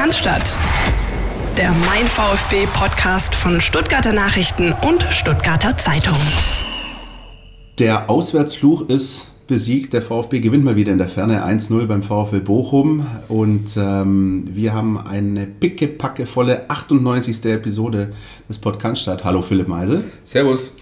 Cannstatt. 0.00 0.56
Der 1.58 1.72
Mein 1.72 2.06
VfB 2.06 2.66
Podcast 2.72 3.34
von 3.34 3.60
Stuttgarter 3.60 4.14
Nachrichten 4.14 4.72
und 4.72 5.06
Stuttgarter 5.10 5.76
Zeitung. 5.76 6.16
Der 7.78 8.08
Auswärtsfluch 8.08 8.88
ist 8.88 9.46
besiegt. 9.46 9.92
Der 9.92 10.00
VfB 10.00 10.40
gewinnt 10.40 10.64
mal 10.64 10.76
wieder 10.76 10.90
in 10.90 10.96
der 10.96 11.08
Ferne 11.08 11.44
1-0 11.44 11.86
beim 11.86 12.02
VfL 12.02 12.40
Bochum. 12.40 13.04
Und 13.28 13.76
ähm, 13.76 14.48
wir 14.50 14.72
haben 14.72 14.96
eine 14.98 15.44
pickepackevolle 15.44 16.70
98. 16.70 17.44
Episode 17.44 18.14
des 18.48 18.56
Podcasts 18.56 19.02
statt. 19.02 19.24
Hallo 19.24 19.42
Philipp 19.42 19.68
Meisel. 19.68 20.04
Servus. 20.24 20.76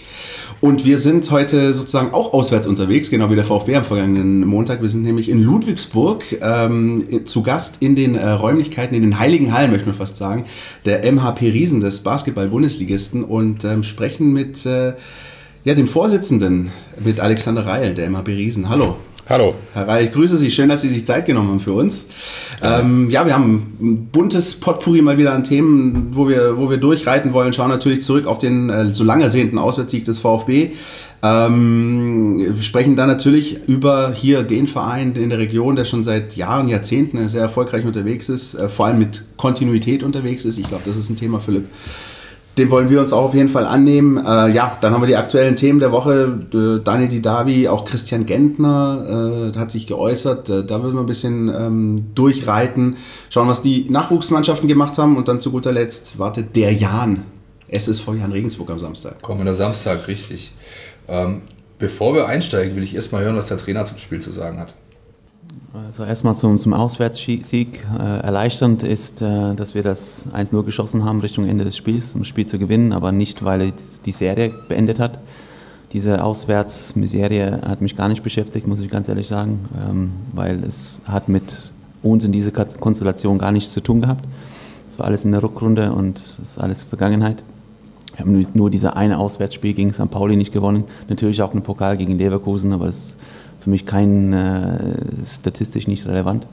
Und 0.60 0.84
wir 0.84 0.98
sind 0.98 1.30
heute 1.30 1.72
sozusagen 1.72 2.12
auch 2.12 2.32
auswärts 2.32 2.66
unterwegs, 2.66 3.10
genau 3.10 3.30
wie 3.30 3.36
der 3.36 3.44
VfB 3.44 3.76
am 3.76 3.84
vergangenen 3.84 4.44
Montag. 4.44 4.82
Wir 4.82 4.88
sind 4.88 5.04
nämlich 5.04 5.28
in 5.28 5.40
Ludwigsburg 5.40 6.24
ähm, 6.42 7.24
zu 7.26 7.44
Gast 7.44 7.80
in 7.80 7.94
den 7.94 8.16
äh, 8.16 8.28
Räumlichkeiten, 8.28 8.96
in 8.96 9.02
den 9.02 9.20
Heiligen 9.20 9.52
Hallen, 9.54 9.70
möchte 9.70 9.86
man 9.86 9.94
fast 9.94 10.16
sagen, 10.16 10.46
der 10.84 11.10
MHP 11.12 11.42
Riesen 11.52 11.80
des 11.80 12.00
Basketball-Bundesligisten 12.02 13.22
und 13.22 13.64
ähm, 13.64 13.84
sprechen 13.84 14.32
mit 14.32 14.66
äh, 14.66 14.94
ja, 15.62 15.74
dem 15.74 15.86
Vorsitzenden, 15.86 16.72
mit 17.04 17.20
Alexander 17.20 17.64
Reil, 17.64 17.94
der 17.94 18.10
MHP 18.10 18.28
Riesen. 18.28 18.68
Hallo. 18.68 18.96
Hallo. 19.30 19.54
Herr 19.74 19.86
Reil, 19.86 20.06
ich 20.06 20.12
grüße 20.12 20.38
Sie. 20.38 20.50
Schön, 20.50 20.70
dass 20.70 20.80
Sie 20.80 20.88
sich 20.88 21.04
Zeit 21.04 21.26
genommen 21.26 21.50
haben 21.50 21.60
für 21.60 21.74
uns. 21.74 22.06
Ja, 22.62 22.80
ähm, 22.80 23.10
ja 23.10 23.26
wir 23.26 23.34
haben 23.34 23.76
ein 23.78 24.06
buntes 24.06 24.54
Potpourri 24.54 25.02
mal 25.02 25.18
wieder 25.18 25.34
an 25.34 25.44
Themen, 25.44 26.08
wo 26.12 26.30
wir, 26.30 26.56
wo 26.56 26.70
wir 26.70 26.78
durchreiten 26.78 27.34
wollen. 27.34 27.52
Schauen 27.52 27.68
natürlich 27.68 28.00
zurück 28.00 28.26
auf 28.26 28.38
den 28.38 28.70
äh, 28.70 28.88
so 28.88 29.04
lang 29.04 29.20
ersehnten 29.20 29.58
Auswärtssieg 29.58 30.06
des 30.06 30.18
VfB. 30.20 30.70
Ähm, 31.22 32.38
wir 32.38 32.62
sprechen 32.62 32.96
dann 32.96 33.08
natürlich 33.08 33.68
über 33.68 34.14
hier 34.14 34.44
den 34.44 34.66
Verein 34.66 35.14
in 35.14 35.28
der 35.28 35.38
Region, 35.38 35.76
der 35.76 35.84
schon 35.84 36.02
seit 36.02 36.36
Jahren, 36.36 36.66
Jahrzehnten 36.66 37.28
sehr 37.28 37.42
erfolgreich 37.42 37.84
unterwegs 37.84 38.30
ist, 38.30 38.54
äh, 38.54 38.70
vor 38.70 38.86
allem 38.86 38.98
mit 38.98 39.26
Kontinuität 39.36 40.04
unterwegs 40.04 40.46
ist. 40.46 40.56
Ich 40.56 40.68
glaube, 40.68 40.84
das 40.86 40.96
ist 40.96 41.10
ein 41.10 41.16
Thema, 41.16 41.38
Philipp, 41.38 41.66
dem 42.58 42.70
wollen 42.70 42.90
wir 42.90 43.00
uns 43.00 43.12
auch 43.12 43.24
auf 43.24 43.34
jeden 43.34 43.48
Fall 43.48 43.66
annehmen. 43.66 44.18
Äh, 44.18 44.50
ja, 44.50 44.76
dann 44.80 44.92
haben 44.92 45.02
wir 45.02 45.06
die 45.06 45.16
aktuellen 45.16 45.56
Themen 45.56 45.80
der 45.80 45.92
Woche. 45.92 46.38
Äh, 46.52 46.82
Daniel 46.82 47.08
Didavi, 47.08 47.68
auch 47.68 47.84
Christian 47.84 48.26
Gentner 48.26 49.52
äh, 49.54 49.58
hat 49.58 49.70
sich 49.70 49.86
geäußert. 49.86 50.48
Äh, 50.48 50.64
da 50.64 50.82
würden 50.82 50.96
wir 50.96 51.00
ein 51.00 51.06
bisschen 51.06 51.48
ähm, 51.48 52.14
durchreiten, 52.14 52.96
schauen, 53.30 53.48
was 53.48 53.62
die 53.62 53.86
Nachwuchsmannschaften 53.88 54.68
gemacht 54.68 54.98
haben. 54.98 55.16
Und 55.16 55.28
dann 55.28 55.40
zu 55.40 55.50
guter 55.50 55.72
Letzt 55.72 56.18
wartet 56.18 56.56
der 56.56 56.72
Jan, 56.72 57.22
SSV 57.68 58.08
Jan 58.18 58.32
Regensburg 58.32 58.70
am 58.70 58.78
Samstag. 58.78 59.22
Kommender 59.22 59.54
Samstag, 59.54 60.08
richtig. 60.08 60.52
Ähm, 61.06 61.42
bevor 61.78 62.14
wir 62.14 62.26
einsteigen, 62.26 62.76
will 62.76 62.82
ich 62.82 62.94
erstmal 62.94 63.22
hören, 63.22 63.36
was 63.36 63.46
der 63.46 63.58
Trainer 63.58 63.84
zum 63.84 63.98
Spiel 63.98 64.20
zu 64.20 64.32
sagen 64.32 64.58
hat. 64.58 64.74
Also 65.74 66.04
erstmal 66.04 66.34
zum, 66.34 66.58
zum 66.58 66.72
Auswärtssieg. 66.72 67.84
Äh, 67.98 68.20
erleichternd 68.20 68.82
ist, 68.82 69.20
äh, 69.20 69.54
dass 69.54 69.74
wir 69.74 69.82
das 69.82 70.26
1-0 70.32 70.62
geschossen 70.64 71.04
haben 71.04 71.20
Richtung 71.20 71.46
Ende 71.46 71.64
des 71.64 71.76
Spiels, 71.76 72.14
um 72.14 72.20
das 72.20 72.28
Spiel 72.28 72.46
zu 72.46 72.58
gewinnen, 72.58 72.92
aber 72.92 73.12
nicht, 73.12 73.44
weil 73.44 73.72
die 74.06 74.12
Serie 74.12 74.54
beendet 74.68 74.98
hat. 74.98 75.18
Diese 75.92 76.24
Auswärtsmiserie 76.24 77.60
hat 77.66 77.80
mich 77.80 77.96
gar 77.96 78.08
nicht 78.08 78.22
beschäftigt, 78.22 78.66
muss 78.66 78.78
ich 78.78 78.90
ganz 78.90 79.08
ehrlich 79.08 79.26
sagen, 79.26 79.68
ähm, 79.78 80.12
weil 80.34 80.62
es 80.64 81.02
hat 81.06 81.28
mit 81.28 81.70
uns 82.02 82.24
in 82.24 82.32
dieser 82.32 82.50
Konstellation 82.50 83.38
gar 83.38 83.52
nichts 83.52 83.72
zu 83.72 83.82
tun 83.82 84.00
gehabt. 84.00 84.24
Es 84.90 84.98
war 84.98 85.06
alles 85.06 85.24
in 85.24 85.32
der 85.32 85.42
Rückrunde 85.42 85.92
und 85.92 86.18
es 86.18 86.38
ist 86.38 86.58
alles 86.58 86.82
Vergangenheit. 86.82 87.42
Wir 88.16 88.24
haben 88.24 88.46
nur 88.54 88.70
dieses 88.70 88.90
eine 88.90 89.18
Auswärtsspiel 89.18 89.74
gegen 89.74 89.92
St. 89.92 90.10
Pauli 90.10 90.36
nicht 90.36 90.52
gewonnen. 90.52 90.84
Natürlich 91.08 91.40
auch 91.40 91.52
einen 91.52 91.62
Pokal 91.62 91.96
gegen 91.96 92.18
Leverkusen, 92.18 92.72
aber 92.72 92.86
es 92.86 93.14
für 93.60 93.70
mich 93.70 93.86
kein 93.86 94.32
äh, 94.32 94.94
statistisch 95.26 95.88
nicht 95.88 96.06
relevant. 96.06 96.46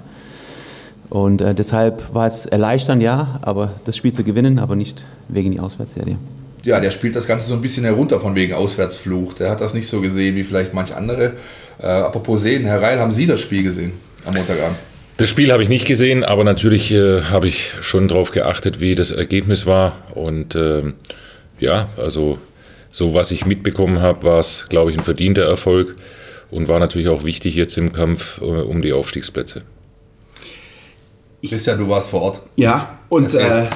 Und 1.09 1.41
äh, 1.41 1.53
deshalb 1.53 2.13
war 2.13 2.25
es 2.25 2.45
erleichternd, 2.45 3.01
ja, 3.01 3.39
aber 3.41 3.73
das 3.85 3.95
Spiel 3.95 4.13
zu 4.13 4.23
gewinnen, 4.23 4.59
aber 4.59 4.75
nicht 4.75 5.03
wegen 5.27 5.51
die 5.51 5.59
Auswärtsserie. 5.59 6.17
Ja, 6.63 6.79
der 6.79 6.89
spielt 6.89 7.15
das 7.15 7.27
Ganze 7.27 7.47
so 7.47 7.53
ein 7.53 7.61
bisschen 7.61 7.83
herunter 7.85 8.19
von 8.19 8.33
wegen 8.33 8.53
Auswärtsfluch. 8.53 9.33
Der 9.33 9.51
hat 9.51 9.61
das 9.61 9.75
nicht 9.75 9.87
so 9.87 10.01
gesehen 10.01 10.35
wie 10.35 10.43
vielleicht 10.43 10.73
manch 10.73 10.95
andere. 10.95 11.33
Äh, 11.79 11.85
apropos 11.85 12.41
sehen, 12.41 12.65
Herr 12.65 12.81
Reil, 12.81 12.99
haben 12.99 13.11
Sie 13.11 13.27
das 13.27 13.39
Spiel 13.39 13.61
gesehen 13.61 13.93
am 14.25 14.33
Montagabend? 14.33 14.77
Das 15.17 15.29
Spiel 15.29 15.51
habe 15.51 15.63
ich 15.63 15.69
nicht 15.69 15.85
gesehen, 15.85 16.23
aber 16.23 16.43
natürlich 16.43 16.91
äh, 16.91 17.21
habe 17.21 17.47
ich 17.47 17.71
schon 17.81 18.07
darauf 18.07 18.31
geachtet, 18.31 18.79
wie 18.79 18.95
das 18.95 19.11
Ergebnis 19.11 19.65
war. 19.65 19.93
Und 20.13 20.55
ähm, 20.55 20.95
ja, 21.59 21.89
also 21.97 22.39
so 22.91 23.13
was 23.13 23.31
ich 23.31 23.45
mitbekommen 23.45 24.01
habe, 24.01 24.23
war 24.23 24.39
es, 24.39 24.67
glaube 24.67 24.91
ich, 24.91 24.97
ein 24.97 25.03
verdienter 25.03 25.43
Erfolg 25.43 25.95
und 26.51 26.67
war 26.67 26.79
natürlich 26.79 27.07
auch 27.07 27.23
wichtig 27.23 27.55
jetzt 27.55 27.77
im 27.77 27.93
Kampf 27.93 28.39
äh, 28.41 28.45
um 28.45 28.81
die 28.81 28.93
Aufstiegsplätze. 28.93 29.63
Christian, 31.47 31.77
du 31.77 31.87
warst 31.89 32.09
vor 32.09 32.21
Ort. 32.21 32.41
Ja, 32.55 32.97
und 33.09 33.33
äh, 33.35 33.67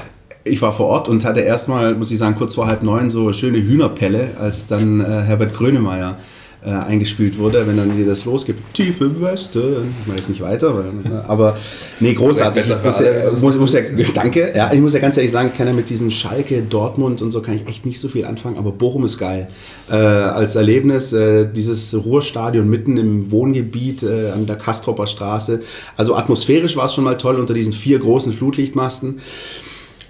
ich 0.43 0.61
war 0.61 0.73
vor 0.73 0.87
Ort 0.87 1.07
und 1.07 1.23
hatte 1.25 1.41
erstmal, 1.41 1.95
muss 1.95 2.11
ich 2.11 2.17
sagen, 2.17 2.35
kurz 2.35 2.55
vor 2.55 2.67
halb 2.67 2.83
neun 2.83 3.09
so 3.09 3.31
schöne 3.33 3.59
Hühnerpelle, 3.59 4.31
als 4.39 4.67
dann 4.67 5.01
äh, 5.01 5.21
Herbert 5.21 5.53
Grönemeyer 5.53 6.17
äh, 6.65 6.71
eingespielt 6.71 7.37
wurde, 7.37 7.65
wenn 7.67 7.77
dann 7.77 8.05
das 8.05 8.25
losgibt, 8.25 8.73
tiefe 8.73 9.21
Weste, 9.21 9.83
ich 10.01 10.07
mache 10.07 10.17
jetzt 10.17 10.29
nicht 10.29 10.41
weiter, 10.41 10.75
weil, 10.75 10.91
ne, 11.09 11.23
aber 11.27 11.57
nee, 12.01 12.13
großartig. 12.13 12.63
Ich 12.63 12.83
muss, 12.83 12.99
ja, 12.99 13.31
muss, 13.31 13.57
muss 13.57 13.73
ja, 13.73 13.79
danke, 14.13 14.51
ja, 14.53 14.71
ich 14.73 14.81
muss 14.81 14.93
ja 14.93 14.99
ganz 14.99 15.15
ehrlich 15.15 15.31
sagen, 15.31 15.49
ich 15.51 15.57
kann 15.57 15.67
ja 15.67 15.73
mit 15.73 15.89
diesem 15.89 16.11
Schalke, 16.11 16.61
Dortmund 16.61 17.21
und 17.21 17.31
so 17.31 17.41
kann 17.41 17.55
ich 17.55 17.65
echt 17.67 17.85
nicht 17.85 18.01
so 18.01 18.09
viel 18.09 18.25
anfangen, 18.25 18.57
aber 18.57 18.71
Bochum 18.71 19.05
ist 19.05 19.17
geil. 19.17 19.47
Äh, 19.89 19.95
als 19.95 20.55
Erlebnis, 20.55 21.13
äh, 21.13 21.47
dieses 21.49 21.95
Ruhrstadion 21.95 22.69
mitten 22.69 22.97
im 22.97 23.31
Wohngebiet 23.31 24.03
äh, 24.03 24.31
an 24.31 24.45
der 24.45 24.57
Kastropper 24.57 25.07
Straße, 25.07 25.61
also 25.95 26.15
atmosphärisch 26.15 26.75
war 26.75 26.85
es 26.85 26.93
schon 26.93 27.05
mal 27.05 27.17
toll 27.17 27.37
unter 27.37 27.53
diesen 27.53 27.71
vier 27.71 27.99
großen 27.99 28.33
Flutlichtmasten. 28.33 29.21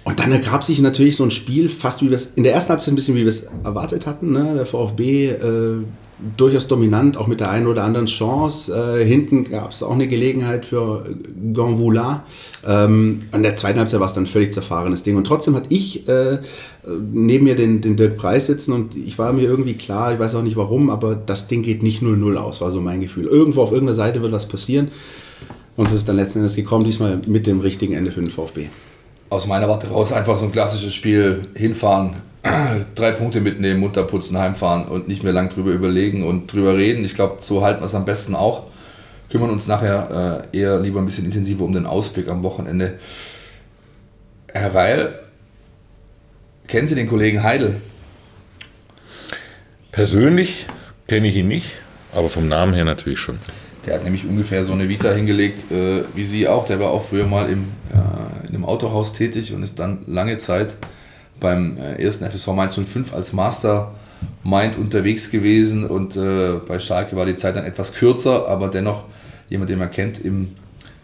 Und 0.02 0.18
dann 0.18 0.32
ergab 0.32 0.64
sich 0.64 0.80
natürlich 0.80 1.16
so 1.16 1.24
ein 1.24 1.30
Spiel, 1.30 1.68
fast 1.68 2.02
wie 2.02 2.08
wir 2.08 2.16
es 2.16 2.32
in 2.34 2.42
der 2.42 2.54
ersten 2.54 2.70
Halbzeit 2.70 2.92
ein 2.92 2.96
bisschen 2.96 3.14
wie 3.14 3.20
wir 3.20 3.28
es 3.28 3.48
erwartet 3.62 4.06
hatten. 4.06 4.32
Ne? 4.32 4.54
Der 4.56 4.66
VfB 4.66 5.28
äh, 5.28 5.84
durchaus 6.36 6.68
dominant, 6.68 7.16
auch 7.16 7.26
mit 7.26 7.40
der 7.40 7.50
einen 7.50 7.66
oder 7.66 7.84
anderen 7.84 8.06
Chance. 8.06 8.72
Äh, 8.74 9.04
hinten 9.04 9.44
gab 9.44 9.72
es 9.72 9.82
auch 9.82 9.92
eine 9.92 10.08
Gelegenheit 10.08 10.64
für 10.64 11.06
Gonvoula. 11.52 12.24
Ähm, 12.66 13.20
an 13.32 13.42
der 13.42 13.56
zweiten 13.56 13.78
Halbzeit 13.78 14.00
war 14.00 14.06
es 14.06 14.14
dann 14.14 14.24
ein 14.24 14.28
völlig 14.28 14.52
zerfahrenes 14.52 15.02
Ding. 15.02 15.16
Und 15.16 15.26
trotzdem 15.26 15.54
hatte 15.54 15.66
ich 15.70 16.08
äh, 16.08 16.38
neben 16.86 17.44
mir 17.44 17.56
den, 17.56 17.80
den 17.80 17.96
Dirk 17.96 18.16
Preis 18.16 18.46
sitzen 18.46 18.72
und 18.72 18.96
ich 18.96 19.18
war 19.18 19.32
mir 19.32 19.42
irgendwie 19.42 19.74
klar, 19.74 20.12
ich 20.12 20.18
weiß 20.18 20.34
auch 20.34 20.42
nicht 20.42 20.56
warum, 20.56 20.90
aber 20.90 21.14
das 21.14 21.48
Ding 21.48 21.62
geht 21.62 21.82
nicht 21.82 22.02
0-0 22.02 22.36
aus, 22.36 22.60
war 22.60 22.70
so 22.70 22.80
mein 22.80 23.00
Gefühl. 23.00 23.26
Irgendwo 23.26 23.62
auf 23.62 23.72
irgendeiner 23.72 23.96
Seite 23.96 24.22
wird 24.22 24.32
was 24.32 24.48
passieren. 24.48 24.88
Und 25.76 25.86
es 25.86 25.92
ist 25.92 26.08
dann 26.08 26.16
letzten 26.16 26.40
Endes 26.40 26.56
gekommen, 26.56 26.84
diesmal 26.84 27.20
mit 27.26 27.46
dem 27.46 27.60
richtigen 27.60 27.94
Ende 27.94 28.12
für 28.12 28.20
den 28.20 28.30
VfB. 28.30 28.66
Aus 29.30 29.46
meiner 29.46 29.68
Warte 29.68 29.88
raus 29.88 30.12
einfach 30.12 30.36
so 30.36 30.44
ein 30.44 30.52
klassisches 30.52 30.92
Spiel 30.92 31.42
hinfahren, 31.54 32.16
drei 32.94 33.12
Punkte 33.12 33.40
mitnehmen, 33.40 33.80
munterputzen, 33.80 34.38
heimfahren 34.38 34.86
und 34.86 35.08
nicht 35.08 35.22
mehr 35.22 35.32
lang 35.32 35.48
drüber 35.48 35.70
überlegen 35.70 36.26
und 36.26 36.52
drüber 36.52 36.76
reden. 36.76 37.04
Ich 37.04 37.14
glaube, 37.14 37.36
so 37.40 37.64
halten 37.64 37.80
wir 37.80 37.86
es 37.86 37.94
am 37.94 38.04
besten 38.04 38.34
auch. 38.34 38.64
Kümmern 39.30 39.50
uns 39.50 39.66
nachher 39.66 40.46
äh, 40.52 40.58
eher 40.58 40.80
lieber 40.80 41.00
ein 41.00 41.06
bisschen 41.06 41.24
intensiver 41.24 41.64
um 41.64 41.72
den 41.72 41.86
Ausblick 41.86 42.28
am 42.28 42.42
Wochenende. 42.42 42.98
Herr 44.48 44.74
Reil, 44.74 45.18
kennen 46.66 46.88
Sie 46.88 46.96
den 46.96 47.08
Kollegen 47.08 47.42
Heidel? 47.42 47.80
Persönlich 49.92 50.66
kenne 51.06 51.28
ich 51.28 51.36
ihn 51.36 51.48
nicht, 51.48 51.70
aber 52.12 52.28
vom 52.28 52.48
Namen 52.48 52.74
her 52.74 52.84
natürlich 52.84 53.20
schon. 53.20 53.38
Der 53.86 53.94
hat 53.94 54.04
nämlich 54.04 54.26
ungefähr 54.26 54.64
so 54.64 54.72
eine 54.72 54.88
Vita 54.88 55.12
hingelegt 55.12 55.70
äh, 55.70 56.02
wie 56.14 56.24
Sie 56.24 56.48
auch. 56.48 56.64
Der 56.66 56.80
war 56.80 56.90
auch 56.90 57.04
früher 57.04 57.26
mal 57.26 57.48
im, 57.48 57.68
äh, 57.92 58.48
in 58.48 58.54
einem 58.54 58.64
Autohaus 58.64 59.12
tätig 59.12 59.54
und 59.54 59.62
ist 59.62 59.78
dann 59.78 60.02
lange 60.06 60.38
Zeit 60.38 60.74
beim 61.40 61.78
äh, 61.78 62.02
ersten 62.02 62.24
FSV 62.24 62.48
Mainz 62.48 62.74
05 62.74 63.14
als 63.14 63.32
Mastermind 63.32 64.78
unterwegs 64.78 65.30
gewesen 65.30 65.86
und 65.86 66.16
äh, 66.16 66.60
bei 66.66 66.78
Schalke 66.78 67.16
war 67.16 67.26
die 67.26 67.34
Zeit 67.34 67.56
dann 67.56 67.64
etwas 67.64 67.94
kürzer, 67.94 68.48
aber 68.48 68.68
dennoch 68.68 69.04
jemand, 69.48 69.70
den 69.70 69.78
man 69.78 69.90
kennt 69.90 70.24
im, 70.24 70.52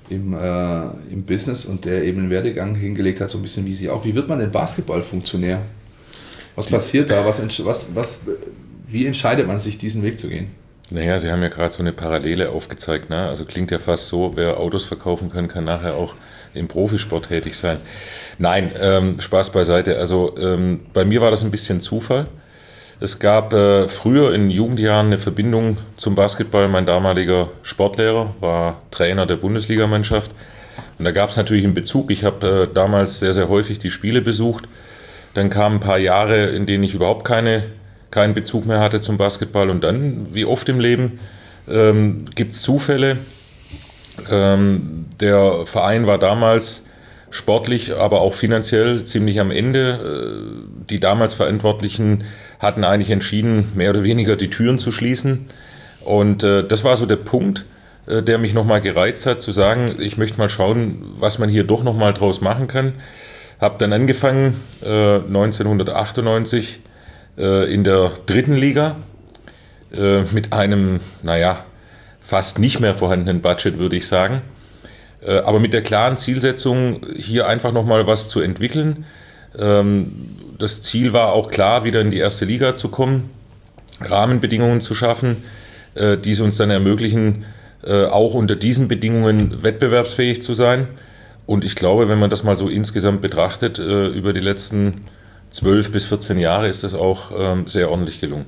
im, 0.08 0.34
äh, 0.34 0.82
im 1.10 1.24
Business 1.24 1.64
und 1.64 1.84
der 1.84 2.04
eben 2.04 2.20
einen 2.20 2.30
Werdegang 2.30 2.74
hingelegt 2.74 3.21
hat, 3.21 3.30
so 3.30 3.38
ein 3.38 3.42
bisschen 3.42 3.66
wie 3.66 3.72
sie 3.72 3.91
auch. 3.91 4.04
Wie 4.04 4.15
wird 4.15 4.28
man 4.28 4.38
denn 4.38 4.53
Basketballfunktionär? 4.53 5.62
Was 6.54 6.66
passiert 6.66 7.10
da? 7.10 7.27
Was, 7.27 7.42
was, 7.65 7.89
was, 7.94 8.21
wie 8.86 9.06
entscheidet 9.06 9.47
man 9.47 9.60
sich, 9.60 9.78
diesen 9.78 10.03
Weg 10.03 10.18
zu 10.18 10.28
gehen? 10.28 10.48
Naja, 10.91 11.18
Sie 11.18 11.30
haben 11.30 11.42
ja 11.42 11.48
gerade 11.48 11.72
so 11.72 11.80
eine 11.80 11.92
Parallele 11.92 12.50
aufgezeigt. 12.50 13.10
Ne? 13.10 13.28
Also 13.28 13.44
klingt 13.44 13.71
ja 13.71 13.78
fast 13.78 14.06
so, 14.06 14.32
wer 14.36 14.59
Autos 14.59 14.84
verkaufen 14.84 15.30
kann, 15.30 15.48
kann 15.48 15.65
nachher 15.65 15.97
auch 15.97 16.15
im 16.56 16.68
Profisport 16.68 17.28
tätig 17.28 17.56
sein. 17.56 17.78
Nein, 18.38 18.72
ähm, 18.80 19.20
Spaß 19.20 19.50
beiseite. 19.50 19.98
Also 19.98 20.34
ähm, 20.38 20.80
bei 20.92 21.04
mir 21.04 21.20
war 21.20 21.30
das 21.30 21.42
ein 21.42 21.50
bisschen 21.50 21.80
Zufall. 21.80 22.26
Es 22.98 23.18
gab 23.18 23.53
äh, 23.53 23.88
früher 23.88 24.34
in 24.34 24.48
Jugendjahren 24.48 25.06
eine 25.06 25.18
Verbindung 25.18 25.76
zum 25.98 26.14
Basketball. 26.14 26.66
Mein 26.68 26.86
damaliger 26.86 27.48
Sportlehrer 27.62 28.34
war 28.41 28.80
Trainer 28.91 29.26
der 29.26 29.36
Bundesligamannschaft. 29.36 30.30
Und 30.98 31.04
da 31.04 31.10
gab 31.10 31.28
es 31.28 31.36
natürlich 31.36 31.64
einen 31.64 31.74
Bezug. 31.74 32.10
Ich 32.10 32.24
habe 32.24 32.68
äh, 32.70 32.74
damals 32.74 33.20
sehr, 33.20 33.34
sehr 33.34 33.48
häufig 33.50 33.78
die 33.78 33.91
Spiele 33.91 34.22
besucht. 34.22 34.64
Dann 35.34 35.50
kamen 35.50 35.76
ein 35.76 35.80
paar 35.80 35.98
Jahre, 35.98 36.47
in 36.47 36.64
denen 36.64 36.84
ich 36.84 36.94
überhaupt 36.94 37.26
keine, 37.26 37.64
keinen 38.10 38.32
Bezug 38.32 38.64
mehr 38.64 38.80
hatte 38.80 39.00
zum 39.00 39.18
Basketball. 39.18 39.68
Und 39.68 39.84
dann, 39.84 40.28
wie 40.32 40.47
oft 40.47 40.66
im 40.70 40.80
Leben, 40.80 41.18
ähm, 41.68 42.24
gibt 42.34 42.53
es 42.53 42.62
Zufälle. 42.62 43.18
Ähm, 44.30 45.07
der 45.21 45.66
Verein 45.66 46.07
war 46.07 46.18
damals 46.18 46.84
sportlich, 47.30 47.95
aber 47.95 48.21
auch 48.21 48.34
finanziell 48.34 49.04
ziemlich 49.04 49.41
am 49.41 49.51
Ende. 49.51 50.65
Die 50.89 51.01
damals 51.01 51.34
Verantwortlichen 51.34 52.24
hatten 52.60 52.84
eigentlich 52.84 53.10
entschieden, 53.10 53.72
mehr 53.74 53.91
oder 53.91 54.03
weniger 54.04 54.36
die 54.36 54.48
Türen 54.48 54.78
zu 54.78 54.92
schließen. 54.92 55.47
Und 56.04 56.45
das 56.45 56.84
war 56.84 56.97
so 56.97 57.04
der 57.04 57.16
Punkt, 57.16 57.65
der 58.07 58.39
mich 58.39 58.54
nochmal 58.54 58.80
gereizt 58.80 59.27
hat, 59.27 59.42
zu 59.42 59.51
sagen, 59.53 59.97
ich 59.98 60.16
möchte 60.16 60.39
mal 60.39 60.48
schauen, 60.48 61.04
was 61.18 61.41
man 61.41 61.48
hier 61.48 61.65
doch 61.65 61.83
nochmal 61.83 62.15
draus 62.15 62.41
machen 62.41 62.68
kann. 62.68 62.95
Habe 63.60 63.74
dann 63.78 63.92
angefangen 63.92 64.63
1998 64.83 66.78
in 67.36 67.84
der 67.84 68.13
dritten 68.27 68.54
Liga 68.54 68.97
mit 70.33 70.53
einem, 70.53 71.01
naja, 71.22 71.65
fast 72.27 72.59
nicht 72.59 72.81
mehr 72.81 72.95
vorhandenen 72.95 73.41
Budget, 73.41 73.78
würde 73.78 73.97
ich 73.97 74.07
sagen. 74.07 74.43
Äh, 75.23 75.39
aber 75.39 75.61
mit 75.61 75.73
der 75.73 75.83
klaren 75.83 76.17
Zielsetzung, 76.17 77.01
hier 77.17 77.47
einfach 77.47 77.73
nochmal 77.73 78.07
was 78.07 78.28
zu 78.28 78.41
entwickeln. 78.41 79.05
Ähm, 79.57 80.37
das 80.59 80.83
Ziel 80.83 81.13
war 81.13 81.33
auch 81.33 81.51
klar, 81.51 81.84
wieder 81.84 82.01
in 82.01 82.11
die 82.11 82.19
erste 82.19 82.45
Liga 82.45 82.75
zu 82.77 82.89
kommen, 82.89 83.31
Rahmenbedingungen 84.01 84.81
zu 84.81 84.95
schaffen, 84.95 85.45
äh, 85.95 86.17
die 86.17 86.33
es 86.33 86.41
uns 86.41 86.57
dann 86.57 86.71
ermöglichen, 86.71 87.45
äh, 87.84 88.07
auch 88.07 88.34
unter 88.34 88.57
diesen 88.57 88.89
Bedingungen 88.89 89.63
wettbewerbsfähig 89.63 90.43
zu 90.43 90.55
sein. 90.55 90.89
Und 91.47 91.65
ich 91.65 91.77
glaube, 91.77 92.09
wenn 92.09 92.19
man 92.19 92.31
das 92.31 92.43
mal 92.43 92.57
so 92.57 92.69
insgesamt 92.69 93.21
betrachtet, 93.21 93.78
über 93.78 94.33
die 94.33 94.41
letzten 94.41 95.03
12 95.51 95.93
bis 95.93 96.05
14 96.07 96.41
Jahre 96.41 96.67
ist 96.67 96.83
das 96.83 96.93
auch 96.93 97.31
ähm, 97.39 97.69
sehr 97.69 97.89
ordentlich 97.89 98.21
gelungen. 98.21 98.47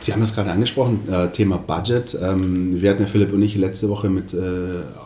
Sie 0.00 0.12
haben 0.12 0.20
das 0.20 0.34
gerade 0.34 0.50
angesprochen, 0.50 1.00
äh, 1.10 1.28
Thema 1.28 1.56
Budget. 1.56 2.16
Ähm, 2.22 2.80
wir 2.80 2.90
hatten 2.90 3.02
ja 3.02 3.08
Philipp 3.08 3.32
und 3.32 3.42
ich 3.42 3.56
letzte 3.56 3.88
Woche 3.88 4.08
mit 4.08 4.32
äh, 4.32 4.38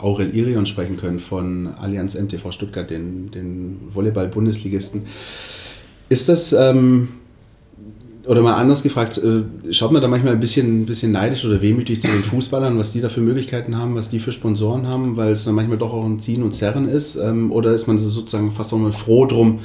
Aurel 0.00 0.34
Irion 0.34 0.66
sprechen 0.66 0.98
können 0.98 1.18
von 1.18 1.68
Allianz 1.80 2.14
MTV 2.14 2.52
Stuttgart, 2.52 2.90
den, 2.90 3.30
den 3.30 3.80
Volleyball-Bundesligisten. 3.88 5.02
Ist 6.10 6.28
das, 6.28 6.52
ähm, 6.52 7.08
oder 8.26 8.42
mal 8.42 8.54
anders 8.54 8.82
gefragt, 8.82 9.18
äh, 9.18 9.72
schaut 9.72 9.92
man 9.92 10.02
da 10.02 10.08
manchmal 10.08 10.34
ein 10.34 10.40
bisschen, 10.40 10.84
bisschen 10.84 11.10
neidisch 11.10 11.44
oder 11.46 11.62
wehmütig 11.62 12.02
zu 12.02 12.08
den 12.08 12.22
Fußballern, 12.22 12.78
was 12.78 12.92
die 12.92 13.00
da 13.00 13.08
für 13.08 13.20
Möglichkeiten 13.20 13.78
haben, 13.78 13.94
was 13.94 14.10
die 14.10 14.20
für 14.20 14.30
Sponsoren 14.30 14.86
haben, 14.86 15.16
weil 15.16 15.32
es 15.32 15.44
dann 15.44 15.54
manchmal 15.54 15.78
doch 15.78 15.94
auch 15.94 16.04
ein 16.04 16.20
Ziehen 16.20 16.42
und 16.42 16.52
Zerren 16.52 16.88
ist? 16.88 17.16
Ähm, 17.16 17.50
oder 17.50 17.72
ist 17.72 17.86
man 17.86 17.98
sozusagen 17.98 18.52
fast 18.52 18.74
auch 18.74 18.78
mal 18.78 18.92
froh 18.92 19.24
drum, 19.24 19.60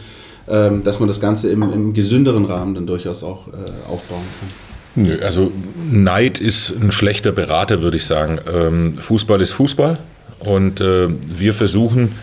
ähm, 0.48 0.84
dass 0.84 1.00
man 1.00 1.10
das 1.10 1.20
Ganze 1.20 1.52
im, 1.52 1.62
im 1.64 1.94
gesünderen 1.94 2.46
Rahmen 2.46 2.76
dann 2.76 2.88
durchaus 2.88 3.24
auch 3.24 3.50
äh, 3.50 3.92
aufbauen 3.92 4.24
kann? 4.40 4.67
Nö, 4.98 5.20
also 5.22 5.52
Neid 5.92 6.40
ist 6.40 6.72
ein 6.72 6.92
schlechter 6.92 7.32
Berater, 7.32 7.84
würde 7.84 7.98
ich 7.98 8.06
sagen. 8.06 8.40
Ähm, 8.52 8.98
Fußball 8.98 9.40
ist 9.42 9.52
Fußball 9.52 10.00
und 10.40 10.82
äh, 10.82 11.08
wir 11.10 11.54
versuchen 11.54 12.16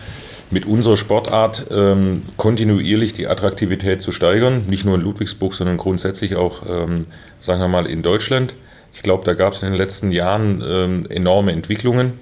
mit 0.51 0.65
unserer 0.65 0.97
Sportart 0.97 1.67
ähm, 1.71 2.23
kontinuierlich 2.35 3.13
die 3.13 3.27
Attraktivität 3.27 4.01
zu 4.01 4.11
steigern, 4.11 4.65
nicht 4.67 4.83
nur 4.83 4.95
in 4.95 5.01
Ludwigsburg, 5.01 5.53
sondern 5.53 5.77
grundsätzlich 5.77 6.35
auch, 6.35 6.63
ähm, 6.67 7.05
sagen 7.39 7.61
wir 7.61 7.69
mal, 7.69 7.85
in 7.85 8.03
Deutschland. 8.03 8.55
Ich 8.93 9.03
glaube, 9.03 9.23
da 9.23 9.35
gab 9.35 9.53
es 9.53 9.63
in 9.63 9.69
den 9.69 9.77
letzten 9.77 10.11
Jahren 10.11 10.61
ähm, 10.61 11.05
enorme 11.09 11.53
Entwicklungen. 11.53 12.19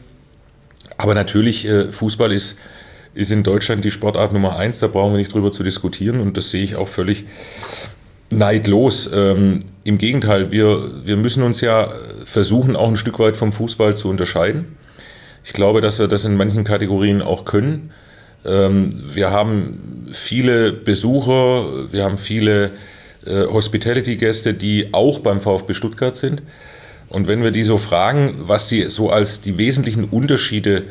Aber 0.97 1.15
natürlich, 1.15 1.65
äh, 1.65 1.91
Fußball 1.91 2.31
ist, 2.31 2.59
ist 3.15 3.31
in 3.31 3.41
Deutschland 3.41 3.83
die 3.85 3.91
Sportart 3.91 4.33
Nummer 4.33 4.55
eins, 4.55 4.77
da 4.77 4.87
brauchen 4.87 5.13
wir 5.13 5.17
nicht 5.17 5.33
drüber 5.33 5.51
zu 5.51 5.63
diskutieren 5.63 6.19
und 6.19 6.37
das 6.37 6.51
sehe 6.51 6.63
ich 6.63 6.75
auch 6.75 6.87
völlig 6.87 7.25
neidlos. 8.33 9.09
Ähm, 9.13 9.59
Im 9.83 9.97
Gegenteil, 9.97 10.51
wir, 10.51 11.05
wir 11.05 11.17
müssen 11.17 11.43
uns 11.43 11.61
ja 11.61 11.89
versuchen, 12.25 12.75
auch 12.75 12.87
ein 12.87 12.95
Stück 12.95 13.19
weit 13.19 13.37
vom 13.37 13.51
Fußball 13.51 13.95
zu 13.95 14.09
unterscheiden. 14.09 14.77
Ich 15.43 15.53
glaube, 15.53 15.81
dass 15.81 15.99
wir 15.99 16.07
das 16.07 16.25
in 16.25 16.35
manchen 16.37 16.63
Kategorien 16.63 17.21
auch 17.21 17.45
können. 17.45 17.91
Ähm, 18.45 19.03
wir 19.13 19.31
haben 19.31 20.07
viele 20.11 20.71
Besucher, 20.71 21.91
wir 21.91 22.03
haben 22.03 22.17
viele 22.17 22.71
äh, 23.25 23.45
Hospitality-Gäste, 23.45 24.53
die 24.53 24.93
auch 24.93 25.19
beim 25.19 25.41
VfB 25.41 25.73
Stuttgart 25.73 26.15
sind. 26.15 26.41
Und 27.09 27.27
wenn 27.27 27.43
wir 27.43 27.51
die 27.51 27.63
so 27.63 27.77
fragen, 27.77 28.35
was 28.39 28.69
sie 28.69 28.89
so 28.89 29.09
als 29.09 29.41
die 29.41 29.57
wesentlichen 29.57 30.05
Unterschiede 30.05 30.83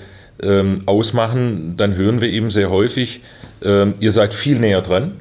ähm, 0.43 0.83
ausmachen, 0.87 1.75
dann 1.77 1.97
hören 1.97 2.21
wir 2.21 2.29
eben 2.29 2.51
sehr 2.51 2.71
häufig, 2.71 3.23
ähm, 3.65 3.95
ihr 4.01 4.13
seid 4.13 4.35
viel 4.35 4.59
näher 4.59 4.83
dran 4.83 5.13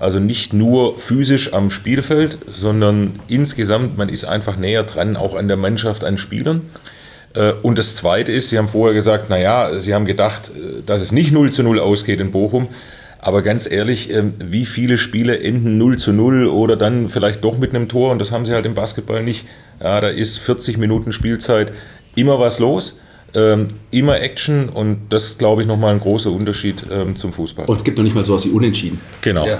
also 0.00 0.18
nicht 0.18 0.54
nur 0.54 0.98
physisch 0.98 1.52
am 1.52 1.68
Spielfeld, 1.68 2.38
sondern 2.52 3.20
insgesamt, 3.28 3.98
man 3.98 4.08
ist 4.08 4.24
einfach 4.24 4.56
näher 4.56 4.82
dran, 4.82 5.14
auch 5.14 5.34
an 5.34 5.46
der 5.46 5.58
Mannschaft, 5.58 6.04
an 6.04 6.16
Spielern. 6.16 6.62
Äh, 7.34 7.52
und 7.62 7.78
das 7.78 7.96
Zweite 7.96 8.32
ist, 8.32 8.48
Sie 8.48 8.56
haben 8.56 8.66
vorher 8.66 8.94
gesagt, 8.94 9.28
naja, 9.28 9.78
Sie 9.78 9.94
haben 9.94 10.06
gedacht, 10.06 10.50
äh, 10.50 10.82
dass 10.84 11.02
es 11.02 11.12
nicht 11.12 11.32
0 11.32 11.52
zu 11.52 11.62
0 11.62 11.78
ausgeht 11.78 12.18
in 12.20 12.32
Bochum. 12.32 12.68
Aber 13.18 13.42
ganz 13.42 13.70
ehrlich, 13.70 14.10
ähm, 14.10 14.32
wie 14.38 14.64
viele 14.64 14.96
Spiele 14.96 15.38
enden 15.38 15.76
0 15.76 15.98
zu 15.98 16.14
0 16.14 16.46
oder 16.46 16.76
dann 16.76 17.10
vielleicht 17.10 17.44
doch 17.44 17.58
mit 17.58 17.74
einem 17.74 17.86
Tor? 17.86 18.10
Und 18.10 18.18
das 18.20 18.32
haben 18.32 18.46
sie 18.46 18.54
halt 18.54 18.64
im 18.64 18.74
Basketball 18.74 19.22
nicht. 19.22 19.44
Ja, 19.82 20.00
da 20.00 20.08
ist 20.08 20.38
40 20.38 20.78
Minuten 20.78 21.12
Spielzeit 21.12 21.72
immer 22.16 22.40
was 22.40 22.58
los 22.58 23.00
ähm, 23.34 23.68
immer 23.90 24.20
Action 24.20 24.68
und 24.68 25.08
das 25.10 25.38
glaube 25.38 25.62
ich 25.62 25.68
nochmal 25.68 25.92
ein 25.92 26.00
großer 26.00 26.30
Unterschied 26.30 26.84
ähm, 26.90 27.16
zum 27.16 27.32
Fußball. 27.32 27.66
Und 27.66 27.76
es 27.76 27.84
gibt 27.84 27.96
noch 27.96 28.04
nicht 28.04 28.14
mal 28.14 28.24
so 28.24 28.34
was 28.34 28.44
wie 28.44 28.50
Unentschieden. 28.50 29.00
Genau. 29.20 29.46
Ja, 29.46 29.58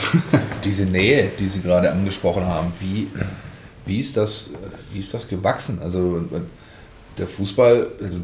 diese 0.65 0.85
Nähe, 0.85 1.31
die 1.39 1.49
Sie 1.49 1.61
gerade 1.61 1.91
angesprochen 1.91 2.45
haben, 2.47 2.73
wie, 2.81 3.09
wie, 3.87 3.99
ist 3.99 4.17
das, 4.17 4.51
wie 4.93 4.99
ist 4.99 5.15
das 5.15 5.29
gewachsen? 5.29 5.79
Also 5.83 6.25
der 7.19 7.27
Fußball, 7.27 7.89
also 8.03 8.21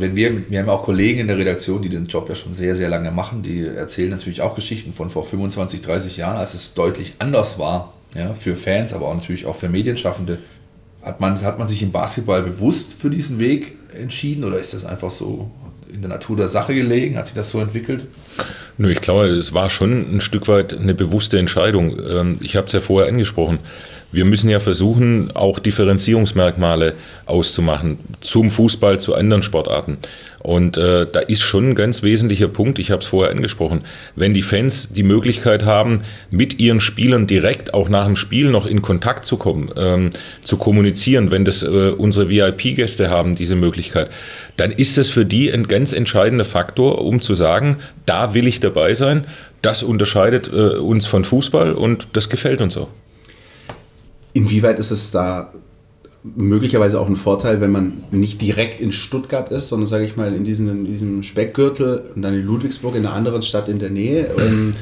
wenn 0.00 0.14
wir, 0.16 0.48
wir 0.48 0.60
haben 0.60 0.68
auch 0.68 0.84
Kollegen 0.84 1.20
in 1.20 1.26
der 1.26 1.36
Redaktion, 1.36 1.82
die 1.82 1.88
den 1.88 2.06
Job 2.06 2.28
ja 2.28 2.34
schon 2.34 2.54
sehr, 2.54 2.76
sehr 2.76 2.88
lange 2.88 3.10
machen, 3.10 3.42
die 3.42 3.60
erzählen 3.60 4.10
natürlich 4.10 4.40
auch 4.40 4.54
Geschichten 4.54 4.92
von 4.92 5.10
vor 5.10 5.24
25, 5.24 5.82
30 5.82 6.16
Jahren, 6.16 6.36
als 6.36 6.54
es 6.54 6.74
deutlich 6.74 7.14
anders 7.18 7.58
war, 7.58 7.92
ja, 8.14 8.34
für 8.34 8.56
Fans, 8.56 8.92
aber 8.92 9.08
auch 9.08 9.14
natürlich 9.14 9.46
auch 9.46 9.56
für 9.56 9.68
Medienschaffende. 9.68 10.38
Hat 11.06 11.20
man, 11.20 11.40
hat 11.40 11.56
man 11.56 11.68
sich 11.68 11.82
im 11.82 11.92
Basketball 11.92 12.42
bewusst 12.42 12.92
für 12.92 13.10
diesen 13.10 13.38
Weg 13.38 13.78
entschieden 13.96 14.42
oder 14.42 14.58
ist 14.58 14.74
das 14.74 14.84
einfach 14.84 15.10
so 15.10 15.52
in 15.88 16.00
der 16.00 16.10
Natur 16.10 16.36
der 16.36 16.48
Sache 16.48 16.74
gelegen? 16.74 17.16
Hat 17.16 17.28
sich 17.28 17.36
das 17.36 17.48
so 17.48 17.60
entwickelt? 17.60 18.08
Nö, 18.76 18.90
ich 18.90 19.00
glaube, 19.00 19.26
es 19.28 19.54
war 19.54 19.70
schon 19.70 20.16
ein 20.16 20.20
Stück 20.20 20.48
weit 20.48 20.76
eine 20.76 20.94
bewusste 20.94 21.38
Entscheidung. 21.38 21.96
Ähm, 22.04 22.38
ich 22.42 22.56
habe 22.56 22.66
es 22.66 22.72
ja 22.72 22.80
vorher 22.80 23.08
angesprochen 23.08 23.60
wir 24.12 24.24
müssen 24.24 24.48
ja 24.48 24.60
versuchen, 24.60 25.30
auch 25.34 25.58
Differenzierungsmerkmale 25.58 26.94
auszumachen 27.26 27.98
zum 28.20 28.50
Fußball, 28.50 29.00
zu 29.00 29.14
anderen 29.14 29.42
Sportarten. 29.42 29.98
Und 30.46 30.76
äh, 30.76 31.06
da 31.10 31.18
ist 31.18 31.42
schon 31.42 31.70
ein 31.70 31.74
ganz 31.74 32.04
wesentlicher 32.04 32.46
Punkt, 32.46 32.78
ich 32.78 32.92
habe 32.92 33.02
es 33.02 33.08
vorher 33.08 33.32
angesprochen, 33.32 33.80
wenn 34.14 34.32
die 34.32 34.42
Fans 34.42 34.92
die 34.92 35.02
Möglichkeit 35.02 35.64
haben, 35.64 36.02
mit 36.30 36.60
ihren 36.60 36.78
Spielern 36.78 37.26
direkt 37.26 37.74
auch 37.74 37.88
nach 37.88 38.06
dem 38.06 38.14
Spiel 38.14 38.48
noch 38.48 38.64
in 38.64 38.80
Kontakt 38.80 39.24
zu 39.24 39.38
kommen, 39.38 39.72
ähm, 39.76 40.10
zu 40.44 40.56
kommunizieren, 40.56 41.32
wenn 41.32 41.44
das 41.44 41.64
äh, 41.64 41.90
unsere 41.90 42.28
VIP-Gäste 42.28 43.10
haben, 43.10 43.34
diese 43.34 43.56
Möglichkeit, 43.56 44.08
dann 44.56 44.70
ist 44.70 44.96
das 44.98 45.08
für 45.08 45.24
die 45.24 45.50
ein 45.50 45.66
ganz 45.66 45.92
entscheidender 45.92 46.44
Faktor, 46.44 47.04
um 47.04 47.20
zu 47.20 47.34
sagen, 47.34 47.78
da 48.06 48.32
will 48.32 48.46
ich 48.46 48.60
dabei 48.60 48.94
sein, 48.94 49.24
das 49.62 49.82
unterscheidet 49.82 50.48
äh, 50.52 50.76
uns 50.76 51.06
von 51.06 51.24
Fußball 51.24 51.72
und 51.72 52.06
das 52.12 52.30
gefällt 52.30 52.60
uns 52.60 52.76
auch. 52.76 52.88
Inwieweit 54.36 54.78
ist 54.78 54.90
es 54.90 55.10
da 55.10 55.50
möglicherweise 56.22 57.00
auch 57.00 57.08
ein 57.08 57.16
Vorteil, 57.16 57.62
wenn 57.62 57.72
man 57.72 58.04
nicht 58.10 58.42
direkt 58.42 58.80
in 58.80 58.92
Stuttgart 58.92 59.50
ist, 59.50 59.68
sondern 59.68 59.86
sage 59.86 60.04
ich 60.04 60.16
mal 60.16 60.34
in, 60.34 60.44
diesen, 60.44 60.68
in 60.68 60.84
diesem 60.84 61.22
Speckgürtel 61.22 62.02
und 62.14 62.20
dann 62.20 62.34
in 62.34 62.44
Ludwigsburg, 62.44 62.96
in 62.96 63.06
einer 63.06 63.14
anderen 63.14 63.40
Stadt 63.40 63.68
in 63.70 63.78
der 63.78 63.88
Nähe? 63.88 64.28
Ähm, 64.38 64.74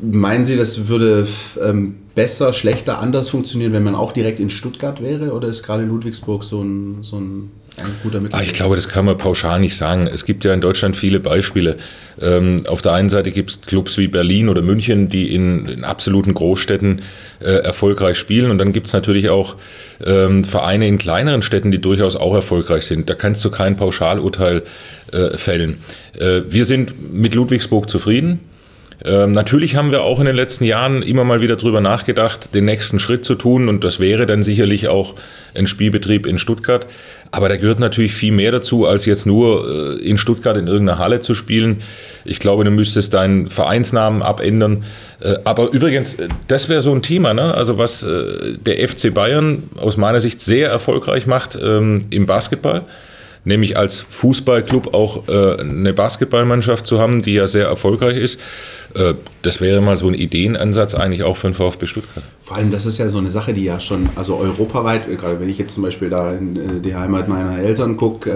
meinen 0.00 0.44
Sie, 0.44 0.56
das 0.56 0.86
würde 0.86 1.26
ähm, 1.60 1.96
besser, 2.14 2.52
schlechter, 2.52 3.00
anders 3.00 3.28
funktionieren, 3.28 3.72
wenn 3.72 3.82
man 3.82 3.96
auch 3.96 4.12
direkt 4.12 4.38
in 4.38 4.50
Stuttgart 4.50 5.02
wäre? 5.02 5.32
Oder 5.32 5.48
ist 5.48 5.64
gerade 5.64 5.82
Ludwigsburg 5.82 6.44
so 6.44 6.62
ein, 6.62 6.98
so 7.00 7.16
ein 7.16 7.50
ein 7.78 7.94
guter 8.02 8.20
Mittel. 8.20 8.38
Ah, 8.38 8.42
ich 8.42 8.52
glaube, 8.52 8.76
das 8.76 8.88
kann 8.88 9.04
man 9.04 9.16
pauschal 9.16 9.60
nicht 9.60 9.76
sagen. 9.76 10.06
Es 10.06 10.24
gibt 10.24 10.44
ja 10.44 10.52
in 10.52 10.60
Deutschland 10.60 10.96
viele 10.96 11.20
Beispiele. 11.20 11.76
Ähm, 12.20 12.64
auf 12.66 12.82
der 12.82 12.92
einen 12.92 13.08
Seite 13.08 13.30
gibt 13.30 13.50
es 13.50 13.60
Clubs 13.62 13.96
wie 13.98 14.08
Berlin 14.08 14.48
oder 14.48 14.62
München, 14.62 15.08
die 15.08 15.34
in, 15.34 15.66
in 15.66 15.84
absoluten 15.84 16.34
Großstädten 16.34 17.02
äh, 17.40 17.44
erfolgreich 17.44 18.18
spielen. 18.18 18.50
Und 18.50 18.58
dann 18.58 18.72
gibt 18.72 18.88
es 18.88 18.92
natürlich 18.92 19.30
auch 19.30 19.56
ähm, 20.04 20.44
Vereine 20.44 20.86
in 20.86 20.98
kleineren 20.98 21.42
Städten, 21.42 21.70
die 21.70 21.80
durchaus 21.80 22.16
auch 22.16 22.34
erfolgreich 22.34 22.84
sind. 22.84 23.08
Da 23.08 23.14
kannst 23.14 23.44
du 23.44 23.50
kein 23.50 23.76
Pauschalurteil 23.76 24.64
äh, 25.12 25.36
fällen. 25.36 25.78
Äh, 26.18 26.42
wir 26.48 26.64
sind 26.64 27.12
mit 27.12 27.34
Ludwigsburg 27.34 27.88
zufrieden. 27.88 28.40
Ähm, 29.04 29.32
natürlich 29.32 29.76
haben 29.76 29.92
wir 29.92 30.02
auch 30.02 30.18
in 30.18 30.26
den 30.26 30.36
letzten 30.36 30.64
Jahren 30.64 31.02
immer 31.02 31.24
mal 31.24 31.40
wieder 31.40 31.56
drüber 31.56 31.80
nachgedacht, 31.80 32.54
den 32.54 32.66
nächsten 32.66 33.00
Schritt 33.00 33.24
zu 33.24 33.34
tun 33.34 33.68
und 33.68 33.82
das 33.82 33.98
wäre 33.98 34.26
dann 34.26 34.42
sicherlich 34.42 34.88
auch 34.88 35.14
ein 35.54 35.66
Spielbetrieb 35.66 36.26
in 36.26 36.38
Stuttgart. 36.38 36.86
Aber 37.32 37.48
da 37.48 37.56
gehört 37.56 37.78
natürlich 37.78 38.12
viel 38.12 38.32
mehr 38.32 38.50
dazu, 38.50 38.86
als 38.86 39.06
jetzt 39.06 39.24
nur 39.24 39.98
äh, 39.98 40.02
in 40.02 40.18
Stuttgart 40.18 40.56
in 40.56 40.66
irgendeiner 40.66 40.98
Halle 40.98 41.20
zu 41.20 41.34
spielen. 41.34 41.82
Ich 42.24 42.40
glaube, 42.40 42.64
du 42.64 42.70
müsstest 42.70 43.14
deinen 43.14 43.48
Vereinsnamen 43.50 44.22
abändern. 44.22 44.84
Äh, 45.20 45.36
aber 45.44 45.70
übrigens, 45.70 46.14
äh, 46.14 46.28
das 46.48 46.68
wäre 46.68 46.82
so 46.82 46.92
ein 46.92 47.02
Thema, 47.02 47.32
ne? 47.32 47.54
also 47.54 47.78
was 47.78 48.04
der 48.04 48.88
FC 48.88 49.12
Bayern 49.14 49.64
aus 49.76 49.96
meiner 49.96 50.20
Sicht 50.20 50.40
sehr 50.40 50.68
erfolgreich 50.68 51.26
macht 51.26 51.56
ähm, 51.60 52.02
im 52.10 52.26
Basketball 52.26 52.82
nämlich 53.44 53.74
als 53.74 54.00
Fußballclub 54.00 54.92
auch 54.92 55.26
eine 55.26 55.94
Basketballmannschaft 55.94 56.84
zu 56.84 56.98
haben, 57.00 57.22
die 57.22 57.32
ja 57.32 57.46
sehr 57.46 57.64
erfolgreich 57.68 58.18
ist. 58.18 58.38
Das 59.40 59.62
wäre 59.62 59.80
mal 59.80 59.96
so 59.96 60.08
ein 60.08 60.14
Ideenansatz 60.14 60.94
eigentlich 60.94 61.22
auch 61.22 61.38
für 61.38 61.48
den 61.48 61.54
VfB 61.54 61.86
Stuttgart. 61.86 62.22
Vor 62.50 62.56
allem, 62.56 62.72
das 62.72 62.84
ist 62.84 62.98
ja 62.98 63.08
so 63.08 63.18
eine 63.18 63.30
Sache, 63.30 63.54
die 63.54 63.62
ja 63.62 63.78
schon, 63.78 64.08
also 64.16 64.34
europaweit, 64.34 65.02
gerade 65.20 65.38
wenn 65.38 65.48
ich 65.48 65.56
jetzt 65.56 65.72
zum 65.72 65.84
Beispiel 65.84 66.10
da 66.10 66.32
in 66.32 66.56
äh, 66.56 66.80
die 66.84 66.96
Heimat 66.96 67.28
meiner 67.28 67.56
Eltern 67.60 67.96
gucke, 67.96 68.28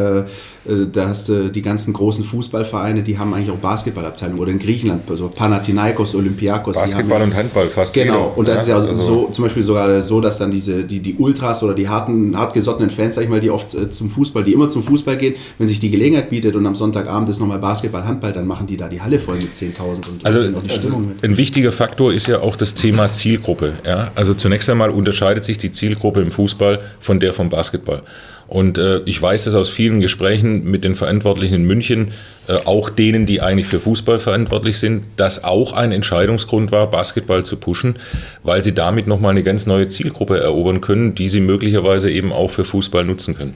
äh, 0.69 0.71
äh, 0.71 0.87
da 0.91 1.09
hast 1.09 1.29
du 1.29 1.51
die 1.51 1.63
ganzen 1.63 1.93
großen 1.93 2.25
Fußballvereine, 2.25 3.03
die 3.03 3.19
haben 3.19 3.35
eigentlich 3.35 3.51
auch 3.51 3.57
Basketballabteilungen. 3.57 4.41
Oder 4.41 4.53
in 4.53 4.61
Griechenland, 4.61 5.03
so 5.15 5.29
Panathinaikos, 5.29 6.15
Olympiakos. 6.15 6.77
Basketball 6.77 7.21
haben, 7.21 7.31
und 7.31 7.37
Handball 7.37 7.69
fast. 7.69 7.93
Genau, 7.93 8.13
jeder. 8.15 8.39
und 8.39 8.49
das 8.49 8.55
ja, 8.69 8.79
ist 8.79 8.85
ja 8.85 8.91
also 8.91 9.03
so, 9.03 9.29
zum 9.33 9.45
Beispiel 9.45 9.65
sogar 9.65 10.01
so, 10.01 10.21
dass 10.21 10.39
dann 10.39 10.51
diese, 10.53 10.85
die, 10.85 11.01
die 11.01 11.17
Ultras 11.17 11.65
oder 11.65 11.75
die 11.75 11.89
harten, 11.89 12.39
hartgesottenen 12.39 12.91
Fans, 12.91 13.17
sag 13.17 13.25
ich 13.25 13.31
mal, 13.31 13.41
die 13.41 13.51
oft 13.51 13.75
äh, 13.75 13.91
zum 13.91 14.11
Fußball, 14.11 14.45
die 14.45 14.53
immer 14.53 14.69
zum 14.69 14.85
Fußball 14.85 15.17
gehen, 15.17 15.35
wenn 15.59 15.69
sich 15.69 15.81
die 15.81 15.91
Gelegenheit 15.91 16.31
bietet 16.31 16.55
und 16.57 16.65
am 16.67 16.77
Sonntagabend 16.77 17.29
ist 17.29 17.41
nochmal 17.41 17.59
Basketball, 17.59 18.05
Handball, 18.05 18.33
dann 18.33 18.47
machen 18.47 18.67
die 18.67 18.77
da 18.77 18.89
die 18.89 19.01
Halle 19.01 19.19
voll 19.19 19.37
mit 19.37 19.55
10.000 19.55 20.09
und 20.09 20.25
also, 20.25 20.39
also 20.39 21.03
ein 21.23 21.37
wichtiger 21.37 21.73
Faktor 21.73 22.13
ist 22.13 22.29
ja 22.29 22.41
auch 22.41 22.57
das 22.57 22.75
Thema 22.75 23.11
Zielgruppe. 23.11 23.75
Ja? 23.85 24.04
Also 24.15 24.35
zunächst 24.35 24.69
einmal 24.71 24.91
unterscheidet 24.91 25.45
sich 25.45 25.59
die 25.59 25.73
Zielgruppe 25.73 26.21
im 26.21 26.31
Fußball 26.31 26.81
von 27.01 27.21
der 27.21 27.33
vom 27.33 27.49
Basketball. 27.49 28.03
Und 28.47 28.79
äh, 28.79 29.01
ich 29.07 29.21
weiß 29.21 29.45
das 29.45 29.55
aus 29.55 29.71
vielen 29.71 30.01
Gesprächen 30.01 30.65
mit 30.65 30.85
den 30.85 30.95
Verantwortlichen 30.95 31.55
in 31.55 31.65
München, 31.65 32.13
äh, 32.47 32.57
auch 32.65 32.91
denen, 32.91 33.27
die 33.27 33.41
eigentlich 33.41 33.67
für 33.67 33.81
Fußball 33.81 34.19
verantwortlich 34.19 34.79
sind, 34.79 35.05
dass 35.17 35.45
auch 35.45 35.73
ein 35.73 35.93
Entscheidungsgrund 35.93 36.71
war, 36.71 36.91
Basketball 36.91 37.45
zu 37.45 37.57
pushen, 37.57 37.97
weil 38.43 38.63
sie 38.63 38.75
damit 38.75 39.07
nochmal 39.07 39.31
eine 39.31 39.43
ganz 39.43 39.67
neue 39.67 39.89
Zielgruppe 39.89 40.39
erobern 40.39 40.81
können, 40.81 41.15
die 41.15 41.29
sie 41.29 41.41
möglicherweise 41.41 42.11
eben 42.11 42.33
auch 42.33 42.51
für 42.51 42.65
Fußball 42.65 43.05
nutzen 43.05 43.37
können. 43.37 43.55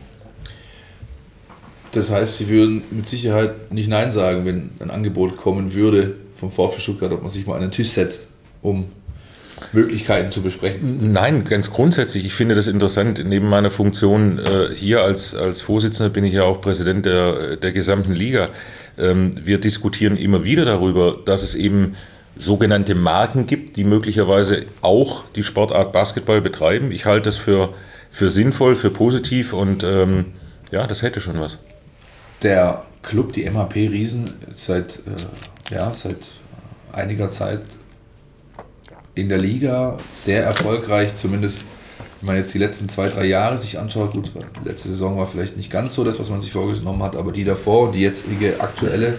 Das 1.92 2.10
heißt, 2.10 2.38
Sie 2.38 2.48
würden 2.48 2.82
mit 2.90 3.06
Sicherheit 3.06 3.72
nicht 3.72 3.88
Nein 3.88 4.12
sagen, 4.12 4.44
wenn 4.44 4.70
ein 4.78 4.90
Angebot 4.90 5.36
kommen 5.36 5.72
würde 5.74 6.16
vom 6.36 6.50
VfB 6.50 6.80
Stuttgart, 6.80 7.12
ob 7.12 7.22
man 7.22 7.30
sich 7.30 7.46
mal 7.46 7.54
an 7.54 7.62
den 7.62 7.70
Tisch 7.70 7.88
setzt, 7.88 8.28
um 8.62 8.86
Möglichkeiten 9.72 10.30
zu 10.30 10.42
besprechen? 10.42 11.12
Nein, 11.12 11.44
ganz 11.44 11.70
grundsätzlich. 11.70 12.25
Ich 12.25 12.34
finde 12.34 12.54
das 12.54 12.66
interessant. 12.66 13.22
Neben 13.25 13.48
meiner 13.48 13.70
Funktion 13.70 14.38
äh, 14.38 14.75
hier 14.75 15.02
als, 15.02 15.34
als 15.34 15.60
Vorsitzender 15.62 16.10
bin 16.10 16.25
ich 16.25 16.34
ja 16.34 16.44
auch 16.44 16.60
Präsident 16.60 17.06
der, 17.06 17.56
der 17.56 17.72
gesamten 17.72 18.12
Liga. 18.12 18.48
Ähm, 18.98 19.32
wir 19.42 19.58
diskutieren 19.58 20.16
immer 20.16 20.44
wieder 20.44 20.64
darüber, 20.64 21.18
dass 21.25 21.42
es 21.42 21.54
eben 21.54 21.96
sogenannte 22.38 22.94
Marken 22.94 23.46
gibt, 23.46 23.76
die 23.76 23.84
möglicherweise 23.84 24.66
auch 24.80 25.25
die 25.34 25.42
Sportart 25.42 25.92
Basketball 25.92 26.40
betreiben. 26.40 26.92
Ich 26.92 27.04
halte 27.04 27.25
das 27.25 27.37
für, 27.37 27.75
für 28.10 28.30
sinnvoll, 28.30 28.76
für 28.76 28.90
positiv 28.90 29.52
und 29.52 29.82
ähm, 29.82 30.26
ja, 30.70 30.87
das 30.87 31.02
hätte 31.02 31.20
schon 31.20 31.40
was. 31.40 31.58
Der 32.42 32.84
Club, 33.02 33.32
die 33.32 33.48
MHP 33.48 33.88
Riesen, 33.88 34.30
seit, 34.52 35.00
äh, 35.70 35.75
ja, 35.75 35.92
seit 35.94 36.18
einiger 36.92 37.30
Zeit 37.30 37.62
in 39.18 39.28
der 39.28 39.38
Liga 39.38 39.98
sehr 40.12 40.44
erfolgreich, 40.44 41.16
zumindest 41.16 41.60
wenn 42.20 42.28
man 42.28 42.37
jetzt 42.37 42.52
die 42.54 42.58
letzten 42.58 42.88
zwei, 42.88 43.08
drei 43.08 43.26
Jahre 43.26 43.58
sich 43.58 43.78
anschaut. 43.78 44.12
Gut, 44.12 44.32
letzte 44.64 44.88
Saison 44.88 45.18
war 45.18 45.26
vielleicht 45.26 45.56
nicht 45.56 45.70
ganz 45.70 45.94
so 45.94 46.04
das, 46.04 46.18
was 46.18 46.30
man 46.30 46.40
sich 46.40 46.52
vorgenommen 46.52 47.02
hat, 47.02 47.16
aber 47.16 47.32
die 47.32 47.44
davor 47.44 47.88
und 47.88 47.94
die 47.94 48.00
jetzige 48.00 48.60
aktuelle 48.60 49.18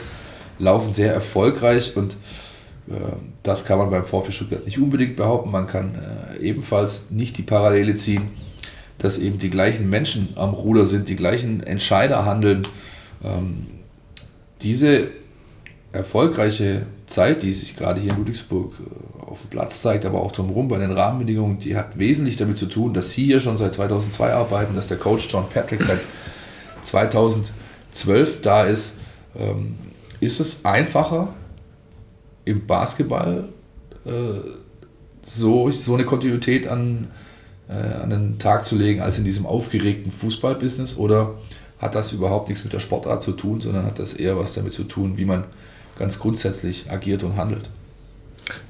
laufen 0.58 0.94
sehr 0.94 1.14
erfolgreich 1.14 1.96
und 1.96 2.14
äh, 2.90 2.94
das 3.44 3.66
kann 3.66 3.80
man 3.80 3.90
beim 3.90 4.04
VfB 4.04 4.32
Stuttgart 4.32 4.66
nicht 4.66 4.80
unbedingt 4.80 5.16
behaupten. 5.16 5.52
Man 5.52 5.68
kann 5.68 5.96
äh, 5.96 6.42
ebenfalls 6.42 7.06
nicht 7.10 7.38
die 7.38 7.44
Parallele 7.44 7.96
ziehen, 7.96 8.30
dass 8.98 9.18
eben 9.18 9.40
die 9.40 9.50
gleichen 9.50 9.90
Menschen 9.90 10.30
am 10.36 10.54
Ruder 10.54 10.86
sind, 10.86 11.08
die 11.08 11.16
gleichen 11.16 11.64
Entscheider 11.64 12.26
handeln. 12.26 12.64
Ähm, 13.24 13.68
diese 14.62 15.08
erfolgreiche 15.94 16.86
Zeit, 17.10 17.42
die 17.42 17.52
sich 17.52 17.76
gerade 17.76 18.00
hier 18.00 18.12
in 18.12 18.20
Ludwigsburg 18.20 18.74
äh, 18.80 19.24
auf 19.26 19.42
dem 19.42 19.50
Platz 19.50 19.82
zeigt, 19.82 20.06
aber 20.06 20.22
auch 20.22 20.32
drumherum 20.32 20.68
bei 20.68 20.78
den 20.78 20.92
Rahmenbedingungen, 20.92 21.60
die 21.60 21.76
hat 21.76 21.98
wesentlich 21.98 22.38
damit 22.38 22.58
zu 22.58 22.68
tun, 22.68 22.94
dass 22.94 23.12
Sie 23.12 23.26
hier 23.26 23.42
schon 23.42 23.58
seit 23.58 23.74
2002 23.74 24.34
arbeiten, 24.34 24.76
dass 24.76 24.88
der 24.88 24.98
Coach 24.98 25.28
John 25.30 25.46
Patrick 25.50 25.82
seit 25.82 26.00
2012 26.84 28.42
da 28.42 28.64
ist. 28.64 28.98
Ähm, 29.38 29.78
ist 30.20 30.40
es 30.40 30.66
einfacher 30.66 31.34
im 32.46 32.66
Basketball 32.66 33.50
äh, 34.06 34.12
so, 35.22 35.72
so 35.72 35.94
eine 35.94 36.06
Kontinuität 36.06 36.68
an, 36.68 37.08
äh, 37.68 37.74
an 37.74 38.10
den 38.10 38.40
Tag 38.40 38.66
zu 38.66 38.76
legen, 38.76 39.02
als 39.02 39.18
in 39.18 39.24
diesem 39.24 39.46
aufgeregten 39.46 40.12
Fußballbusiness? 40.12 40.98
Oder 40.98 41.36
hat 41.80 41.96
das 41.96 42.12
überhaupt 42.12 42.50
nichts 42.50 42.64
mit 42.64 42.74
der 42.74 42.80
Sportart 42.80 43.24
zu 43.24 43.32
tun, 43.32 43.62
sondern 43.62 43.86
hat 43.86 44.00
das 44.00 44.14
eher 44.14 44.38
was 44.38 44.54
damit 44.54 44.74
zu 44.74 44.84
tun, 44.84 45.18
wie 45.18 45.26
man 45.26 45.46
ganz 46.00 46.18
grundsätzlich 46.18 46.90
agiert 46.90 47.24
und 47.24 47.36
handelt? 47.36 47.70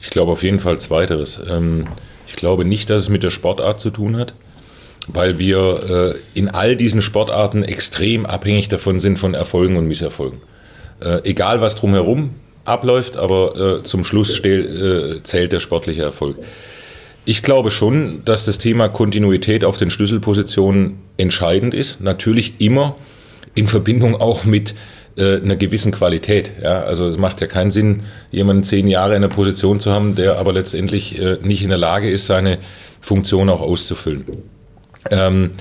Ich 0.01 0.09
glaube 0.09 0.33
auf 0.33 0.43
jeden 0.43 0.59
Fall 0.59 0.79
zweiteres. 0.79 1.39
Ähm, 1.49 1.87
ich 2.27 2.35
glaube 2.35 2.65
nicht, 2.65 2.89
dass 2.89 3.03
es 3.03 3.09
mit 3.09 3.23
der 3.23 3.29
Sportart 3.29 3.79
zu 3.79 3.91
tun 3.91 4.17
hat, 4.17 4.33
weil 5.07 5.39
wir 5.39 6.15
äh, 6.15 6.37
in 6.37 6.49
all 6.49 6.75
diesen 6.75 7.01
Sportarten 7.01 7.63
extrem 7.63 8.25
abhängig 8.25 8.67
davon 8.67 8.99
sind 8.99 9.19
von 9.19 9.33
Erfolgen 9.33 9.77
und 9.77 9.87
Misserfolgen. 9.87 10.39
Äh, 10.99 11.21
egal 11.23 11.61
was 11.61 11.75
drumherum 11.75 12.31
abläuft, 12.65 13.15
aber 13.15 13.79
äh, 13.79 13.83
zum 13.83 14.03
Schluss 14.03 14.33
zählt 14.33 15.51
der 15.51 15.59
sportliche 15.59 16.03
Erfolg. 16.03 16.37
Ich 17.25 17.41
glaube 17.41 17.71
schon, 17.71 18.23
dass 18.25 18.45
das 18.45 18.57
Thema 18.57 18.89
Kontinuität 18.89 19.63
auf 19.63 19.77
den 19.77 19.91
Schlüsselpositionen 19.91 20.99
entscheidend 21.17 21.73
ist. 21.73 22.01
Natürlich 22.01 22.59
immer 22.59 22.95
in 23.55 23.67
Verbindung 23.67 24.15
auch 24.15 24.45
mit 24.45 24.73
äh, 25.17 25.41
einer 25.41 25.55
gewissen 25.55 25.91
Qualität. 25.91 26.51
Ja? 26.61 26.83
Also 26.83 27.07
es 27.09 27.17
macht 27.17 27.41
ja 27.41 27.47
keinen 27.47 27.71
Sinn, 27.71 28.01
jemanden 28.31 28.63
zehn 28.63 28.87
Jahre 28.87 29.15
in 29.15 29.23
einer 29.23 29.33
Position 29.33 29.79
zu 29.79 29.91
haben, 29.91 30.15
der 30.15 30.37
aber 30.37 30.53
letztendlich 30.53 31.19
äh, 31.19 31.37
nicht 31.41 31.63
in 31.63 31.69
der 31.69 31.77
Lage 31.77 32.09
ist, 32.09 32.25
seine 32.25 32.59
Funktion 33.01 33.49
auch 33.49 33.61
auszufüllen. 33.61 34.25
Ähm, 35.11 35.51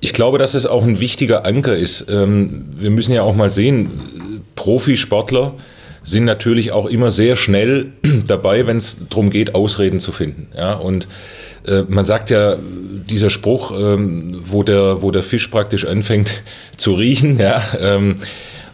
ich 0.00 0.14
glaube, 0.14 0.38
dass 0.38 0.54
es 0.54 0.66
auch 0.66 0.82
ein 0.82 1.00
wichtiger 1.00 1.46
Anker 1.46 1.76
ist. 1.76 2.08
Ähm, 2.10 2.70
wir 2.76 2.90
müssen 2.90 3.12
ja 3.12 3.22
auch 3.22 3.34
mal 3.34 3.50
sehen, 3.50 4.42
Profisportler 4.56 5.54
sind 6.02 6.24
natürlich 6.24 6.72
auch 6.72 6.86
immer 6.86 7.10
sehr 7.10 7.36
schnell 7.36 7.92
dabei, 8.26 8.66
wenn 8.66 8.78
es 8.78 9.08
darum 9.08 9.30
geht, 9.30 9.54
Ausreden 9.54 10.00
zu 10.00 10.12
finden. 10.12 10.48
Ja? 10.56 10.74
Und 10.74 11.06
äh, 11.70 11.84
man 11.88 12.04
sagt 12.04 12.30
ja, 12.30 12.56
dieser 12.58 13.30
Spruch, 13.30 13.72
ähm, 13.72 14.42
wo, 14.44 14.62
der, 14.62 15.02
wo 15.02 15.10
der 15.10 15.22
Fisch 15.22 15.48
praktisch 15.48 15.86
anfängt 15.86 16.42
zu 16.76 16.94
riechen, 16.94 17.38
ja, 17.38 17.62
ähm, 17.80 18.16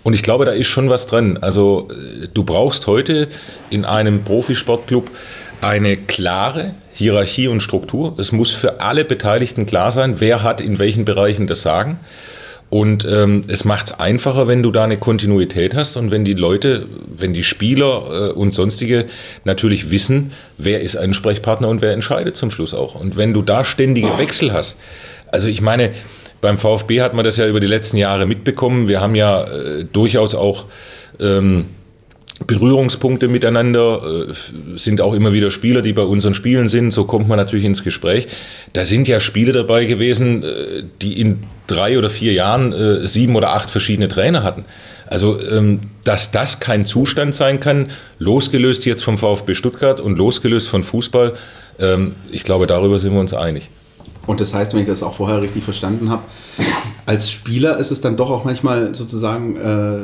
und 0.02 0.12
ich 0.12 0.22
glaube, 0.22 0.44
da 0.44 0.52
ist 0.52 0.68
schon 0.68 0.88
was 0.88 1.08
dran. 1.08 1.36
Also 1.38 1.88
äh, 1.90 2.28
du 2.32 2.44
brauchst 2.44 2.86
heute 2.86 3.26
in 3.70 3.84
einem 3.84 4.22
Profisportclub 4.22 5.10
eine 5.60 5.96
klare 5.96 6.74
Hierarchie 6.94 7.48
und 7.48 7.60
Struktur. 7.60 8.14
Es 8.18 8.30
muss 8.30 8.52
für 8.52 8.80
alle 8.80 9.04
Beteiligten 9.04 9.66
klar 9.66 9.90
sein, 9.90 10.20
wer 10.20 10.44
hat 10.44 10.60
in 10.60 10.78
welchen 10.78 11.04
Bereichen 11.04 11.48
das 11.48 11.62
Sagen. 11.62 11.98
Und 12.68 13.04
ähm, 13.04 13.42
es 13.46 13.64
macht 13.64 13.86
es 13.86 14.00
einfacher, 14.00 14.48
wenn 14.48 14.62
du 14.62 14.72
da 14.72 14.84
eine 14.84 14.96
Kontinuität 14.96 15.74
hast 15.74 15.96
und 15.96 16.10
wenn 16.10 16.24
die 16.24 16.34
Leute, 16.34 16.86
wenn 17.16 17.32
die 17.32 17.44
Spieler 17.44 18.30
äh, 18.30 18.32
und 18.32 18.52
sonstige 18.52 19.06
natürlich 19.44 19.90
wissen, 19.90 20.32
wer 20.58 20.80
ist 20.80 20.96
Ansprechpartner 20.96 21.68
und 21.68 21.80
wer 21.80 21.92
entscheidet 21.92 22.36
zum 22.36 22.50
Schluss 22.50 22.74
auch. 22.74 22.96
Und 22.96 23.16
wenn 23.16 23.32
du 23.32 23.42
da 23.42 23.64
ständige 23.64 24.18
Wechsel 24.18 24.52
hast, 24.52 24.78
also 25.30 25.46
ich 25.46 25.60
meine, 25.60 25.92
beim 26.40 26.58
VfB 26.58 27.00
hat 27.02 27.14
man 27.14 27.24
das 27.24 27.36
ja 27.36 27.46
über 27.46 27.60
die 27.60 27.66
letzten 27.66 27.96
Jahre 27.98 28.26
mitbekommen. 28.26 28.88
Wir 28.88 29.00
haben 29.00 29.14
ja 29.14 29.44
äh, 29.44 29.84
durchaus 29.84 30.34
auch 30.34 30.66
ähm, 31.20 31.66
Berührungspunkte 32.46 33.28
miteinander, 33.28 34.28
äh, 34.28 34.78
sind 34.78 35.00
auch 35.00 35.14
immer 35.14 35.32
wieder 35.32 35.50
Spieler, 35.50 35.82
die 35.82 35.92
bei 35.92 36.02
unseren 36.02 36.34
Spielen 36.34 36.68
sind. 36.68 36.90
So 36.90 37.04
kommt 37.04 37.28
man 37.28 37.38
natürlich 37.38 37.64
ins 37.64 37.82
Gespräch. 37.82 38.26
Da 38.74 38.84
sind 38.84 39.08
ja 39.08 39.20
Spiele 39.20 39.52
dabei 39.52 39.86
gewesen, 39.86 40.42
äh, 40.42 40.82
die 41.00 41.20
in 41.20 41.38
drei 41.66 41.98
oder 41.98 42.10
vier 42.10 42.32
Jahren 42.32 42.72
äh, 42.72 43.06
sieben 43.06 43.36
oder 43.36 43.52
acht 43.52 43.70
verschiedene 43.70 44.08
Trainer 44.08 44.42
hatten. 44.42 44.64
Also, 45.06 45.40
ähm, 45.40 45.80
dass 46.04 46.32
das 46.32 46.60
kein 46.60 46.84
Zustand 46.84 47.34
sein 47.34 47.60
kann, 47.60 47.90
losgelöst 48.18 48.86
jetzt 48.86 49.04
vom 49.04 49.18
VfB 49.18 49.54
Stuttgart 49.54 50.00
und 50.00 50.18
losgelöst 50.18 50.68
von 50.68 50.82
Fußball, 50.82 51.34
ähm, 51.78 52.14
ich 52.30 52.42
glaube, 52.42 52.66
darüber 52.66 52.98
sind 52.98 53.12
wir 53.12 53.20
uns 53.20 53.34
einig. 53.34 53.68
Und 54.26 54.40
das 54.40 54.54
heißt, 54.54 54.74
wenn 54.74 54.80
ich 54.80 54.88
das 54.88 55.04
auch 55.04 55.14
vorher 55.14 55.40
richtig 55.40 55.62
verstanden 55.62 56.10
habe, 56.10 56.22
als 57.06 57.30
Spieler 57.30 57.78
ist 57.78 57.92
es 57.92 58.00
dann 58.00 58.16
doch 58.16 58.30
auch 58.30 58.44
manchmal 58.44 58.92
sozusagen 58.94 59.56
äh, 59.56 59.98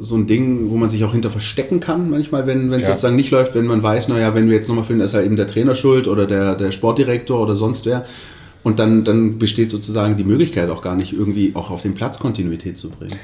so 0.00 0.16
ein 0.16 0.26
Ding, 0.26 0.70
wo 0.70 0.76
man 0.76 0.88
sich 0.88 1.04
auch 1.04 1.12
hinter 1.12 1.30
verstecken 1.30 1.80
kann, 1.80 2.08
manchmal, 2.08 2.46
wenn 2.46 2.72
es 2.72 2.82
ja. 2.82 2.88
sozusagen 2.88 3.16
nicht 3.16 3.30
läuft, 3.30 3.54
wenn 3.54 3.66
man 3.66 3.82
weiß, 3.82 4.08
naja, 4.08 4.34
wenn 4.34 4.48
wir 4.48 4.54
jetzt 4.54 4.68
nochmal 4.68 4.84
finden, 4.84 5.02
ist 5.02 5.12
ja 5.12 5.20
eben 5.20 5.36
der 5.36 5.46
Trainer 5.46 5.74
schuld 5.74 6.08
oder 6.08 6.26
der, 6.26 6.54
der 6.54 6.72
Sportdirektor 6.72 7.38
oder 7.38 7.54
sonst 7.54 7.84
wer. 7.84 8.06
Und 8.66 8.80
dann, 8.80 9.04
dann 9.04 9.38
besteht 9.38 9.70
sozusagen 9.70 10.16
die 10.16 10.24
Möglichkeit 10.24 10.70
auch 10.70 10.82
gar 10.82 10.96
nicht 10.96 11.12
irgendwie 11.12 11.52
auch 11.54 11.70
auf 11.70 11.82
den 11.82 11.94
Platz 11.94 12.18
Kontinuität 12.18 12.76
zu 12.76 12.90
bringen. 12.90 13.14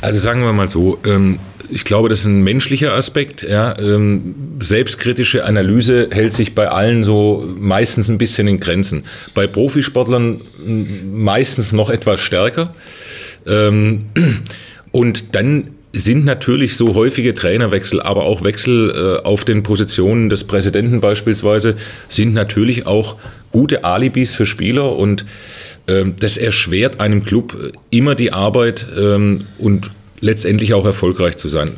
Also 0.00 0.18
sagen 0.18 0.40
wir 0.40 0.54
mal 0.54 0.70
so, 0.70 0.98
ähm, 1.04 1.38
ich 1.68 1.84
glaube, 1.84 2.08
das 2.08 2.20
ist 2.20 2.24
ein 2.24 2.42
menschlicher 2.42 2.94
Aspekt. 2.94 3.46
Ähm, 3.46 4.56
selbstkritische 4.58 5.44
Analyse 5.44 6.08
hält 6.10 6.32
sich 6.32 6.54
bei 6.54 6.70
allen 6.70 7.04
so 7.04 7.46
meistens 7.58 8.08
ein 8.08 8.16
bisschen 8.16 8.48
in 8.48 8.60
Grenzen. 8.60 9.04
Bei 9.34 9.46
Profisportlern 9.46 10.40
meistens 11.12 11.72
noch 11.72 11.90
etwas 11.90 12.22
stärker. 12.22 12.74
Ähm, 13.46 14.06
und 14.90 15.34
dann 15.34 15.72
sind 15.92 16.24
natürlich 16.24 16.76
so 16.76 16.94
häufige 16.94 17.34
Trainerwechsel, 17.34 18.00
aber 18.00 18.24
auch 18.24 18.44
Wechsel 18.44 18.90
äh, 18.90 19.26
auf 19.26 19.44
den 19.44 19.62
Positionen 19.62 20.28
des 20.28 20.44
Präsidenten 20.44 21.00
beispielsweise, 21.00 21.76
sind 22.08 22.32
natürlich 22.32 22.86
auch 22.86 23.16
gute 23.52 23.84
Alibis 23.84 24.34
für 24.34 24.46
Spieler 24.46 24.96
und 24.96 25.24
ähm, 25.88 26.14
das 26.20 26.36
erschwert 26.36 27.00
einem 27.00 27.24
Club 27.24 27.74
immer 27.90 28.14
die 28.14 28.32
Arbeit 28.32 28.86
ähm, 28.96 29.44
und 29.58 29.90
letztendlich 30.20 30.74
auch 30.74 30.84
erfolgreich 30.84 31.36
zu 31.36 31.48
sein. 31.48 31.72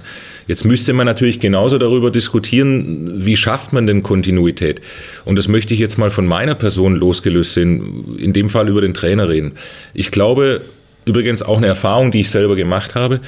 Jetzt 0.48 0.64
müsste 0.64 0.92
man 0.92 1.06
natürlich 1.06 1.40
genauso 1.40 1.78
darüber 1.78 2.10
diskutieren, 2.10 3.24
wie 3.24 3.36
schafft 3.36 3.72
man 3.72 3.86
denn 3.86 4.02
Kontinuität? 4.02 4.80
Und 5.24 5.36
das 5.36 5.48
möchte 5.48 5.72
ich 5.72 5.80
jetzt 5.80 5.98
mal 5.98 6.10
von 6.10 6.26
meiner 6.26 6.56
Person 6.56 6.96
losgelöst 6.96 7.54
sehen, 7.54 8.16
in 8.18 8.32
dem 8.32 8.48
Fall 8.48 8.68
über 8.68 8.80
den 8.80 8.92
Trainer 8.92 9.28
reden. 9.28 9.52
Ich 9.94 10.10
glaube, 10.10 10.60
übrigens 11.04 11.42
auch 11.42 11.58
eine 11.58 11.68
Erfahrung, 11.68 12.10
die 12.10 12.20
ich 12.20 12.30
selber 12.30 12.56
gemacht 12.56 12.94
habe, 12.96 13.20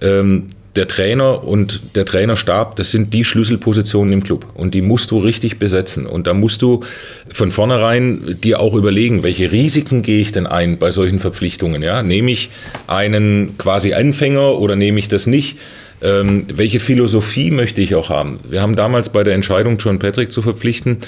ähm, 0.00 0.48
der 0.76 0.88
Trainer 0.88 1.42
und 1.42 1.96
der 1.96 2.04
Trainerstab, 2.04 2.76
das 2.76 2.90
sind 2.90 3.14
die 3.14 3.24
Schlüsselpositionen 3.24 4.12
im 4.12 4.22
Club. 4.22 4.46
Und 4.54 4.74
die 4.74 4.82
musst 4.82 5.10
du 5.10 5.18
richtig 5.18 5.58
besetzen. 5.58 6.06
Und 6.06 6.26
da 6.26 6.34
musst 6.34 6.62
du 6.62 6.84
von 7.32 7.50
vornherein 7.50 8.36
dir 8.42 8.60
auch 8.60 8.74
überlegen, 8.74 9.22
welche 9.22 9.50
Risiken 9.50 10.02
gehe 10.02 10.20
ich 10.20 10.32
denn 10.32 10.46
ein 10.46 10.78
bei 10.78 10.90
solchen 10.90 11.18
Verpflichtungen? 11.18 11.82
Ja? 11.82 12.02
Nehme 12.02 12.30
ich 12.30 12.50
einen 12.86 13.56
quasi 13.58 13.94
Anfänger 13.94 14.58
oder 14.58 14.76
nehme 14.76 14.98
ich 14.98 15.08
das 15.08 15.26
nicht? 15.26 15.58
Ähm, 16.02 16.44
welche 16.54 16.78
Philosophie 16.78 17.50
möchte 17.50 17.80
ich 17.80 17.94
auch 17.94 18.10
haben? 18.10 18.40
Wir 18.48 18.60
haben 18.60 18.76
damals 18.76 19.08
bei 19.08 19.24
der 19.24 19.34
Entscheidung, 19.34 19.78
John 19.78 19.98
Patrick 19.98 20.30
zu 20.30 20.42
verpflichten, 20.42 20.98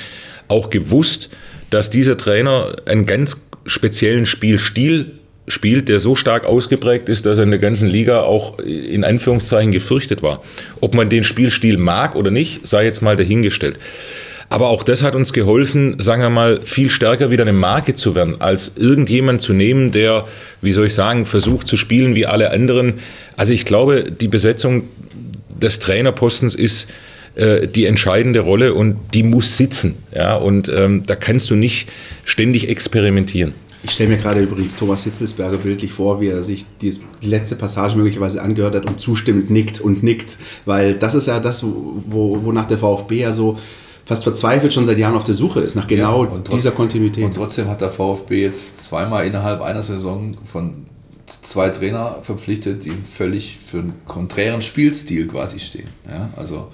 auch 0.48 0.70
gewusst, 0.70 1.28
dass 1.68 1.90
dieser 1.90 2.16
Trainer 2.16 2.76
einen 2.86 3.04
ganz 3.04 3.42
speziellen 3.66 4.24
Spielstil 4.24 5.17
spielt, 5.48 5.88
der 5.88 6.00
so 6.00 6.14
stark 6.14 6.44
ausgeprägt 6.44 7.08
ist, 7.08 7.26
dass 7.26 7.38
er 7.38 7.44
in 7.44 7.50
der 7.50 7.58
ganzen 7.58 7.88
Liga 7.88 8.20
auch 8.20 8.58
in 8.58 9.04
Anführungszeichen 9.04 9.72
gefürchtet 9.72 10.22
war. 10.22 10.42
Ob 10.80 10.94
man 10.94 11.10
den 11.10 11.24
Spielstil 11.24 11.78
mag 11.78 12.14
oder 12.14 12.30
nicht, 12.30 12.66
sei 12.66 12.84
jetzt 12.84 13.02
mal 13.02 13.16
dahingestellt. 13.16 13.78
Aber 14.50 14.68
auch 14.68 14.82
das 14.82 15.02
hat 15.02 15.14
uns 15.14 15.32
geholfen, 15.32 15.96
sagen 15.98 16.22
wir 16.22 16.30
mal, 16.30 16.60
viel 16.60 16.88
stärker 16.88 17.30
wieder 17.30 17.42
eine 17.42 17.52
Marke 17.52 17.94
zu 17.94 18.14
werden, 18.14 18.40
als 18.40 18.72
irgendjemand 18.76 19.42
zu 19.42 19.52
nehmen, 19.52 19.92
der, 19.92 20.26
wie 20.62 20.72
soll 20.72 20.86
ich 20.86 20.94
sagen, 20.94 21.26
versucht 21.26 21.66
zu 21.66 21.76
spielen 21.76 22.14
wie 22.14 22.24
alle 22.24 22.50
anderen. 22.50 22.94
Also 23.36 23.52
ich 23.52 23.66
glaube, 23.66 24.10
die 24.10 24.28
Besetzung 24.28 24.84
des 25.60 25.80
Trainerpostens 25.80 26.54
ist 26.54 26.90
äh, 27.34 27.66
die 27.68 27.84
entscheidende 27.84 28.40
Rolle 28.40 28.72
und 28.72 28.96
die 29.12 29.22
muss 29.22 29.58
sitzen. 29.58 29.96
Ja? 30.14 30.36
Und 30.36 30.68
ähm, 30.68 31.02
da 31.06 31.14
kannst 31.14 31.50
du 31.50 31.54
nicht 31.54 31.88
ständig 32.24 32.68
experimentieren. 32.68 33.52
Ich 33.88 33.94
stelle 33.94 34.10
mir 34.10 34.18
gerade 34.18 34.40
übrigens 34.42 34.76
Thomas 34.76 35.04
Hitzelsberger 35.04 35.56
bildlich 35.56 35.92
vor, 35.92 36.20
wie 36.20 36.28
er 36.28 36.42
sich 36.42 36.66
die 36.82 36.94
letzte 37.22 37.56
Passage 37.56 37.96
möglicherweise 37.96 38.42
angehört 38.42 38.74
hat 38.74 38.84
und 38.84 39.00
zustimmend 39.00 39.48
nickt 39.48 39.80
und 39.80 40.02
nickt, 40.02 40.36
weil 40.66 40.94
das 40.94 41.14
ist 41.14 41.26
ja 41.26 41.40
das, 41.40 41.64
wo, 41.64 42.44
wonach 42.44 42.66
der 42.66 42.76
VfB 42.76 43.20
ja 43.20 43.32
so 43.32 43.58
fast 44.04 44.24
verzweifelt 44.24 44.74
schon 44.74 44.84
seit 44.84 44.98
Jahren 44.98 45.16
auf 45.16 45.24
der 45.24 45.34
Suche 45.34 45.60
ist, 45.60 45.74
nach 45.74 45.88
genau 45.88 46.24
ja, 46.24 46.30
trotz, 46.44 46.54
dieser 46.56 46.72
Kontinuität. 46.72 47.24
Und 47.24 47.34
trotzdem 47.34 47.66
hat 47.68 47.80
der 47.80 47.90
VfB 47.90 48.42
jetzt 48.42 48.84
zweimal 48.84 49.26
innerhalb 49.26 49.62
einer 49.62 49.82
Saison 49.82 50.36
von 50.44 50.84
zwei 51.26 51.70
Trainer 51.70 52.18
verpflichtet, 52.22 52.84
die 52.84 52.92
völlig 52.92 53.58
für 53.66 53.78
einen 53.78 53.94
konträren 54.06 54.60
Spielstil 54.60 55.28
quasi 55.28 55.60
stehen. 55.60 55.88
Ja, 56.06 56.28
also 56.36 56.68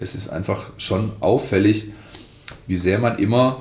es 0.00 0.16
ist 0.16 0.28
einfach 0.28 0.70
schon 0.78 1.12
auffällig, 1.20 1.86
wie 2.66 2.76
sehr 2.76 2.98
man 2.98 3.18
immer 3.18 3.58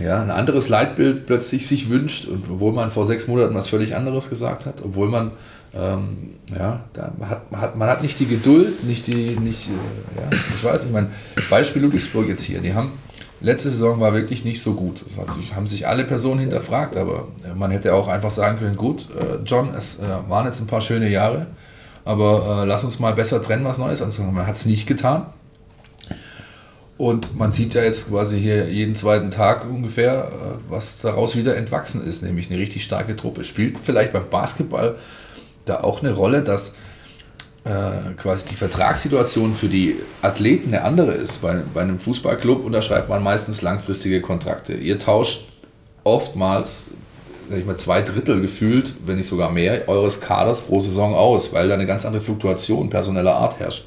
ja, 0.00 0.20
ein 0.20 0.30
anderes 0.30 0.68
Leitbild 0.68 1.26
plötzlich 1.26 1.66
sich 1.66 1.88
wünscht, 1.88 2.26
und 2.26 2.44
obwohl 2.50 2.72
man 2.72 2.90
vor 2.90 3.06
sechs 3.06 3.28
Monaten 3.28 3.54
was 3.54 3.68
völlig 3.68 3.94
anderes 3.94 4.28
gesagt 4.28 4.66
hat, 4.66 4.82
obwohl 4.82 5.08
man 5.08 5.32
ähm, 5.76 6.34
ja, 6.56 6.84
da 6.92 7.12
hat, 7.28 7.42
hat, 7.52 7.76
man 7.76 7.88
hat 7.88 8.02
nicht 8.02 8.18
die 8.20 8.26
Geduld, 8.26 8.84
nicht 8.84 9.06
die, 9.06 9.36
nicht, 9.36 9.70
äh, 9.70 10.20
ja, 10.20 10.38
ich 10.56 10.62
weiß 10.62 10.84
nicht, 10.84 10.92
mein 10.92 11.10
Beispiel 11.50 11.82
Ludwigsburg 11.82 12.28
jetzt 12.28 12.42
hier, 12.42 12.60
die 12.60 12.74
haben, 12.74 12.92
letzte 13.40 13.70
Saison 13.70 13.98
war 14.00 14.12
wirklich 14.12 14.44
nicht 14.44 14.62
so 14.62 14.74
gut. 14.74 15.04
Hat 15.18 15.32
sich, 15.32 15.54
haben 15.54 15.66
sich 15.66 15.86
alle 15.86 16.04
Personen 16.04 16.40
hinterfragt, 16.40 16.96
aber 16.96 17.28
äh, 17.44 17.54
man 17.54 17.70
hätte 17.70 17.94
auch 17.94 18.08
einfach 18.08 18.30
sagen 18.30 18.58
können, 18.58 18.76
gut, 18.76 19.08
äh, 19.18 19.42
John, 19.44 19.74
es 19.76 19.98
äh, 19.98 20.02
waren 20.28 20.46
jetzt 20.46 20.60
ein 20.60 20.68
paar 20.68 20.80
schöne 20.80 21.08
Jahre, 21.08 21.48
aber 22.04 22.62
äh, 22.62 22.66
lass 22.66 22.84
uns 22.84 23.00
mal 23.00 23.12
besser 23.12 23.42
trennen, 23.42 23.64
was 23.64 23.78
Neues 23.78 24.00
anzufangen. 24.00 24.34
Man 24.34 24.46
hat 24.46 24.56
es 24.56 24.66
nicht 24.66 24.86
getan. 24.86 25.26
Und 26.96 27.36
man 27.36 27.50
sieht 27.50 27.74
ja 27.74 27.82
jetzt 27.82 28.08
quasi 28.08 28.40
hier 28.40 28.70
jeden 28.70 28.94
zweiten 28.94 29.30
Tag 29.30 29.68
ungefähr, 29.68 30.28
äh, 30.28 30.70
was 30.70 31.00
daraus 31.00 31.34
wieder 31.36 31.56
entwachsen 31.56 32.04
ist, 32.04 32.22
nämlich 32.22 32.50
eine 32.50 32.58
richtig 32.58 32.84
starke 32.84 33.16
Truppe. 33.16 33.44
Spielt 33.44 33.78
vielleicht 33.82 34.12
beim 34.12 34.28
Basketball 34.30 34.96
da 35.64 35.80
auch 35.80 36.02
eine 36.02 36.12
Rolle, 36.12 36.42
dass 36.42 36.74
äh, 37.64 38.12
quasi 38.16 38.46
die 38.48 38.54
Vertragssituation 38.54 39.54
für 39.54 39.68
die 39.68 39.96
Athleten 40.22 40.68
eine 40.68 40.84
andere 40.84 41.12
ist. 41.12 41.42
Bei, 41.42 41.62
bei 41.72 41.80
einem 41.80 41.98
Fußballclub 41.98 42.64
unterschreibt 42.64 43.08
man 43.08 43.22
meistens 43.22 43.62
langfristige 43.62 44.20
Kontrakte. 44.20 44.74
Ihr 44.74 44.98
tauscht 44.98 45.46
oftmals, 46.04 46.90
sag 47.48 47.58
ich 47.58 47.64
mal, 47.64 47.76
zwei 47.76 48.02
Drittel 48.02 48.40
gefühlt, 48.40 48.94
wenn 49.04 49.16
nicht 49.16 49.28
sogar 49.28 49.50
mehr, 49.50 49.88
eures 49.88 50.20
Kaders 50.20 50.60
pro 50.60 50.80
Saison 50.80 51.14
aus, 51.14 51.52
weil 51.52 51.66
da 51.66 51.74
eine 51.74 51.86
ganz 51.86 52.04
andere 52.04 52.22
Fluktuation 52.22 52.88
personeller 52.88 53.34
Art 53.34 53.58
herrscht. 53.58 53.86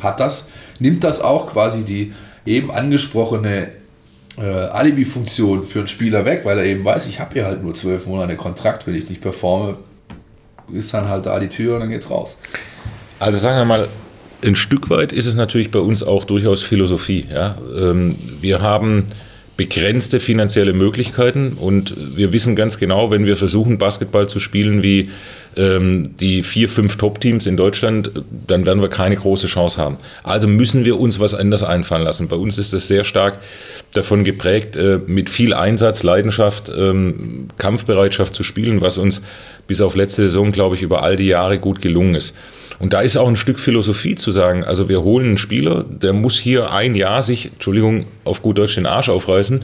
Hat 0.00 0.20
das 0.20 0.48
nimmt 0.78 1.04
das 1.04 1.20
auch 1.20 1.48
quasi 1.48 1.84
die 1.84 2.12
eben 2.46 2.70
angesprochene 2.70 3.70
äh, 4.38 4.42
Alibi-Funktion 4.42 5.66
für 5.66 5.80
einen 5.80 5.88
Spieler 5.88 6.24
weg, 6.24 6.42
weil 6.44 6.58
er 6.58 6.64
eben 6.64 6.84
weiß, 6.84 7.08
ich 7.08 7.20
habe 7.20 7.34
hier 7.34 7.46
halt 7.46 7.62
nur 7.62 7.74
zwölf 7.74 8.06
Monate 8.06 8.36
Kontrakt, 8.36 8.86
wenn 8.86 8.94
ich 8.94 9.08
nicht 9.08 9.20
performe, 9.20 9.76
ist 10.72 10.92
dann 10.94 11.08
halt 11.08 11.26
da 11.26 11.38
die 11.38 11.48
Tür 11.48 11.74
und 11.74 11.80
dann 11.80 11.88
geht's 11.88 12.10
raus. 12.10 12.38
Also 13.18 13.38
sagen 13.38 13.58
wir 13.58 13.64
mal, 13.64 13.88
ein 14.44 14.54
Stück 14.54 14.90
weit 14.90 15.12
ist 15.12 15.26
es 15.26 15.34
natürlich 15.34 15.70
bei 15.70 15.80
uns 15.80 16.02
auch 16.02 16.24
durchaus 16.24 16.62
Philosophie. 16.62 17.26
Ja? 17.30 17.58
Ähm, 17.76 18.16
wir 18.40 18.60
haben 18.62 19.04
begrenzte 19.58 20.20
finanzielle 20.20 20.72
Möglichkeiten 20.72 21.54
und 21.54 21.92
wir 22.16 22.32
wissen 22.32 22.54
ganz 22.54 22.78
genau, 22.78 23.10
wenn 23.10 23.26
wir 23.26 23.36
versuchen, 23.36 23.76
Basketball 23.76 24.28
zu 24.28 24.38
spielen 24.38 24.84
wie 24.84 25.10
ähm, 25.56 26.14
die 26.20 26.44
vier, 26.44 26.68
fünf 26.68 26.96
Top-Teams 26.96 27.44
in 27.48 27.56
Deutschland, 27.56 28.12
dann 28.46 28.64
werden 28.64 28.80
wir 28.80 28.88
keine 28.88 29.16
große 29.16 29.48
Chance 29.48 29.76
haben. 29.78 29.96
Also 30.22 30.46
müssen 30.46 30.84
wir 30.84 31.00
uns 31.00 31.18
was 31.18 31.34
anderes 31.34 31.64
einfallen 31.64 32.04
lassen. 32.04 32.28
Bei 32.28 32.36
uns 32.36 32.56
ist 32.56 32.72
das 32.72 32.86
sehr 32.86 33.02
stark 33.02 33.40
davon 33.94 34.22
geprägt, 34.22 34.76
äh, 34.76 35.00
mit 35.08 35.28
viel 35.28 35.52
Einsatz, 35.52 36.04
Leidenschaft, 36.04 36.70
ähm, 36.74 37.48
Kampfbereitschaft 37.58 38.36
zu 38.36 38.44
spielen, 38.44 38.80
was 38.80 38.96
uns 38.96 39.22
bis 39.66 39.80
auf 39.80 39.96
letzte 39.96 40.22
Saison, 40.22 40.52
glaube 40.52 40.76
ich, 40.76 40.82
über 40.82 41.02
all 41.02 41.16
die 41.16 41.26
Jahre 41.26 41.58
gut 41.58 41.82
gelungen 41.82 42.14
ist. 42.14 42.36
Und 42.78 42.92
da 42.92 43.00
ist 43.00 43.16
auch 43.16 43.28
ein 43.28 43.36
Stück 43.36 43.58
Philosophie 43.58 44.14
zu 44.14 44.30
sagen, 44.30 44.64
also 44.64 44.88
wir 44.88 45.02
holen 45.02 45.26
einen 45.26 45.38
Spieler, 45.38 45.84
der 45.88 46.12
muss 46.12 46.38
hier 46.38 46.70
ein 46.70 46.94
Jahr 46.94 47.22
sich, 47.22 47.46
Entschuldigung, 47.52 48.06
auf 48.24 48.42
gut 48.42 48.58
Deutsch 48.58 48.74
den 48.74 48.86
Arsch 48.86 49.08
aufreißen. 49.08 49.62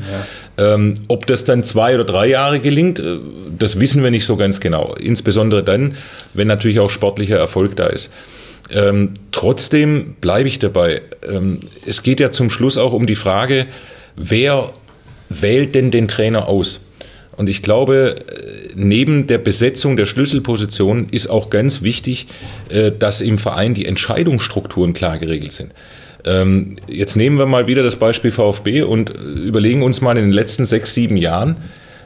Ja. 0.57 0.75
Ähm, 0.75 0.95
ob 1.09 1.27
das 1.27 1.45
dann 1.45 1.64
zwei 1.64 1.95
oder 1.95 2.05
drei 2.05 2.27
Jahre 2.27 2.61
gelingt, 2.61 2.99
äh, 2.99 3.19
das 3.59 3.79
wissen 3.81 4.03
wir 4.03 4.11
nicht 4.11 4.27
so 4.27 4.37
ganz 4.37 4.61
genau. 4.61 4.95
Insbesondere 4.95 5.62
dann, 5.62 5.97
wenn 6.33 6.49
natürlich 6.49 6.81
auch 6.81 6.90
sportlicher 6.90 7.37
Erfolg 7.37 7.77
da 7.77 7.87
ist. 7.87 8.12
Ähm, 8.71 9.14
trotzdem 9.31 10.17
bleibe 10.21 10.49
ich 10.49 10.59
dabei. 10.59 11.03
Ähm, 11.29 11.61
es 11.87 12.03
geht 12.03 12.21
ja 12.21 12.31
zum 12.31 12.51
Schluss 12.51 12.79
auch 12.79 12.93
um 12.93 13.07
die 13.07 13.14
Frage, 13.14 13.67
wer 14.17 14.73
wählt 15.29 15.75
denn 15.75 15.90
den 15.90 16.09
Trainer 16.09 16.49
aus? 16.49 16.84
Und 17.37 17.49
ich 17.49 17.62
glaube, 17.62 18.16
äh, 18.16 18.70
neben 18.75 19.27
der 19.27 19.38
Besetzung 19.38 19.97
der 19.97 20.07
Schlüsselposition 20.07 21.09
ist 21.11 21.29
auch 21.29 21.51
ganz 21.51 21.83
wichtig, 21.83 22.27
äh, 22.68 22.92
dass 22.92 23.20
im 23.20 23.38
Verein 23.38 23.75
die 23.75 23.87
Entscheidungsstrukturen 23.87 24.92
klar 24.92 25.18
geregelt 25.18 25.53
sind. 25.53 25.73
Ähm, 26.25 26.77
jetzt 26.87 27.16
nehmen 27.16 27.38
wir 27.38 27.47
mal 27.47 27.66
wieder 27.66 27.83
das 27.83 27.97
Beispiel 27.97 28.31
VfB 28.31 28.83
und 28.83 29.11
äh, 29.11 29.18
überlegen 29.18 29.83
uns 29.83 30.01
mal 30.01 30.16
in 30.16 30.25
den 30.25 30.33
letzten 30.33 30.64
sechs, 30.64 30.94
sieben 30.94 31.16
Jahren, 31.16 31.57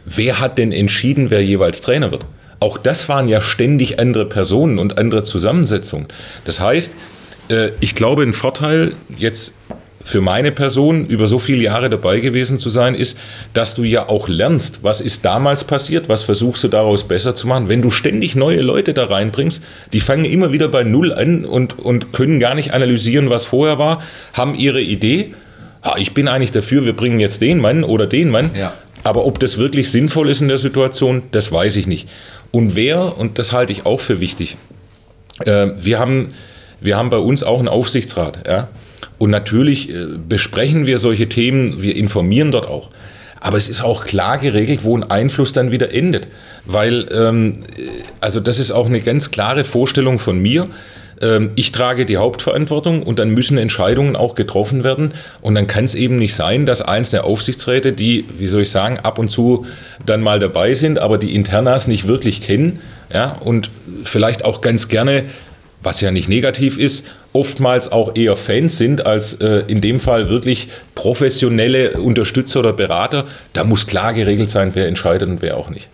wer 0.04 0.40
hat 0.40 0.58
denn 0.58 0.72
entschieden, 0.72 1.30
wer 1.30 1.44
jeweils 1.44 1.80
Trainer 1.80 2.10
wird? 2.10 2.24
Auch 2.60 2.78
das 2.78 3.08
waren 3.08 3.28
ja 3.28 3.40
ständig 3.40 4.00
andere 4.00 4.26
Personen 4.26 4.78
und 4.78 4.98
andere 4.98 5.22
Zusammensetzungen. 5.22 6.08
Das 6.44 6.58
heißt, 6.58 6.96
ich 7.78 7.94
glaube, 7.94 8.24
ein 8.24 8.32
Vorteil 8.32 8.94
jetzt 9.16 9.54
für 10.02 10.20
meine 10.20 10.52
Person 10.52 11.06
über 11.06 11.28
so 11.28 11.38
viele 11.38 11.62
Jahre 11.62 11.90
dabei 11.90 12.20
gewesen 12.20 12.58
zu 12.58 12.70
sein, 12.70 12.94
ist, 12.94 13.18
dass 13.52 13.74
du 13.74 13.82
ja 13.82 14.08
auch 14.08 14.28
lernst, 14.28 14.82
was 14.82 15.00
ist 15.00 15.24
damals 15.24 15.64
passiert, 15.64 16.08
was 16.08 16.22
versuchst 16.22 16.64
du 16.64 16.68
daraus 16.68 17.06
besser 17.06 17.34
zu 17.34 17.46
machen. 17.46 17.68
Wenn 17.68 17.82
du 17.82 17.90
ständig 17.90 18.34
neue 18.34 18.60
Leute 18.60 18.94
da 18.94 19.04
reinbringst, 19.04 19.62
die 19.92 20.00
fangen 20.00 20.24
immer 20.24 20.52
wieder 20.52 20.68
bei 20.68 20.84
Null 20.84 21.12
an 21.12 21.44
und, 21.44 21.78
und 21.78 22.12
können 22.12 22.38
gar 22.40 22.54
nicht 22.54 22.72
analysieren, 22.72 23.28
was 23.30 23.44
vorher 23.44 23.78
war, 23.78 24.02
haben 24.32 24.54
ihre 24.54 24.80
Idee. 24.80 25.34
Ah, 25.82 25.96
ich 25.98 26.14
bin 26.14 26.28
eigentlich 26.28 26.52
dafür, 26.52 26.84
wir 26.84 26.94
bringen 26.94 27.20
jetzt 27.20 27.40
den 27.40 27.60
Mann 27.60 27.84
oder 27.84 28.06
den 28.06 28.30
Mann. 28.30 28.50
Ja. 28.58 28.74
Aber 29.04 29.24
ob 29.24 29.38
das 29.38 29.58
wirklich 29.58 29.90
sinnvoll 29.90 30.28
ist 30.28 30.40
in 30.40 30.48
der 30.48 30.58
Situation, 30.58 31.22
das 31.30 31.52
weiß 31.52 31.76
ich 31.76 31.86
nicht. 31.86 32.08
Und 32.50 32.74
wer, 32.74 33.16
und 33.18 33.38
das 33.38 33.52
halte 33.52 33.72
ich 33.72 33.86
auch 33.86 34.00
für 34.00 34.20
wichtig, 34.20 34.56
äh, 35.44 35.68
wir, 35.76 35.98
haben, 35.98 36.34
wir 36.80 36.96
haben 36.96 37.10
bei 37.10 37.18
uns 37.18 37.42
auch 37.42 37.58
einen 37.58 37.68
Aufsichtsrat. 37.68 38.46
Ja? 38.46 38.68
Und 39.18 39.30
natürlich 39.30 39.90
äh, 39.90 40.06
besprechen 40.28 40.86
wir 40.86 40.98
solche 40.98 41.28
Themen, 41.28 41.82
wir 41.82 41.96
informieren 41.96 42.52
dort 42.52 42.66
auch. 42.66 42.90
Aber 43.40 43.56
es 43.56 43.68
ist 43.68 43.82
auch 43.82 44.04
klar 44.04 44.38
geregelt, 44.38 44.80
wo 44.82 44.96
ein 44.96 45.08
Einfluss 45.08 45.52
dann 45.52 45.70
wieder 45.70 45.92
endet. 45.92 46.26
Weil, 46.64 47.06
ähm, 47.12 47.64
also 48.20 48.40
das 48.40 48.58
ist 48.58 48.72
auch 48.72 48.86
eine 48.86 49.00
ganz 49.00 49.30
klare 49.30 49.64
Vorstellung 49.64 50.18
von 50.18 50.38
mir. 50.40 50.68
Ähm, 51.20 51.50
ich 51.54 51.72
trage 51.72 52.06
die 52.06 52.16
Hauptverantwortung 52.16 53.02
und 53.02 53.18
dann 53.18 53.30
müssen 53.30 53.58
Entscheidungen 53.58 54.16
auch 54.16 54.34
getroffen 54.34 54.84
werden. 54.84 55.10
Und 55.40 55.54
dann 55.54 55.66
kann 55.66 55.84
es 55.84 55.94
eben 55.94 56.16
nicht 56.16 56.34
sein, 56.34 56.66
dass 56.66 56.82
einzelne 56.82 57.24
Aufsichtsräte, 57.24 57.92
die, 57.92 58.24
wie 58.38 58.46
soll 58.46 58.62
ich 58.62 58.70
sagen, 58.70 58.98
ab 59.00 59.18
und 59.18 59.30
zu 59.30 59.66
dann 60.04 60.20
mal 60.20 60.38
dabei 60.38 60.74
sind, 60.74 60.98
aber 60.98 61.18
die 61.18 61.34
Internas 61.34 61.86
nicht 61.86 62.08
wirklich 62.08 62.40
kennen, 62.40 62.80
ja, 63.12 63.32
und 63.40 63.70
vielleicht 64.04 64.44
auch 64.44 64.60
ganz 64.60 64.88
gerne, 64.88 65.24
was 65.82 66.00
ja 66.00 66.10
nicht 66.10 66.28
negativ 66.28 66.76
ist, 66.76 67.06
oftmals 67.32 67.92
auch 67.92 68.16
eher 68.16 68.36
Fans 68.36 68.78
sind 68.78 69.04
als 69.06 69.34
äh, 69.34 69.64
in 69.68 69.80
dem 69.80 70.00
Fall 70.00 70.30
wirklich 70.30 70.68
professionelle 70.94 72.00
Unterstützer 72.00 72.60
oder 72.60 72.72
Berater. 72.72 73.26
Da 73.52 73.64
muss 73.64 73.86
klar 73.86 74.14
geregelt 74.14 74.50
sein, 74.50 74.70
wer 74.74 74.86
entscheidet 74.86 75.28
und 75.28 75.42
wer 75.42 75.56
auch 75.56 75.70
nicht. 75.70 75.88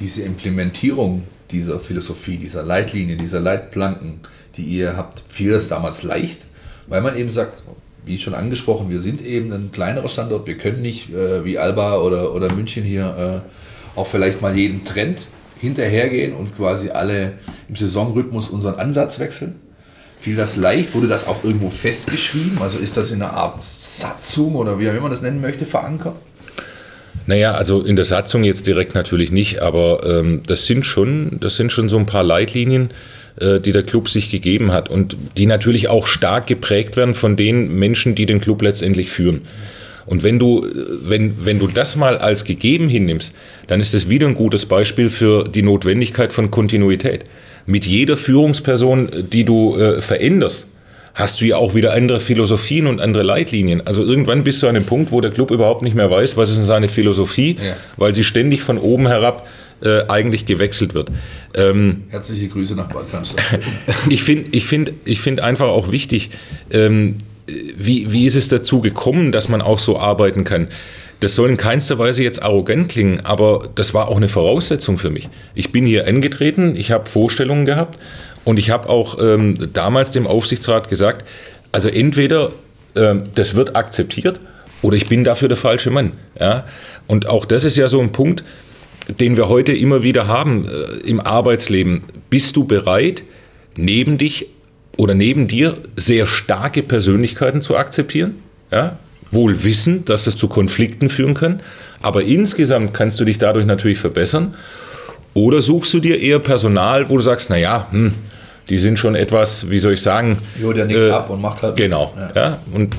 Diese 0.00 0.22
Implementierung 0.22 1.24
dieser 1.50 1.78
Philosophie, 1.78 2.38
dieser 2.38 2.62
Leitlinie, 2.62 3.16
dieser 3.16 3.40
Leitplanken, 3.40 4.20
die 4.56 4.62
ihr 4.62 4.96
habt, 4.96 5.22
fiel 5.28 5.50
das 5.50 5.68
damals 5.68 6.02
leicht, 6.02 6.46
weil 6.86 7.02
man 7.02 7.16
eben 7.16 7.30
sagt, 7.30 7.62
wie 8.04 8.18
schon 8.18 8.34
angesprochen, 8.34 8.90
wir 8.90 8.98
sind 8.98 9.24
eben 9.24 9.52
ein 9.52 9.70
kleinerer 9.70 10.08
Standort, 10.08 10.46
wir 10.46 10.58
können 10.58 10.82
nicht 10.82 11.12
äh, 11.12 11.44
wie 11.44 11.58
Alba 11.58 11.98
oder, 11.98 12.34
oder 12.34 12.52
München 12.52 12.82
hier 12.82 13.42
äh, 13.44 13.98
auch 13.98 14.06
vielleicht 14.06 14.40
mal 14.40 14.56
jeden 14.56 14.84
Trend 14.84 15.28
hinterhergehen 15.60 16.34
und 16.34 16.56
quasi 16.56 16.90
alle 16.90 17.34
im 17.68 17.76
Saisonrhythmus 17.76 18.48
unseren 18.48 18.80
Ansatz 18.80 19.20
wechseln. 19.20 19.60
Fiel 20.22 20.36
das 20.36 20.54
leicht? 20.54 20.94
Wurde 20.94 21.08
das 21.08 21.26
auch 21.26 21.42
irgendwo 21.42 21.68
festgeschrieben? 21.68 22.62
Also 22.62 22.78
ist 22.78 22.96
das 22.96 23.10
in 23.10 23.22
einer 23.22 23.34
Art 23.34 23.60
Satzung 23.60 24.54
oder 24.54 24.78
wie 24.78 24.88
auch 24.88 24.92
immer 24.92 25.02
man 25.02 25.10
das 25.10 25.20
nennen 25.20 25.40
möchte, 25.40 25.66
verankert? 25.66 26.14
Naja, 27.26 27.54
also 27.54 27.82
in 27.82 27.96
der 27.96 28.04
Satzung 28.04 28.44
jetzt 28.44 28.68
direkt 28.68 28.94
natürlich 28.94 29.32
nicht, 29.32 29.62
aber 29.62 30.06
ähm, 30.06 30.42
das, 30.46 30.66
sind 30.66 30.86
schon, 30.86 31.38
das 31.40 31.56
sind 31.56 31.72
schon 31.72 31.88
so 31.88 31.98
ein 31.98 32.06
paar 32.06 32.22
Leitlinien, 32.22 32.90
äh, 33.40 33.58
die 33.58 33.72
der 33.72 33.82
Club 33.82 34.08
sich 34.08 34.30
gegeben 34.30 34.70
hat 34.70 34.88
und 34.88 35.16
die 35.36 35.46
natürlich 35.46 35.88
auch 35.88 36.06
stark 36.06 36.46
geprägt 36.46 36.96
werden 36.96 37.16
von 37.16 37.36
den 37.36 37.76
Menschen, 37.76 38.14
die 38.14 38.26
den 38.26 38.40
Club 38.40 38.62
letztendlich 38.62 39.10
führen. 39.10 39.40
Und 40.06 40.22
wenn 40.22 40.38
du, 40.38 40.66
wenn, 41.02 41.44
wenn 41.44 41.58
du 41.58 41.66
das 41.66 41.96
mal 41.96 42.18
als 42.18 42.44
gegeben 42.44 42.88
hinnimmst, 42.88 43.34
dann 43.66 43.80
ist 43.80 43.92
das 43.92 44.08
wieder 44.08 44.28
ein 44.28 44.34
gutes 44.36 44.66
Beispiel 44.66 45.10
für 45.10 45.48
die 45.48 45.62
Notwendigkeit 45.62 46.32
von 46.32 46.52
Kontinuität. 46.52 47.24
Mit 47.66 47.86
jeder 47.86 48.16
Führungsperson, 48.16 49.10
die 49.30 49.44
du 49.44 49.76
äh, 49.76 50.00
veränderst, 50.00 50.66
hast 51.14 51.40
du 51.40 51.44
ja 51.44 51.56
auch 51.56 51.74
wieder 51.74 51.92
andere 51.92 52.20
Philosophien 52.20 52.86
und 52.86 53.00
andere 53.00 53.22
Leitlinien. 53.22 53.86
Also 53.86 54.02
irgendwann 54.02 54.44
bist 54.44 54.62
du 54.62 54.68
an 54.68 54.74
dem 54.74 54.84
Punkt, 54.84 55.12
wo 55.12 55.20
der 55.20 55.30
Club 55.30 55.50
überhaupt 55.50 55.82
nicht 55.82 55.94
mehr 55.94 56.10
weiß, 56.10 56.36
was 56.36 56.50
ist 56.50 56.64
seine 56.64 56.88
Philosophie, 56.88 57.56
ja. 57.62 57.76
weil 57.96 58.14
sie 58.14 58.24
ständig 58.24 58.62
von 58.62 58.78
oben 58.78 59.06
herab 59.06 59.46
äh, 59.82 60.04
eigentlich 60.08 60.46
gewechselt 60.46 60.94
wird. 60.94 61.10
Ähm, 61.54 62.04
Herzliche 62.08 62.48
Grüße 62.48 62.74
nach 62.74 62.88
Bad 62.88 63.10
Cannstatt. 63.10 63.42
ich 64.08 64.22
finde 64.22 64.44
ich 64.52 64.66
find, 64.66 64.92
ich 65.04 65.20
find 65.20 65.40
einfach 65.40 65.68
auch 65.68 65.90
wichtig, 65.90 66.30
ähm, 66.70 67.16
wie, 67.46 68.10
wie 68.12 68.24
ist 68.24 68.36
es 68.36 68.48
dazu 68.48 68.80
gekommen, 68.80 69.32
dass 69.32 69.48
man 69.48 69.60
auch 69.60 69.78
so 69.78 69.98
arbeiten 69.98 70.44
kann? 70.44 70.68
Das 71.22 71.36
soll 71.36 71.50
in 71.50 71.56
keinster 71.56 72.00
Weise 72.00 72.24
jetzt 72.24 72.42
arrogant 72.42 72.88
klingen, 72.88 73.20
aber 73.20 73.68
das 73.76 73.94
war 73.94 74.08
auch 74.08 74.16
eine 74.16 74.28
Voraussetzung 74.28 74.98
für 74.98 75.08
mich. 75.08 75.28
Ich 75.54 75.70
bin 75.70 75.86
hier 75.86 76.08
angetreten, 76.08 76.74
ich 76.74 76.90
habe 76.90 77.08
Vorstellungen 77.08 77.64
gehabt 77.64 77.96
und 78.42 78.58
ich 78.58 78.70
habe 78.70 78.88
auch 78.88 79.20
ähm, 79.22 79.54
damals 79.72 80.10
dem 80.10 80.26
Aufsichtsrat 80.26 80.88
gesagt, 80.88 81.24
also 81.70 81.88
entweder 81.88 82.50
ähm, 82.96 83.22
das 83.36 83.54
wird 83.54 83.76
akzeptiert 83.76 84.40
oder 84.82 84.96
ich 84.96 85.06
bin 85.06 85.22
dafür 85.22 85.46
der 85.46 85.56
falsche 85.56 85.90
Mann. 85.90 86.14
Ja? 86.40 86.66
Und 87.06 87.28
auch 87.28 87.44
das 87.44 87.62
ist 87.62 87.76
ja 87.76 87.86
so 87.86 88.00
ein 88.00 88.10
Punkt, 88.10 88.42
den 89.20 89.36
wir 89.36 89.48
heute 89.48 89.72
immer 89.72 90.02
wieder 90.02 90.26
haben 90.26 90.66
äh, 90.66 91.08
im 91.08 91.20
Arbeitsleben. 91.20 92.02
Bist 92.30 92.56
du 92.56 92.64
bereit, 92.64 93.22
neben 93.76 94.18
dich 94.18 94.46
oder 94.96 95.14
neben 95.14 95.46
dir 95.46 95.76
sehr 95.94 96.26
starke 96.26 96.82
Persönlichkeiten 96.82 97.62
zu 97.62 97.76
akzeptieren? 97.76 98.42
Ja? 98.72 98.98
Wohl 99.32 99.64
wissen, 99.64 100.04
dass 100.04 100.24
das 100.24 100.36
zu 100.36 100.46
Konflikten 100.46 101.08
führen 101.08 101.34
kann, 101.34 101.60
aber 102.00 102.22
insgesamt 102.22 102.94
kannst 102.94 103.18
du 103.18 103.24
dich 103.24 103.38
dadurch 103.38 103.66
natürlich 103.66 103.98
verbessern. 103.98 104.54
Oder 105.34 105.62
suchst 105.62 105.94
du 105.94 106.00
dir 106.00 106.20
eher 106.20 106.38
Personal, 106.38 107.08
wo 107.08 107.16
du 107.16 107.22
sagst, 107.22 107.48
naja, 107.48 107.88
hm, 107.90 108.12
die 108.68 108.78
sind 108.78 108.98
schon 108.98 109.14
etwas, 109.14 109.70
wie 109.70 109.78
soll 109.78 109.94
ich 109.94 110.02
sagen. 110.02 110.38
Jo, 110.60 110.72
der 110.72 110.84
nickt 110.84 111.00
äh, 111.00 111.10
ab 111.10 111.30
und 111.30 111.40
macht 111.40 111.62
halt. 111.62 111.76
Genau. 111.76 112.12
Ja. 112.16 112.32
ja. 112.34 112.58
Und 112.72 112.96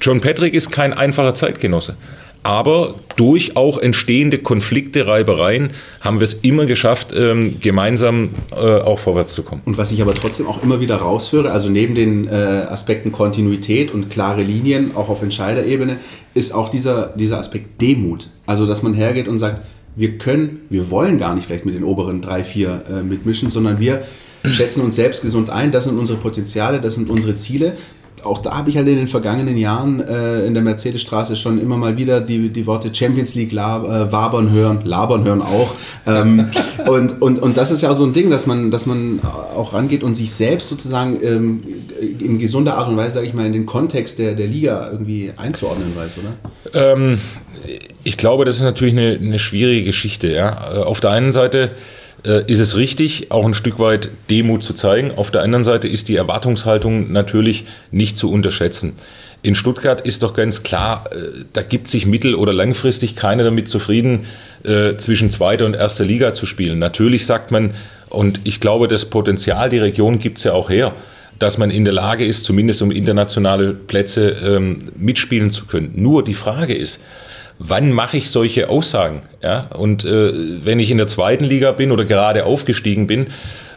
John 0.00 0.20
Patrick 0.20 0.54
ist 0.54 0.70
kein 0.70 0.92
einfacher 0.92 1.34
Zeitgenosse. 1.34 1.96
Aber 2.46 2.94
durch 3.16 3.56
auch 3.56 3.76
entstehende 3.76 4.38
Konflikte, 4.38 5.08
Reibereien 5.08 5.70
haben 6.00 6.20
wir 6.20 6.24
es 6.24 6.34
immer 6.34 6.66
geschafft, 6.66 7.12
ähm, 7.12 7.56
gemeinsam 7.60 8.28
äh, 8.52 8.54
auch 8.54 9.00
vorwärts 9.00 9.34
zu 9.34 9.42
kommen. 9.42 9.62
Und 9.64 9.78
was 9.78 9.90
ich 9.90 10.00
aber 10.00 10.14
trotzdem 10.14 10.46
auch 10.46 10.62
immer 10.62 10.80
wieder 10.80 10.94
raushöre, 10.94 11.50
also 11.50 11.70
neben 11.70 11.96
den 11.96 12.28
äh, 12.28 12.30
Aspekten 12.30 13.10
Kontinuität 13.10 13.92
und 13.92 14.10
klare 14.10 14.44
Linien, 14.44 14.92
auch 14.94 15.08
auf 15.08 15.22
Entscheiderebene, 15.22 15.96
ist 16.34 16.54
auch 16.54 16.68
dieser, 16.68 17.14
dieser 17.16 17.40
Aspekt 17.40 17.80
Demut. 17.80 18.30
Also, 18.46 18.64
dass 18.64 18.80
man 18.84 18.94
hergeht 18.94 19.26
und 19.26 19.38
sagt, 19.38 19.62
wir 19.96 20.16
können, 20.16 20.60
wir 20.70 20.88
wollen 20.88 21.18
gar 21.18 21.34
nicht 21.34 21.46
vielleicht 21.46 21.66
mit 21.66 21.74
den 21.74 21.82
oberen 21.82 22.22
drei, 22.22 22.44
vier 22.44 22.84
äh, 22.88 23.02
mitmischen, 23.02 23.50
sondern 23.50 23.80
wir 23.80 24.04
schätzen 24.44 24.82
uns 24.82 24.94
selbst 24.94 25.22
gesund 25.22 25.50
ein, 25.50 25.72
das 25.72 25.84
sind 25.84 25.98
unsere 25.98 26.20
Potenziale, 26.20 26.80
das 26.80 26.94
sind 26.94 27.10
unsere 27.10 27.34
Ziele 27.34 27.76
auch 28.24 28.38
da 28.38 28.56
habe 28.56 28.70
ich 28.70 28.76
halt 28.76 28.88
in 28.88 28.96
den 28.96 29.08
vergangenen 29.08 29.56
Jahren 29.56 30.00
äh, 30.00 30.46
in 30.46 30.54
der 30.54 30.62
Mercedesstraße 30.62 31.36
schon 31.36 31.60
immer 31.60 31.76
mal 31.76 31.96
wieder 31.96 32.20
die, 32.20 32.48
die 32.48 32.66
Worte 32.66 32.94
Champions 32.94 33.34
League 33.34 33.52
lab, 33.52 33.84
äh, 33.84 34.10
wabern 34.12 34.50
hören, 34.50 34.80
labern 34.84 35.24
hören 35.24 35.42
auch. 35.42 35.74
Ähm, 36.06 36.48
und, 36.86 37.20
und, 37.22 37.38
und 37.38 37.56
das 37.56 37.70
ist 37.70 37.82
ja 37.82 37.90
auch 37.90 37.94
so 37.94 38.04
ein 38.04 38.12
Ding, 38.12 38.30
dass 38.30 38.46
man, 38.46 38.70
dass 38.70 38.86
man 38.86 39.20
auch 39.54 39.72
rangeht 39.74 40.02
und 40.02 40.14
sich 40.14 40.32
selbst 40.32 40.68
sozusagen 40.68 41.18
ähm, 41.22 41.62
in 42.00 42.38
gesunder 42.38 42.76
Art 42.78 42.88
und 42.88 42.96
Weise, 42.96 43.14
sage 43.14 43.26
ich 43.26 43.34
mal, 43.34 43.46
in 43.46 43.52
den 43.52 43.66
Kontext 43.66 44.18
der, 44.18 44.34
der 44.34 44.46
Liga 44.46 44.90
irgendwie 44.90 45.32
einzuordnen 45.36 45.92
weiß, 45.96 46.16
oder? 46.18 46.92
Ähm, 46.92 47.18
ich 48.04 48.16
glaube, 48.16 48.44
das 48.44 48.56
ist 48.56 48.62
natürlich 48.62 48.94
eine, 48.94 49.18
eine 49.20 49.38
schwierige 49.38 49.84
Geschichte. 49.84 50.28
Ja? 50.28 50.74
Äh, 50.74 50.78
auf 50.78 51.00
der 51.00 51.10
einen 51.10 51.32
Seite 51.32 51.72
ist 52.24 52.58
es 52.58 52.76
richtig, 52.76 53.30
auch 53.30 53.44
ein 53.44 53.54
Stück 53.54 53.78
weit 53.78 54.10
Demut 54.30 54.62
zu 54.62 54.72
zeigen. 54.72 55.12
Auf 55.16 55.30
der 55.30 55.42
anderen 55.42 55.62
Seite 55.62 55.86
ist 55.86 56.08
die 56.08 56.16
Erwartungshaltung 56.16 57.12
natürlich 57.12 57.66
nicht 57.92 58.16
zu 58.16 58.32
unterschätzen. 58.32 58.94
In 59.46 59.54
Stuttgart 59.54 60.00
ist 60.00 60.24
doch 60.24 60.34
ganz 60.34 60.64
klar, 60.64 61.04
äh, 61.12 61.44
da 61.52 61.62
gibt 61.62 61.86
sich 61.86 62.04
mittel- 62.04 62.34
oder 62.34 62.52
langfristig 62.52 63.14
keiner 63.14 63.44
damit 63.44 63.68
zufrieden, 63.68 64.26
äh, 64.64 64.96
zwischen 64.96 65.30
zweiter 65.30 65.66
und 65.66 65.74
erster 65.74 66.04
Liga 66.04 66.34
zu 66.34 66.46
spielen. 66.46 66.80
Natürlich 66.80 67.26
sagt 67.26 67.52
man, 67.52 67.74
und 68.08 68.40
ich 68.42 68.58
glaube, 68.58 68.88
das 68.88 69.04
Potenzial, 69.04 69.70
die 69.70 69.78
Region 69.78 70.18
gibt 70.18 70.38
es 70.38 70.44
ja 70.44 70.52
auch 70.52 70.68
her, 70.68 70.94
dass 71.38 71.58
man 71.58 71.70
in 71.70 71.84
der 71.84 71.92
Lage 71.92 72.26
ist, 72.26 72.44
zumindest 72.44 72.82
um 72.82 72.90
internationale 72.90 73.72
Plätze 73.72 74.30
ähm, 74.30 74.90
mitspielen 74.96 75.52
zu 75.52 75.66
können. 75.66 75.92
Nur 75.94 76.24
die 76.24 76.34
Frage 76.34 76.74
ist, 76.74 77.00
wann 77.58 77.92
mache 77.92 78.16
ich 78.18 78.30
solche 78.30 78.68
Aussagen? 78.68 79.22
Ja? 79.42 79.68
Und 79.76 80.04
äh, 80.04 80.64
wenn 80.64 80.80
ich 80.80 80.90
in 80.90 80.98
der 80.98 81.06
zweiten 81.06 81.44
Liga 81.44 81.72
bin 81.72 81.92
oder 81.92 82.04
gerade 82.04 82.44
aufgestiegen 82.44 83.06
bin, 83.06 83.26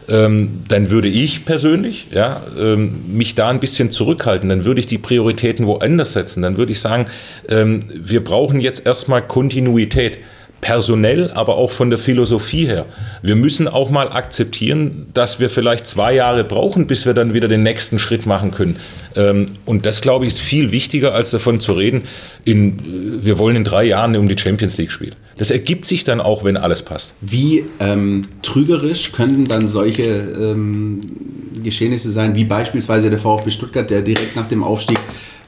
ähm, 0.08 0.62
dann 0.68 0.90
würde 0.90 1.08
ich 1.08 1.44
persönlich 1.44 2.08
ja, 2.12 2.42
ähm, 2.58 3.16
mich 3.16 3.34
da 3.34 3.48
ein 3.48 3.60
bisschen 3.60 3.90
zurückhalten. 3.90 4.48
Dann 4.48 4.64
würde 4.64 4.80
ich 4.80 4.86
die 4.86 4.98
Prioritäten 4.98 5.66
woanders 5.66 6.14
setzen. 6.14 6.42
Dann 6.42 6.56
würde 6.56 6.72
ich 6.72 6.80
sagen, 6.80 7.06
ähm, 7.48 7.84
wir 7.94 8.24
brauchen 8.24 8.60
jetzt 8.60 8.86
erstmal 8.86 9.22
Kontinuität 9.22 10.18
personell, 10.60 11.30
aber 11.32 11.56
auch 11.56 11.70
von 11.70 11.90
der 11.90 11.98
Philosophie 11.98 12.66
her. 12.66 12.86
Wir 13.22 13.36
müssen 13.36 13.66
auch 13.66 13.90
mal 13.90 14.12
akzeptieren, 14.12 15.06
dass 15.14 15.40
wir 15.40 15.50
vielleicht 15.50 15.86
zwei 15.86 16.14
Jahre 16.14 16.44
brauchen, 16.44 16.86
bis 16.86 17.06
wir 17.06 17.14
dann 17.14 17.34
wieder 17.34 17.48
den 17.48 17.62
nächsten 17.62 17.98
Schritt 17.98 18.26
machen 18.26 18.50
können. 18.50 18.76
Ähm, 19.16 19.52
und 19.64 19.86
das, 19.86 20.00
glaube 20.00 20.26
ich, 20.26 20.34
ist 20.34 20.40
viel 20.40 20.70
wichtiger, 20.70 21.14
als 21.14 21.30
davon 21.30 21.60
zu 21.60 21.72
reden, 21.72 22.02
in, 22.44 22.78
äh, 22.78 23.24
wir 23.24 23.38
wollen 23.38 23.56
in 23.56 23.64
drei 23.64 23.84
Jahren 23.84 24.14
um 24.16 24.28
die 24.28 24.38
Champions 24.38 24.76
League 24.76 24.92
spielen. 24.92 25.14
Das 25.38 25.50
ergibt 25.50 25.86
sich 25.86 26.04
dann 26.04 26.20
auch, 26.20 26.44
wenn 26.44 26.56
alles 26.56 26.82
passt. 26.82 27.14
Wie 27.22 27.64
ähm, 27.80 28.28
trügerisch 28.42 29.12
können 29.12 29.46
dann 29.46 29.68
solche 29.68 30.04
ähm, 30.04 31.12
Geschehnisse 31.64 32.10
sein, 32.10 32.34
wie 32.34 32.44
beispielsweise 32.44 33.08
der 33.08 33.18
VfB 33.18 33.50
Stuttgart, 33.50 33.88
der 33.88 34.02
direkt 34.02 34.36
nach 34.36 34.48
dem 34.48 34.62
Aufstieg 34.62 34.98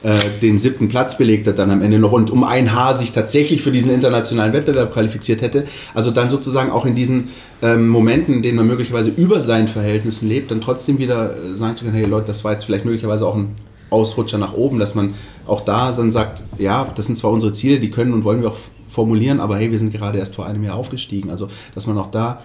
äh, 0.03 0.17
den 0.41 0.59
siebten 0.59 0.89
Platz 0.89 1.17
belegt 1.17 1.47
hat 1.47 1.57
dann 1.57 1.71
am 1.71 1.81
Ende 1.81 1.97
noch 1.97 2.11
und 2.11 2.29
um 2.29 2.43
ein 2.43 2.73
Haar 2.73 2.93
sich 2.93 3.13
tatsächlich 3.13 3.61
für 3.61 3.71
diesen 3.71 3.91
internationalen 3.91 4.51
Wettbewerb 4.51 4.93
qualifiziert 4.93 5.41
hätte. 5.41 5.65
Also 5.93 6.11
dann 6.11 6.29
sozusagen 6.29 6.71
auch 6.71 6.85
in 6.85 6.93
diesen 6.93 7.29
ähm, 7.61 7.87
Momenten, 7.87 8.35
in 8.35 8.43
denen 8.43 8.57
man 8.57 8.67
möglicherweise 8.67 9.11
über 9.11 9.39
seinen 9.39 9.69
Verhältnissen 9.69 10.27
lebt, 10.27 10.51
dann 10.51 10.59
trotzdem 10.59 10.97
wieder 10.97 11.33
äh, 11.33 11.55
sagen 11.55 11.77
zu 11.77 11.85
können, 11.85 11.95
hey 11.95 12.05
Leute, 12.05 12.27
das 12.27 12.43
war 12.43 12.51
jetzt 12.51 12.65
vielleicht 12.65 12.83
möglicherweise 12.83 13.25
auch 13.25 13.35
ein 13.35 13.55
Ausrutscher 13.89 14.37
nach 14.37 14.53
oben, 14.53 14.79
dass 14.79 14.93
man 14.93 15.13
auch 15.47 15.61
da 15.61 15.91
dann 15.91 16.11
sagt, 16.11 16.43
ja, 16.57 16.91
das 16.95 17.05
sind 17.05 17.15
zwar 17.15 17.31
unsere 17.31 17.53
Ziele, 17.53 17.79
die 17.79 17.91
können 17.91 18.11
und 18.11 18.25
wollen 18.25 18.41
wir 18.41 18.49
auch 18.49 18.57
formulieren, 18.89 19.39
aber 19.39 19.57
hey, 19.57 19.71
wir 19.71 19.79
sind 19.79 19.93
gerade 19.93 20.17
erst 20.19 20.35
vor 20.35 20.45
einem 20.45 20.63
Jahr 20.63 20.75
aufgestiegen. 20.75 21.29
Also, 21.29 21.49
dass 21.75 21.87
man 21.87 21.97
auch 21.97 22.11
da 22.11 22.41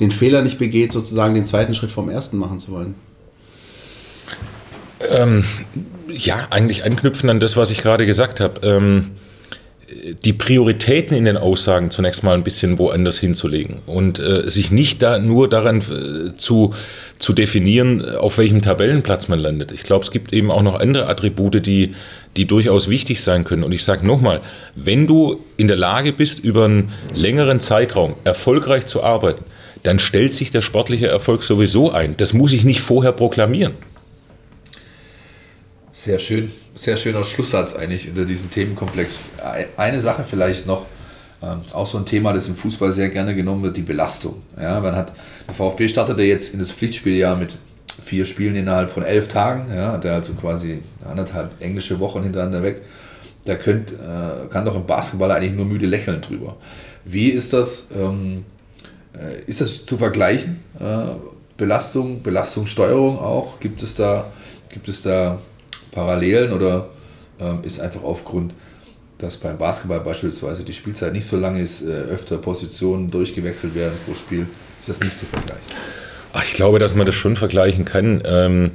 den 0.00 0.10
Fehler 0.10 0.42
nicht 0.42 0.58
begeht, 0.58 0.92
sozusagen 0.92 1.34
den 1.34 1.46
zweiten 1.46 1.74
Schritt 1.74 1.90
vom 1.90 2.08
ersten 2.08 2.36
machen 2.36 2.58
zu 2.58 2.72
wollen. 2.72 2.94
Ähm, 5.10 5.44
ja, 6.08 6.46
eigentlich 6.50 6.84
anknüpfen 6.84 7.30
an 7.30 7.40
das, 7.40 7.56
was 7.56 7.70
ich 7.70 7.78
gerade 7.82 8.06
gesagt 8.06 8.40
habe. 8.40 8.66
Ähm, 8.66 9.12
die 10.24 10.32
Prioritäten 10.32 11.16
in 11.16 11.24
den 11.24 11.36
Aussagen 11.36 11.90
zunächst 11.90 12.24
mal 12.24 12.34
ein 12.34 12.42
bisschen 12.42 12.78
woanders 12.78 13.18
hinzulegen 13.18 13.78
und 13.86 14.18
äh, 14.18 14.48
sich 14.50 14.70
nicht 14.72 15.00
da 15.02 15.18
nur 15.18 15.48
daran 15.48 15.80
äh, 15.80 16.36
zu, 16.36 16.74
zu 17.18 17.32
definieren, 17.32 18.04
auf 18.16 18.38
welchem 18.38 18.62
Tabellenplatz 18.62 19.28
man 19.28 19.38
landet. 19.38 19.70
Ich 19.70 19.84
glaube, 19.84 20.04
es 20.04 20.10
gibt 20.10 20.32
eben 20.32 20.50
auch 20.50 20.62
noch 20.62 20.80
andere 20.80 21.08
Attribute, 21.08 21.64
die, 21.64 21.94
die 22.36 22.46
durchaus 22.46 22.88
wichtig 22.88 23.22
sein 23.22 23.44
können. 23.44 23.62
Und 23.62 23.72
ich 23.72 23.84
sage 23.84 24.04
nochmal, 24.04 24.40
wenn 24.74 25.06
du 25.06 25.40
in 25.56 25.68
der 25.68 25.76
Lage 25.76 26.12
bist, 26.12 26.40
über 26.40 26.64
einen 26.64 26.92
längeren 27.14 27.60
Zeitraum 27.60 28.16
erfolgreich 28.24 28.86
zu 28.86 29.04
arbeiten, 29.04 29.44
dann 29.84 30.00
stellt 30.00 30.34
sich 30.34 30.50
der 30.50 30.62
sportliche 30.62 31.06
Erfolg 31.06 31.44
sowieso 31.44 31.92
ein. 31.92 32.16
Das 32.16 32.32
muss 32.32 32.52
ich 32.52 32.64
nicht 32.64 32.80
vorher 32.80 33.12
proklamieren. 33.12 33.74
Sehr 35.98 36.18
schön, 36.18 36.52
sehr 36.74 36.98
schöner 36.98 37.24
Schlusssatz 37.24 37.74
eigentlich 37.74 38.06
unter 38.06 38.26
diesem 38.26 38.50
Themenkomplex. 38.50 39.20
Eine 39.78 39.98
Sache 39.98 40.24
vielleicht 40.28 40.66
noch, 40.66 40.84
ähm, 41.42 41.62
auch 41.72 41.86
so 41.86 41.96
ein 41.96 42.04
Thema, 42.04 42.34
das 42.34 42.48
im 42.48 42.54
Fußball 42.54 42.92
sehr 42.92 43.08
gerne 43.08 43.34
genommen 43.34 43.62
wird, 43.62 43.78
die 43.78 43.82
Belastung. 43.82 44.42
Ja, 44.60 44.78
man 44.80 44.94
hat, 44.94 45.14
der 45.48 45.54
VfB 45.54 45.88
startete 45.88 46.22
jetzt 46.22 46.52
in 46.52 46.60
das 46.60 46.70
Pflichtspieljahr 46.70 47.34
mit 47.34 47.56
vier 48.04 48.26
Spielen 48.26 48.56
innerhalb 48.56 48.90
von 48.90 49.04
elf 49.04 49.28
Tagen, 49.28 49.74
ja, 49.74 49.96
der 49.96 50.12
also 50.12 50.34
quasi 50.34 50.82
anderthalb 51.08 51.62
englische 51.62 51.98
Wochen 51.98 52.22
hintereinander 52.22 52.62
weg. 52.62 52.82
Da 53.46 53.54
könnt, 53.54 53.92
äh, 53.92 54.48
kann 54.50 54.66
doch 54.66 54.76
ein 54.76 54.84
Basketballer 54.84 55.36
eigentlich 55.36 55.54
nur 55.54 55.64
müde 55.64 55.86
lächeln 55.86 56.20
drüber. 56.20 56.56
Wie 57.06 57.30
ist 57.30 57.54
das, 57.54 57.88
ähm, 57.98 58.44
äh, 59.14 59.40
ist 59.46 59.62
das 59.62 59.86
zu 59.86 59.96
vergleichen? 59.96 60.60
Äh, 60.78 61.14
Belastung, 61.56 62.22
Belastungssteuerung 62.22 63.18
auch? 63.18 63.60
Gibt 63.60 63.82
es 63.82 63.94
da, 63.94 64.30
gibt 64.68 64.90
es 64.90 65.00
da 65.00 65.40
Parallelen 65.96 66.52
oder 66.52 66.88
ähm, 67.40 67.60
ist 67.62 67.80
einfach 67.80 68.02
aufgrund, 68.04 68.52
dass 69.18 69.38
beim 69.38 69.56
Basketball 69.56 70.00
beispielsweise 70.00 70.62
die 70.62 70.74
Spielzeit 70.74 71.14
nicht 71.14 71.26
so 71.26 71.38
lang 71.38 71.56
ist, 71.56 71.82
äh, 71.82 71.90
öfter 71.90 72.36
Positionen 72.36 73.10
durchgewechselt 73.10 73.74
werden 73.74 73.94
pro 74.04 74.12
Spiel, 74.12 74.46
ist 74.78 74.90
das 74.90 75.00
nicht 75.00 75.18
zu 75.18 75.24
vergleichen? 75.24 75.72
Ach, 76.34 76.44
ich 76.44 76.52
glaube, 76.52 76.78
dass 76.78 76.94
man 76.94 77.06
das 77.06 77.14
schon 77.14 77.34
vergleichen 77.34 77.86
kann. 77.86 78.22
Ähm, 78.26 78.72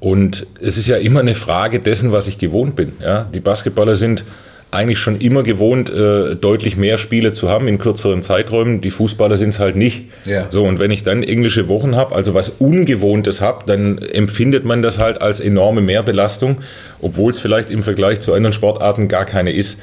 und 0.00 0.46
es 0.60 0.78
ist 0.78 0.86
ja 0.86 0.96
immer 0.96 1.20
eine 1.20 1.34
Frage 1.34 1.80
dessen, 1.80 2.12
was 2.12 2.28
ich 2.28 2.38
gewohnt 2.38 2.76
bin. 2.76 2.94
Ja? 2.98 3.28
Die 3.34 3.40
Basketballer 3.40 3.96
sind 3.96 4.24
eigentlich 4.70 4.98
schon 4.98 5.18
immer 5.20 5.42
gewohnt, 5.42 5.88
äh, 5.88 6.34
deutlich 6.34 6.76
mehr 6.76 6.98
Spiele 6.98 7.32
zu 7.32 7.48
haben 7.48 7.68
in 7.68 7.78
kürzeren 7.78 8.22
Zeiträumen. 8.22 8.80
Die 8.82 8.90
Fußballer 8.90 9.38
sind 9.38 9.50
es 9.50 9.58
halt 9.58 9.76
nicht. 9.76 10.04
Ja. 10.26 10.46
So, 10.50 10.64
und 10.64 10.78
wenn 10.78 10.90
ich 10.90 11.04
dann 11.04 11.22
englische 11.22 11.68
Wochen 11.68 11.96
habe, 11.96 12.14
also 12.14 12.34
was 12.34 12.50
Ungewohntes 12.58 13.40
habe, 13.40 13.64
dann 13.66 13.98
empfindet 13.98 14.64
man 14.64 14.82
das 14.82 14.98
halt 14.98 15.22
als 15.22 15.40
enorme 15.40 15.80
Mehrbelastung, 15.80 16.58
obwohl 17.00 17.30
es 17.30 17.38
vielleicht 17.38 17.70
im 17.70 17.82
Vergleich 17.82 18.20
zu 18.20 18.34
anderen 18.34 18.52
Sportarten 18.52 19.08
gar 19.08 19.24
keine 19.24 19.52
ist. 19.52 19.80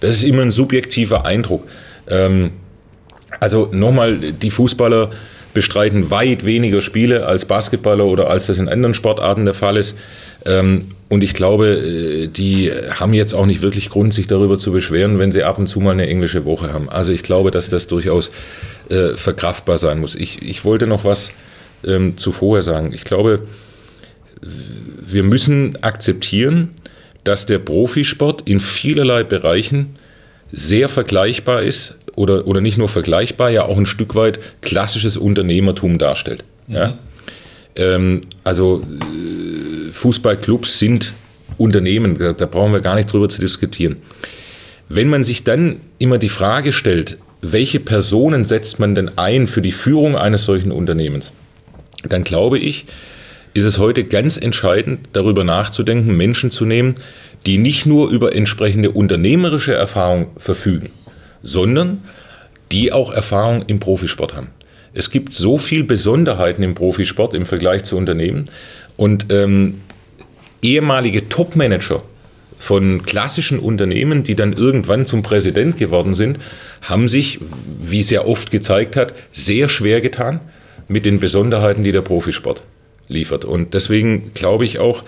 Das 0.00 0.14
ist 0.14 0.22
immer 0.22 0.42
ein 0.42 0.52
subjektiver 0.52 1.24
Eindruck. 1.24 1.66
Ähm, 2.08 2.50
also 3.40 3.68
nochmal, 3.72 4.16
die 4.16 4.50
Fußballer 4.50 5.10
bestreiten 5.54 6.10
weit 6.10 6.44
weniger 6.44 6.82
Spiele 6.82 7.26
als 7.26 7.44
Basketballer 7.44 8.04
oder 8.04 8.30
als 8.30 8.46
das 8.46 8.58
in 8.58 8.68
anderen 8.68 8.94
Sportarten 8.94 9.44
der 9.44 9.54
Fall 9.54 9.76
ist. 9.76 9.98
Ähm, 10.44 10.82
und 11.08 11.24
ich 11.24 11.34
glaube, 11.34 11.68
äh, 11.68 12.26
die 12.28 12.70
haben 12.70 13.14
jetzt 13.14 13.34
auch 13.34 13.46
nicht 13.46 13.62
wirklich 13.62 13.88
Grund, 13.88 14.12
sich 14.12 14.26
darüber 14.26 14.58
zu 14.58 14.72
beschweren, 14.72 15.18
wenn 15.18 15.32
sie 15.32 15.42
ab 15.42 15.58
und 15.58 15.66
zu 15.66 15.80
mal 15.80 15.92
eine 15.92 16.06
englische 16.06 16.44
Woche 16.44 16.72
haben. 16.72 16.88
Also 16.88 17.12
ich 17.12 17.22
glaube, 17.22 17.50
dass 17.50 17.68
das 17.68 17.86
durchaus 17.86 18.30
äh, 18.90 19.16
verkraftbar 19.16 19.78
sein 19.78 20.00
muss. 20.00 20.14
Ich, 20.14 20.42
ich 20.42 20.64
wollte 20.64 20.86
noch 20.86 21.04
was 21.04 21.32
ähm, 21.84 22.16
zuvor 22.16 22.62
sagen. 22.62 22.92
Ich 22.92 23.04
glaube, 23.04 23.40
wir 24.40 25.22
müssen 25.22 25.82
akzeptieren, 25.82 26.70
dass 27.24 27.46
der 27.46 27.58
Profisport 27.58 28.42
in 28.48 28.60
vielerlei 28.60 29.24
Bereichen 29.24 29.96
sehr 30.50 30.88
vergleichbar 30.88 31.62
ist 31.62 31.98
oder, 32.18 32.46
oder 32.46 32.60
nicht 32.60 32.78
nur 32.78 32.88
vergleichbar, 32.88 33.50
ja 33.50 33.62
auch 33.62 33.78
ein 33.78 33.86
Stück 33.86 34.14
weit 34.14 34.40
klassisches 34.60 35.16
Unternehmertum 35.16 35.98
darstellt. 35.98 36.44
Mhm. 36.66 36.74
Ja? 36.74 36.98
Ähm, 37.76 38.20
also 38.44 38.82
Fußballclubs 39.92 40.78
sind 40.78 41.14
Unternehmen, 41.56 42.18
da, 42.18 42.32
da 42.32 42.46
brauchen 42.46 42.72
wir 42.72 42.80
gar 42.80 42.96
nicht 42.96 43.12
drüber 43.12 43.28
zu 43.28 43.40
diskutieren. 43.40 43.96
Wenn 44.88 45.08
man 45.08 45.22
sich 45.22 45.44
dann 45.44 45.80
immer 45.98 46.18
die 46.18 46.28
Frage 46.28 46.72
stellt, 46.72 47.18
welche 47.40 47.78
Personen 47.78 48.44
setzt 48.44 48.80
man 48.80 48.94
denn 48.94 49.16
ein 49.16 49.46
für 49.46 49.62
die 49.62 49.72
Führung 49.72 50.16
eines 50.16 50.44
solchen 50.44 50.72
Unternehmens, 50.72 51.32
dann 52.08 52.24
glaube 52.24 52.58
ich, 52.58 52.86
ist 53.54 53.64
es 53.64 53.78
heute 53.78 54.04
ganz 54.04 54.36
entscheidend, 54.36 55.00
darüber 55.12 55.44
nachzudenken, 55.44 56.16
Menschen 56.16 56.50
zu 56.50 56.64
nehmen, 56.64 56.96
die 57.46 57.58
nicht 57.58 57.86
nur 57.86 58.10
über 58.10 58.34
entsprechende 58.34 58.90
unternehmerische 58.90 59.74
Erfahrung 59.74 60.28
verfügen, 60.36 60.90
sondern 61.42 62.02
die 62.72 62.92
auch 62.92 63.10
Erfahrung 63.10 63.62
im 63.66 63.80
Profisport 63.80 64.34
haben. 64.34 64.48
Es 64.94 65.10
gibt 65.10 65.32
so 65.32 65.58
viele 65.58 65.84
Besonderheiten 65.84 66.62
im 66.62 66.74
Profisport 66.74 67.34
im 67.34 67.46
Vergleich 67.46 67.84
zu 67.84 67.96
Unternehmen 67.96 68.46
und 68.96 69.26
ähm, 69.30 69.80
ehemalige 70.62 71.28
Topmanager 71.28 72.02
von 72.58 73.04
klassischen 73.04 73.60
Unternehmen, 73.60 74.24
die 74.24 74.34
dann 74.34 74.52
irgendwann 74.52 75.06
zum 75.06 75.22
Präsident 75.22 75.76
geworden 75.76 76.14
sind, 76.14 76.38
haben 76.82 77.06
sich, 77.06 77.38
wie 77.80 78.02
sehr 78.02 78.26
oft 78.26 78.50
gezeigt 78.50 78.96
hat, 78.96 79.14
sehr 79.32 79.68
schwer 79.68 80.00
getan 80.00 80.40
mit 80.88 81.04
den 81.04 81.20
Besonderheiten, 81.20 81.84
die 81.84 81.92
der 81.92 82.02
Profisport 82.02 82.62
liefert. 83.08 83.44
Und 83.44 83.74
deswegen 83.74 84.32
glaube 84.34 84.64
ich 84.64 84.80
auch, 84.80 85.04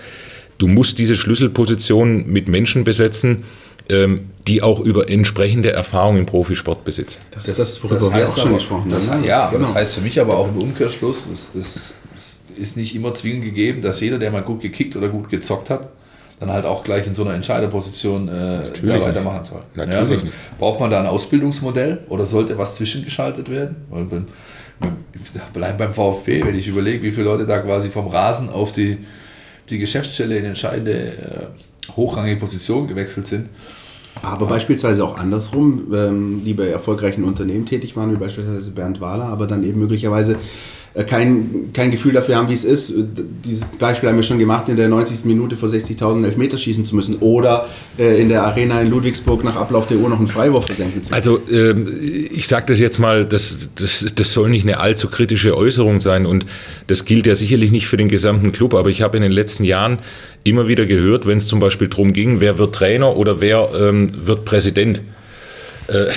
du 0.57 0.67
musst 0.67 0.99
diese 0.99 1.15
Schlüsselposition 1.15 2.27
mit 2.27 2.47
Menschen 2.47 2.83
besetzen, 2.83 3.43
ähm, 3.89 4.29
die 4.47 4.61
auch 4.61 4.79
über 4.79 5.09
entsprechende 5.09 5.71
Erfahrung 5.71 6.17
im 6.17 6.25
Profisport 6.25 6.83
besitzen. 6.83 7.19
Das, 7.31 7.47
ist 7.47 7.59
das, 7.59 7.83
worüber 7.83 7.99
das 7.99 8.13
wir 8.13 8.29
auch 8.29 8.37
schon 8.37 8.53
gesprochen 8.55 8.93
haben. 8.93 9.23
Ja, 9.23 9.49
genau. 9.49 9.65
das 9.65 9.73
heißt 9.73 9.95
für 9.95 10.01
mich 10.01 10.19
aber 10.19 10.37
auch 10.37 10.47
im 10.47 10.57
Umkehrschluss, 10.57 11.27
es, 11.31 11.53
es, 11.55 11.93
es 12.15 12.39
ist 12.57 12.77
nicht 12.77 12.95
immer 12.95 13.13
zwingend 13.13 13.45
gegeben, 13.45 13.81
dass 13.81 14.01
jeder, 14.01 14.17
der 14.17 14.31
mal 14.31 14.41
gut 14.41 14.61
gekickt 14.61 14.95
oder 14.95 15.09
gut 15.09 15.29
gezockt 15.29 15.69
hat, 15.69 15.89
dann 16.41 16.51
halt 16.51 16.65
auch 16.65 16.83
gleich 16.83 17.05
in 17.05 17.13
so 17.13 17.23
einer 17.23 17.35
Entscheiderposition 17.35 18.27
äh, 18.27 18.61
da 18.83 19.01
weitermachen 19.01 19.45
soll. 19.45 19.61
Natürlich 19.75 20.09
ja, 20.09 20.15
also 20.15 20.27
braucht 20.57 20.79
man 20.79 20.89
da 20.89 20.99
ein 20.99 21.05
Ausbildungsmodell 21.05 21.99
oder 22.09 22.25
sollte 22.25 22.57
was 22.57 22.75
zwischengeschaltet 22.75 23.49
werden? 23.49 23.75
Bleiben 25.53 25.77
beim 25.77 25.93
VfB, 25.93 26.43
wenn 26.43 26.55
ich 26.55 26.67
überlege, 26.67 27.03
wie 27.03 27.11
viele 27.11 27.25
Leute 27.25 27.45
da 27.45 27.59
quasi 27.59 27.91
vom 27.91 28.07
Rasen 28.07 28.49
auf 28.49 28.71
die, 28.71 28.97
die 29.71 29.79
Geschäftsstelle 29.79 30.37
in 30.37 30.45
entscheidende 30.45 30.93
äh, 30.93 31.95
hochrangige 31.95 32.39
Position 32.39 32.87
gewechselt 32.87 33.27
sind. 33.27 33.49
Aber 34.21 34.45
beispielsweise 34.45 35.03
auch 35.03 35.17
andersrum, 35.17 35.91
ähm, 35.93 36.41
die 36.45 36.53
bei 36.53 36.67
erfolgreichen 36.67 37.23
Unternehmen 37.23 37.65
tätig 37.65 37.95
waren, 37.95 38.11
wie 38.11 38.17
beispielsweise 38.17 38.71
Bernd 38.71 38.99
Wahler, 39.01 39.25
aber 39.25 39.47
dann 39.47 39.63
eben 39.63 39.79
möglicherweise 39.79 40.35
kein, 41.07 41.69
kein 41.73 41.89
Gefühl 41.89 42.11
dafür 42.11 42.35
haben, 42.35 42.49
wie 42.49 42.53
es 42.53 42.65
ist. 42.65 42.89
Äh, 42.89 43.03
dieses 43.45 43.63
Beispiel 43.63 44.09
haben 44.09 44.17
wir 44.17 44.23
schon 44.23 44.39
gemacht, 44.39 44.67
in 44.67 44.75
der 44.75 44.89
90. 44.89 45.25
Minute 45.25 45.55
vor 45.55 45.69
60.000 45.69 46.25
Elfmeter 46.25 46.57
schießen 46.57 46.83
zu 46.83 46.95
müssen 46.95 47.15
oder 47.19 47.67
äh, 47.97 48.21
in 48.21 48.27
der 48.27 48.43
Arena 48.43 48.81
in 48.81 48.89
Ludwigsburg 48.89 49.43
nach 49.43 49.55
Ablauf 49.55 49.87
der 49.87 49.97
Uhr 49.97 50.09
noch 50.09 50.19
einen 50.19 50.27
Freiwurf 50.27 50.65
versenken 50.65 51.03
zu 51.03 51.11
müssen. 51.11 51.13
Also 51.13 51.39
ähm, 51.49 51.87
ich 52.31 52.47
sage 52.47 52.65
das 52.67 52.79
jetzt 52.79 52.99
mal, 52.99 53.25
das, 53.25 53.69
das, 53.75 54.05
das 54.13 54.33
soll 54.33 54.49
nicht 54.49 54.63
eine 54.63 54.79
allzu 54.79 55.09
kritische 55.09 55.55
Äußerung 55.55 56.01
sein 56.01 56.25
und 56.25 56.45
das 56.87 57.05
gilt 57.05 57.25
ja 57.25 57.35
sicherlich 57.35 57.71
nicht 57.71 57.87
für 57.87 57.97
den 57.97 58.09
gesamten 58.09 58.51
Club, 58.51 58.73
aber 58.73 58.89
ich 58.89 59.01
habe 59.01 59.15
in 59.15 59.23
den 59.23 59.31
letzten 59.31 59.63
Jahren 59.63 59.99
immer 60.43 60.67
wieder 60.67 60.85
gehört, 60.85 61.25
wenn 61.25 61.37
es 61.37 61.47
zum 61.47 61.61
Beispiel 61.61 61.87
darum 61.87 62.11
ging, 62.11 62.41
wer 62.41 62.57
wird 62.57 62.75
Trainer 62.75 63.15
oder 63.15 63.39
wer 63.39 63.69
ähm, 63.79 64.11
wird 64.25 64.43
Präsident 64.43 64.97
äh, 64.97 65.20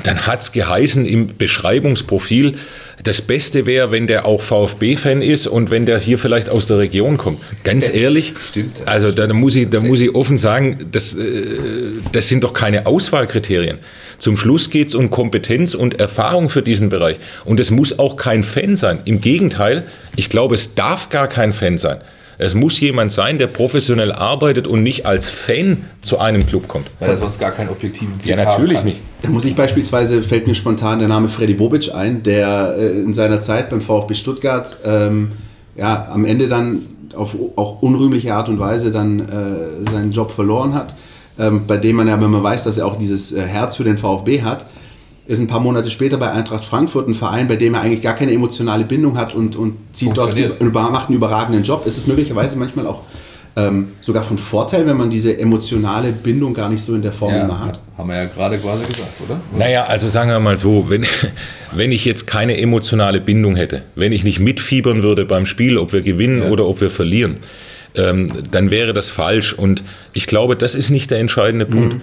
dann 0.04 0.26
hat 0.26 0.42
es 0.42 0.52
geheißen 0.52 1.04
im 1.06 1.37
Beschreibungsprofil, 1.37 2.54
das 3.02 3.20
Beste 3.20 3.66
wäre, 3.66 3.90
wenn 3.90 4.06
der 4.06 4.24
auch 4.24 4.40
VfB-Fan 4.40 5.20
ist 5.20 5.46
und 5.46 5.70
wenn 5.70 5.84
der 5.84 5.98
hier 5.98 6.18
vielleicht 6.18 6.48
aus 6.48 6.66
der 6.66 6.78
Region 6.78 7.18
kommt. 7.18 7.40
Ganz 7.64 7.88
ehrlich, 7.92 8.34
Stimmt, 8.40 8.82
also 8.87 9.10
da 9.10 9.26
muss 9.32 9.56
ich, 9.56 9.68
da 9.68 9.80
muss 9.80 10.00
ich 10.00 10.14
offen 10.14 10.38
sagen, 10.38 10.78
das, 10.92 11.14
äh, 11.14 11.44
das 12.12 12.28
sind 12.28 12.44
doch 12.44 12.52
keine 12.52 12.87
Auswahlkriterien. 12.87 13.78
Zum 14.18 14.37
Schluss 14.37 14.70
geht 14.70 14.88
es 14.88 14.94
um 14.94 15.10
Kompetenz 15.10 15.74
und 15.74 15.98
Erfahrung 15.98 16.48
für 16.48 16.62
diesen 16.62 16.88
Bereich. 16.88 17.16
Und 17.44 17.60
es 17.60 17.70
muss 17.70 17.98
auch 17.98 18.16
kein 18.16 18.42
Fan 18.42 18.76
sein. 18.76 19.00
Im 19.04 19.20
Gegenteil, 19.20 19.84
ich 20.16 20.30
glaube, 20.30 20.54
es 20.54 20.74
darf 20.74 21.08
gar 21.08 21.28
kein 21.28 21.52
Fan 21.52 21.78
sein. 21.78 21.98
Es 22.38 22.55
muss 22.55 22.79
jemand 22.81 23.12
sein, 23.12 23.38
der 23.38 23.47
professionell 23.47 24.12
arbeitet 24.12 24.66
und 24.66 24.83
nicht 24.83 25.07
als 25.07 25.29
Fan 25.29 25.85
zu 26.01 26.18
einem 26.18 26.47
Club 26.47 26.68
kommt. 26.68 26.88
Weil 27.01 27.11
er 27.11 27.16
sonst 27.16 27.38
gar 27.38 27.53
keinen 27.53 27.68
objektiven 27.68 28.18
Blick 28.18 28.31
Ja, 28.31 28.37
natürlich 28.37 28.83
nicht. 28.83 29.01
Da 29.23 29.31
muss 29.31 29.44
ich 29.44 29.55
beispielsweise, 29.55 30.23
fällt 30.23 30.47
mir 30.47 30.55
spontan 30.55 30.99
der 30.99 31.09
Name 31.09 31.29
Freddy 31.29 31.55
Bobic 31.55 31.94
ein, 31.94 32.23
der 32.23 32.75
äh, 32.79 33.01
in 33.01 33.14
seiner 33.14 33.40
Zeit 33.40 33.70
beim 33.70 33.81
VfB 33.81 34.14
Stuttgart 34.14 34.77
ähm, 34.85 35.33
ja, 35.77 36.09
am 36.11 36.25
Ende 36.25 36.49
dann 36.49 36.87
auf 37.14 37.37
auch 37.57 37.83
unrühmliche 37.83 38.35
Art 38.35 38.49
und 38.49 38.59
Weise 38.59 38.90
dann 38.90 39.20
äh, 39.20 39.90
seinen 39.90 40.11
Job 40.11 40.33
verloren 40.33 40.75
hat, 40.75 40.94
ähm, 41.38 41.62
bei 41.66 41.77
dem 41.77 41.97
man 41.97 42.09
ja, 42.09 42.20
wenn 42.20 42.31
man 42.31 42.42
weiß, 42.42 42.64
dass 42.64 42.79
er 42.79 42.87
auch 42.87 42.99
dieses 42.99 43.33
äh, 43.33 43.42
Herz 43.42 43.77
für 43.77 43.85
den 43.85 43.99
VfB 43.99 44.42
hat, 44.42 44.66
ist 45.26 45.38
ein 45.38 45.46
paar 45.46 45.60
Monate 45.60 45.90
später 45.90 46.18
bei 46.18 46.30
Eintracht 46.30 46.64
Frankfurt 46.64 47.08
ein 47.08 47.14
Verein, 47.14 47.48
bei 47.48 47.56
dem 47.56 47.74
er 47.74 47.80
eigentlich 47.82 48.02
gar 48.02 48.14
keine 48.14 48.32
emotionale 48.32 48.84
Bindung 48.84 49.16
hat 49.18 49.34
und, 49.34 49.56
und 49.56 49.76
zieht 49.92 50.16
dort 50.16 50.34
und 50.60 50.72
macht 50.74 51.08
einen 51.08 51.16
überragenden 51.16 51.64
Job. 51.64 51.87
Ist 51.87 51.96
es 51.96 52.06
möglicherweise 52.06 52.58
manchmal 52.58 52.87
auch 52.87 53.02
ähm, 53.56 53.92
sogar 54.00 54.22
von 54.24 54.37
Vorteil, 54.37 54.87
wenn 54.87 54.96
man 54.96 55.10
diese 55.10 55.38
emotionale 55.38 56.10
Bindung 56.12 56.54
gar 56.54 56.68
nicht 56.68 56.82
so 56.82 56.94
in 56.94 57.02
der 57.02 57.12
Form 57.12 57.32
Ja, 57.32 57.44
immer 57.44 57.64
hat. 57.64 57.80
haben 57.96 58.08
wir 58.08 58.16
ja 58.16 58.24
gerade 58.26 58.58
quasi 58.58 58.84
gesagt, 58.84 59.12
oder? 59.24 59.40
Naja, 59.56 59.84
also 59.84 60.08
sagen 60.08 60.28
wir 60.30 60.40
mal 60.40 60.56
so, 60.56 60.87
wenn, 60.90 61.06
wenn 61.72 61.92
ich 61.92 62.04
jetzt 62.04 62.26
keine 62.26 62.58
emotionale 62.58 63.20
Bindung 63.20 63.54
hätte, 63.56 63.82
wenn 63.94 64.12
ich 64.12 64.24
nicht 64.24 64.40
mitfiebern 64.40 65.02
würde 65.02 65.24
beim 65.24 65.46
Spiel, 65.46 65.78
ob 65.78 65.92
wir 65.92 66.00
gewinnen 66.00 66.42
Ja. 66.42 66.48
oder 66.50 66.66
ob 66.66 66.80
wir 66.80 66.90
verlieren, 66.90 67.37
ähm, 67.94 68.32
dann 68.50 68.70
wäre 68.72 68.92
das 68.92 69.08
falsch. 69.10 69.52
Und 69.52 69.82
ich 70.12 70.26
glaube, 70.26 70.56
das 70.56 70.74
ist 70.74 70.90
nicht 70.90 71.10
der 71.12 71.18
entscheidende 71.20 71.64
Punkt. 71.66 71.96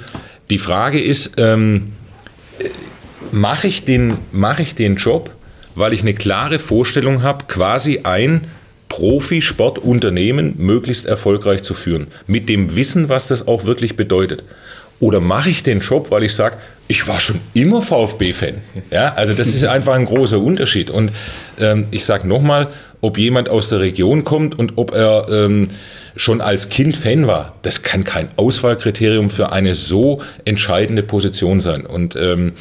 Die 0.49 0.57
Frage 0.57 1.01
ist, 1.01 1.33
ähm, 1.37 1.91
mache 3.31 3.67
ich, 3.67 3.85
den, 3.85 4.17
mache 4.31 4.61
ich 4.61 4.75
den 4.75 4.95
Job, 4.95 5.31
weil 5.75 5.93
ich 5.93 6.01
eine 6.01 6.13
klare 6.13 6.59
Vorstellung 6.59 7.23
habe, 7.23 7.45
quasi 7.47 8.01
ein 8.03 8.41
Profisportunternehmen 8.89 10.55
möglichst 10.57 11.05
erfolgreich 11.05 11.61
zu 11.61 11.73
führen, 11.73 12.07
mit 12.27 12.49
dem 12.49 12.75
Wissen, 12.75 13.07
was 13.07 13.27
das 13.27 13.47
auch 13.47 13.65
wirklich 13.65 13.95
bedeutet. 13.95 14.43
Oder 14.99 15.19
mache 15.19 15.49
ich 15.49 15.63
den 15.63 15.79
Job, 15.79 16.11
weil 16.11 16.23
ich 16.23 16.35
sage, 16.35 16.57
ich 16.87 17.07
war 17.07 17.19
schon 17.19 17.39
immer 17.53 17.81
VfB-Fan. 17.81 18.55
Ja, 18.91 19.13
also 19.15 19.33
das 19.33 19.47
ist 19.47 19.65
einfach 19.65 19.95
ein 19.95 20.05
großer 20.05 20.39
Unterschied. 20.39 20.89
Und 20.89 21.11
ähm, 21.59 21.87
ich 21.89 22.05
sage 22.05 22.27
nochmal, 22.27 22.67
ob 22.99 23.17
jemand 23.17 23.49
aus 23.49 23.69
der 23.69 23.79
Region 23.79 24.23
kommt 24.23 24.59
und 24.59 24.73
ob 24.75 24.93
er 24.93 25.27
ähm, 25.29 25.69
schon 26.15 26.41
als 26.41 26.69
Kind 26.69 26.97
Fan 26.97 27.25
war, 27.25 27.55
das 27.63 27.81
kann 27.81 28.03
kein 28.03 28.29
Auswahlkriterium 28.35 29.29
für 29.29 29.51
eine 29.51 29.73
so 29.73 30.21
entscheidende 30.45 31.01
Position 31.01 31.61
sein. 31.61 31.85
Und 31.85 32.15
ähm, 32.15 32.53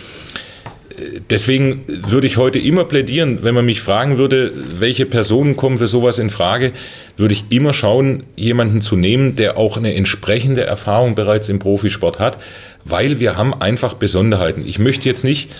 deswegen 1.30 1.84
würde 1.86 2.26
ich 2.26 2.36
heute 2.36 2.58
immer 2.58 2.84
plädieren, 2.84 3.38
wenn 3.42 3.54
man 3.54 3.64
mich 3.64 3.80
fragen 3.80 4.18
würde, 4.18 4.52
welche 4.78 5.06
Personen 5.06 5.56
kommen 5.56 5.78
für 5.78 5.86
sowas 5.86 6.18
in 6.18 6.30
Frage, 6.30 6.72
würde 7.16 7.34
ich 7.34 7.44
immer 7.50 7.72
schauen, 7.72 8.24
jemanden 8.36 8.80
zu 8.80 8.96
nehmen, 8.96 9.36
der 9.36 9.56
auch 9.56 9.76
eine 9.76 9.94
entsprechende 9.94 10.64
Erfahrung 10.64 11.14
bereits 11.14 11.48
im 11.48 11.58
Profisport 11.58 12.18
hat, 12.18 12.38
weil 12.84 13.20
wir 13.20 13.36
haben 13.36 13.54
einfach 13.60 13.94
Besonderheiten. 13.94 14.64
Ich 14.66 14.78
möchte 14.78 15.08
jetzt 15.08 15.24
nicht 15.24 15.50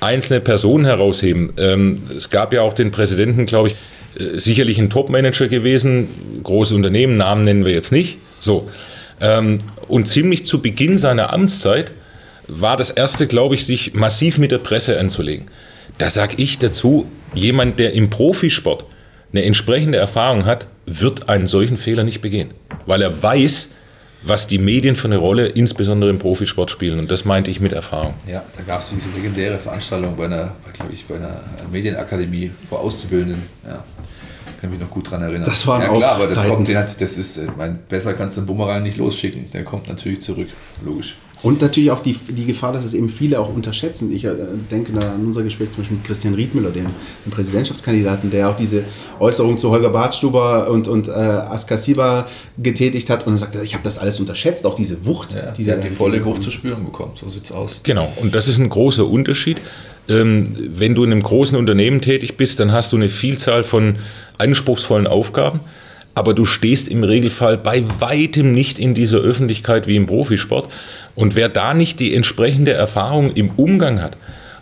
einzelne 0.00 0.40
Personen 0.40 0.86
herausheben. 0.86 1.52
Ähm, 1.58 2.02
es 2.16 2.30
gab 2.30 2.52
ja 2.52 2.62
auch 2.62 2.72
den 2.72 2.90
Präsidenten, 2.90 3.46
glaube 3.46 3.68
ich, 3.68 3.74
äh, 4.20 4.40
sicherlich 4.40 4.78
ein 4.78 4.90
Top-Manager 4.90 5.48
gewesen, 5.48 6.08
große 6.42 6.74
Unternehmen, 6.74 7.16
Namen 7.16 7.44
nennen 7.44 7.64
wir 7.64 7.72
jetzt 7.72 7.92
nicht. 7.92 8.18
So. 8.40 8.70
Ähm, 9.20 9.58
und 9.88 10.08
ziemlich 10.08 10.46
zu 10.46 10.62
Beginn 10.62 10.96
seiner 10.96 11.32
Amtszeit 11.32 11.92
war 12.50 12.76
das 12.76 12.90
erste, 12.90 13.26
glaube 13.26 13.54
ich, 13.54 13.64
sich 13.64 13.94
massiv 13.94 14.38
mit 14.38 14.50
der 14.50 14.58
Presse 14.58 14.98
anzulegen. 14.98 15.46
Da 15.98 16.10
sage 16.10 16.34
ich 16.38 16.58
dazu, 16.58 17.06
jemand, 17.34 17.78
der 17.78 17.92
im 17.92 18.10
Profisport 18.10 18.84
eine 19.32 19.44
entsprechende 19.44 19.98
Erfahrung 19.98 20.44
hat, 20.44 20.66
wird 20.86 21.28
einen 21.28 21.46
solchen 21.46 21.76
Fehler 21.76 22.04
nicht 22.04 22.20
begehen, 22.20 22.50
weil 22.86 23.02
er 23.02 23.22
weiß, 23.22 23.68
was 24.22 24.46
die 24.46 24.58
Medien 24.58 24.96
für 24.96 25.08
eine 25.08 25.16
Rolle 25.16 25.46
insbesondere 25.46 26.10
im 26.10 26.18
Profisport 26.18 26.70
spielen. 26.70 26.98
Und 26.98 27.10
das 27.10 27.24
meinte 27.24 27.50
ich 27.50 27.60
mit 27.60 27.72
Erfahrung. 27.72 28.14
Ja, 28.26 28.44
da 28.56 28.62
gab 28.62 28.80
es 28.80 28.90
diese 28.90 29.08
legendäre 29.16 29.58
Veranstaltung 29.58 30.16
bei 30.16 30.26
einer, 30.26 30.56
glaube 30.74 30.92
ich, 30.92 31.06
bei 31.06 31.14
einer 31.14 31.40
Medienakademie 31.72 32.50
vor 32.68 32.80
Auszubildenden. 32.80 33.42
Ja, 33.66 33.84
kann 34.60 34.70
mich 34.70 34.80
noch 34.80 34.90
gut 34.90 35.10
dran 35.10 35.22
erinnern. 35.22 35.44
Das 35.44 35.66
waren 35.66 35.80
ja 35.80 35.90
auch 35.90 35.96
klar, 35.96 36.16
aber 36.16 36.24
das 36.24 36.34
Zeiten. 36.34 36.50
kommt, 36.50 36.68
den 36.68 36.76
hat, 36.76 37.00
das 37.00 37.16
ist, 37.16 37.38
äh, 37.38 37.46
mein, 37.56 37.78
besser 37.88 38.12
kannst 38.12 38.36
du 38.36 38.42
den 38.42 38.46
Bumerang 38.46 38.82
nicht 38.82 38.98
losschicken. 38.98 39.50
Der 39.52 39.64
kommt 39.64 39.88
natürlich 39.88 40.20
zurück, 40.20 40.48
logisch. 40.84 41.16
Und 41.42 41.62
natürlich 41.62 41.90
auch 41.90 42.02
die, 42.02 42.14
die 42.14 42.44
Gefahr, 42.44 42.72
dass 42.72 42.84
es 42.84 42.94
eben 42.94 43.08
viele 43.08 43.40
auch 43.40 43.54
unterschätzen. 43.54 44.12
Ich 44.12 44.24
äh, 44.24 44.32
denke 44.70 44.92
da 44.92 45.12
an 45.12 45.24
unser 45.26 45.42
Gespräch 45.42 45.68
zum 45.70 45.78
Beispiel 45.78 45.96
mit 45.96 46.06
Christian 46.06 46.34
Riedmüller, 46.34 46.70
dem, 46.70 46.86
dem 47.24 47.32
Präsidentschaftskandidaten, 47.32 48.30
der 48.30 48.50
auch 48.50 48.56
diese 48.56 48.84
Äußerung 49.18 49.56
zu 49.56 49.70
Holger 49.70 49.90
Bartstuber 49.90 50.68
und, 50.70 50.88
und 50.88 51.08
äh, 51.08 51.12
Askasiba 51.12 52.28
getätigt 52.58 53.08
hat 53.10 53.26
und 53.26 53.34
er 53.34 53.38
sagte, 53.38 53.60
ich 53.64 53.74
habe 53.74 53.84
das 53.84 53.98
alles 53.98 54.20
unterschätzt, 54.20 54.66
auch 54.66 54.74
diese 54.74 55.04
Wucht, 55.06 55.34
Ja, 55.34 55.52
die 55.52 55.64
der 55.64 55.78
die 55.78 55.88
volle. 55.88 56.24
Wucht 56.24 56.42
zu 56.42 56.50
spüren 56.50 56.84
bekommen. 56.84 57.12
So 57.14 57.28
sieht's 57.28 57.50
aus. 57.52 57.80
Genau, 57.82 58.12
und 58.20 58.34
das 58.34 58.46
ist 58.48 58.58
ein 58.58 58.68
großer 58.68 59.06
Unterschied. 59.06 59.58
Ähm, 60.08 60.48
wenn 60.56 60.94
du 60.94 61.04
in 61.04 61.12
einem 61.12 61.22
großen 61.22 61.56
Unternehmen 61.56 62.00
tätig 62.00 62.36
bist, 62.36 62.60
dann 62.60 62.72
hast 62.72 62.92
du 62.92 62.96
eine 62.96 63.08
Vielzahl 63.08 63.62
von 63.62 63.96
anspruchsvollen 64.38 65.06
Aufgaben, 65.06 65.60
aber 66.14 66.34
du 66.34 66.44
stehst 66.44 66.88
im 66.88 67.04
Regelfall 67.04 67.56
bei 67.56 67.84
weitem 68.00 68.52
nicht 68.52 68.78
in 68.78 68.94
dieser 68.94 69.18
Öffentlichkeit 69.18 69.86
wie 69.86 69.96
im 69.96 70.06
Profisport. 70.06 70.70
Und 71.14 71.36
wer 71.36 71.48
da 71.48 71.74
nicht 71.74 72.00
die 72.00 72.14
entsprechende 72.14 72.72
Erfahrung 72.72 73.32
im 73.32 73.50
Umgang 73.50 74.00
hat 74.00 74.16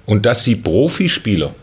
und 0.06 0.26
dass 0.26 0.44
sie 0.44 0.56
Profispieler 0.56 1.54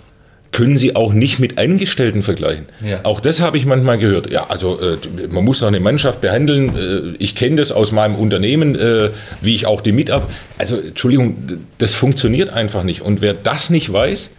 können 0.56 0.78
sie 0.78 0.96
auch 0.96 1.12
nicht 1.12 1.40
mit 1.40 1.58
Angestellten 1.58 2.24
vergleichen. 2.24 2.68
Ja. 2.82 3.02
Auch 3.04 3.20
das 3.20 3.42
habe 3.42 3.58
ich 3.58 3.66
manchmal 3.66 3.98
gehört. 3.98 4.32
Ja, 4.32 4.46
also 4.48 4.80
äh, 4.80 4.98
man 5.30 5.44
muss 5.44 5.60
doch 5.60 5.68
eine 5.68 5.82
Mannschaft 5.82 6.22
behandeln. 6.22 6.78
Äh, 6.78 7.16
ich 7.22 7.36
kenne 7.36 7.58
das 7.58 7.74
aus 7.74 7.92
meinem 7.92 8.16
Unternehmen, 8.16 8.74
äh, 8.74 9.10
wie 9.42 9.54
ich 9.54 9.66
auch 9.66 9.82
die 9.82 9.92
Mitarbeiter. 9.92 10.32
Also 10.58 10.80
Entschuldigung, 10.80 11.36
das 11.78 11.94
funktioniert 11.94 12.52
einfach 12.52 12.84
nicht. 12.84 13.02
Und 13.02 13.20
wer 13.20 13.34
das 13.34 13.70
nicht 13.70 13.92
weiß, 13.92 14.30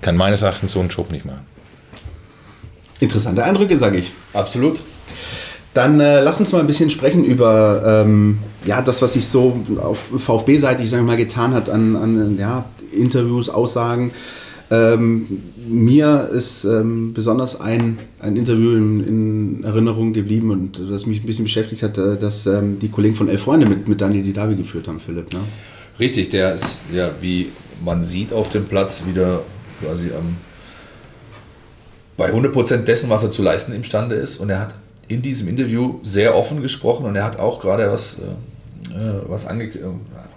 kann 0.00 0.16
meines 0.16 0.40
Erachtens 0.40 0.72
so 0.72 0.80
einen 0.80 0.88
Job 0.88 1.12
nicht 1.12 1.26
machen. 1.26 1.44
Interessante 3.00 3.44
Eindrücke, 3.44 3.76
sage 3.76 3.98
ich. 3.98 4.12
Absolut. 4.32 4.80
Dann 5.74 6.00
äh, 6.00 6.20
lass 6.20 6.40
uns 6.40 6.52
mal 6.52 6.60
ein 6.60 6.66
bisschen 6.66 6.90
sprechen 6.90 7.24
über 7.24 7.82
ähm, 8.04 8.38
ja, 8.64 8.82
das, 8.82 9.02
was 9.02 9.12
sich 9.12 9.26
so 9.26 9.60
auf 9.80 9.98
VfB-Seite, 10.16 10.82
ich 10.82 10.90
sage 10.90 11.02
mal, 11.02 11.16
getan 11.16 11.54
hat 11.54 11.70
an, 11.70 11.94
an 11.96 12.38
ja, 12.38 12.64
Interviews, 12.92 13.48
Aussagen. 13.48 14.12
Ähm, 14.70 15.42
mir 15.66 16.28
ist 16.32 16.64
ähm, 16.64 17.14
besonders 17.14 17.60
ein, 17.60 17.98
ein 18.20 18.36
Interview 18.36 18.76
in, 18.76 19.04
in 19.06 19.64
Erinnerung 19.64 20.12
geblieben 20.12 20.50
und 20.50 20.90
das 20.90 21.06
mich 21.06 21.22
ein 21.22 21.26
bisschen 21.26 21.44
beschäftigt 21.44 21.82
hat, 21.82 21.96
äh, 21.96 22.18
dass 22.18 22.46
ähm, 22.46 22.78
die 22.78 22.90
Kollegen 22.90 23.14
von 23.14 23.28
Elf 23.28 23.42
Freunde 23.42 23.66
mit, 23.66 23.88
mit 23.88 24.00
Daniel 24.00 24.22
Didavi 24.22 24.56
geführt 24.56 24.88
haben, 24.88 25.00
Philipp. 25.00 25.32
Ne? 25.32 25.40
Richtig, 25.98 26.28
der 26.30 26.54
ist, 26.54 26.80
ja, 26.92 27.10
wie 27.20 27.50
man 27.82 28.04
sieht 28.04 28.32
auf 28.32 28.50
dem 28.50 28.66
Platz, 28.66 29.04
wieder 29.06 29.40
quasi 29.80 30.10
bei 32.16 32.32
100% 32.32 32.78
dessen, 32.78 33.08
was 33.08 33.22
er 33.22 33.30
zu 33.30 33.42
leisten 33.42 33.72
imstande 33.72 34.16
ist. 34.16 34.36
Und 34.36 34.50
er 34.50 34.60
hat 34.60 34.74
in 35.08 35.22
diesem 35.22 35.48
Interview 35.48 36.00
sehr 36.02 36.36
offen 36.36 36.62
gesprochen 36.62 37.06
und 37.06 37.16
er 37.16 37.24
hat 37.24 37.38
auch 37.38 37.60
gerade 37.60 37.90
was, 37.90 38.18
äh, 38.18 38.94
äh, 38.94 39.22
was 39.26 39.46
ange 39.46 39.64
äh, 39.64 39.80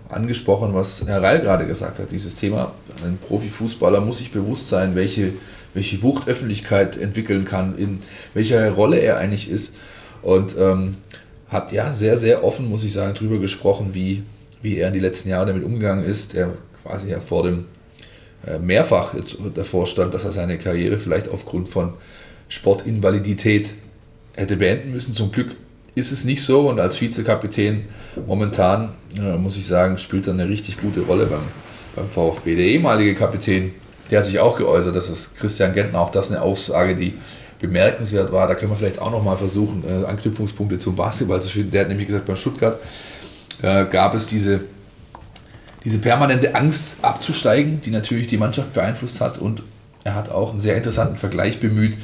angesprochen, 0.09 0.73
was 0.73 1.05
Herr 1.07 1.21
Reil 1.21 1.39
gerade 1.39 1.65
gesagt 1.65 1.99
hat. 1.99 2.11
Dieses 2.11 2.35
Thema, 2.35 2.73
ein 3.03 3.17
Profifußballer 3.17 4.01
muss 4.01 4.17
sich 4.17 4.31
bewusst 4.31 4.67
sein, 4.67 4.93
welche, 4.95 5.33
welche 5.73 6.03
Wucht 6.03 6.27
Öffentlichkeit 6.27 6.97
entwickeln 6.97 7.45
kann, 7.45 7.77
in 7.77 7.99
welcher 8.33 8.71
Rolle 8.71 8.97
er 8.97 9.17
eigentlich 9.17 9.49
ist. 9.49 9.75
Und 10.21 10.55
ähm, 10.57 10.97
hat 11.47 11.71
ja 11.71 11.93
sehr, 11.93 12.17
sehr 12.17 12.43
offen, 12.43 12.69
muss 12.69 12.83
ich 12.83 12.93
sagen, 12.93 13.13
darüber 13.13 13.37
gesprochen, 13.37 13.91
wie, 13.93 14.23
wie 14.61 14.77
er 14.77 14.89
in 14.89 14.93
die 14.93 14.99
letzten 14.99 15.29
Jahre 15.29 15.47
damit 15.47 15.63
umgegangen 15.63 16.03
ist. 16.03 16.35
Er 16.35 16.53
quasi 16.83 17.09
ja 17.09 17.19
vor 17.19 17.43
dem 17.43 17.65
äh, 18.45 18.59
mehrfach 18.59 19.15
davor 19.53 19.87
stand, 19.87 20.13
dass 20.13 20.25
er 20.25 20.31
seine 20.31 20.57
Karriere 20.57 20.99
vielleicht 20.99 21.29
aufgrund 21.29 21.69
von 21.69 21.93
Sportinvalidität 22.49 23.75
hätte 24.35 24.57
beenden 24.57 24.91
müssen. 24.91 25.13
Zum 25.13 25.31
Glück 25.31 25.55
ist 25.95 26.11
es 26.11 26.23
nicht 26.23 26.43
so 26.43 26.69
und 26.69 26.79
als 26.79 26.99
Vizekapitän 26.99 27.85
momentan, 28.25 28.93
äh, 29.17 29.37
muss 29.37 29.57
ich 29.57 29.67
sagen, 29.67 29.97
spielt 29.97 30.27
er 30.27 30.33
eine 30.33 30.47
richtig 30.47 30.79
gute 30.79 31.01
Rolle 31.01 31.25
beim, 31.25 31.43
beim 31.95 32.09
VfB. 32.09 32.55
Der 32.55 32.65
ehemalige 32.65 33.15
Kapitän, 33.15 33.73
der 34.09 34.19
hat 34.19 34.25
sich 34.25 34.39
auch 34.39 34.57
geäußert, 34.57 34.95
dass 34.95 35.09
es 35.09 35.35
Christian 35.35 35.73
Gentner 35.73 35.99
auch 35.99 36.11
das 36.11 36.31
eine 36.31 36.41
Aussage, 36.41 36.95
die 36.95 37.15
bemerkenswert 37.59 38.31
war. 38.31 38.47
Da 38.47 38.55
können 38.55 38.71
wir 38.71 38.77
vielleicht 38.77 38.99
auch 38.99 39.11
nochmal 39.11 39.37
versuchen, 39.37 39.83
äh, 39.87 40.05
Anknüpfungspunkte 40.05 40.79
zum 40.79 40.95
Basketball 40.95 41.41
zu 41.41 41.49
finden. 41.49 41.71
Der 41.71 41.81
hat 41.81 41.89
nämlich 41.89 42.07
gesagt, 42.07 42.25
beim 42.25 42.37
Stuttgart 42.37 42.79
äh, 43.61 43.85
gab 43.85 44.15
es 44.15 44.27
diese 44.27 44.61
diese 45.83 45.97
permanente 45.97 46.53
Angst 46.55 46.97
abzusteigen, 47.01 47.81
die 47.81 47.91
natürlich 47.91 48.27
die 48.27 48.37
Mannschaft 48.37 48.73
beeinflusst 48.73 49.21
hat. 49.21 49.37
Und 49.37 49.63
er 50.03 50.15
hat 50.15 50.29
auch 50.29 50.51
einen 50.51 50.59
sehr 50.59 50.75
interessanten 50.75 51.15
Vergleich 51.15 51.59
bemüht. 51.59 51.97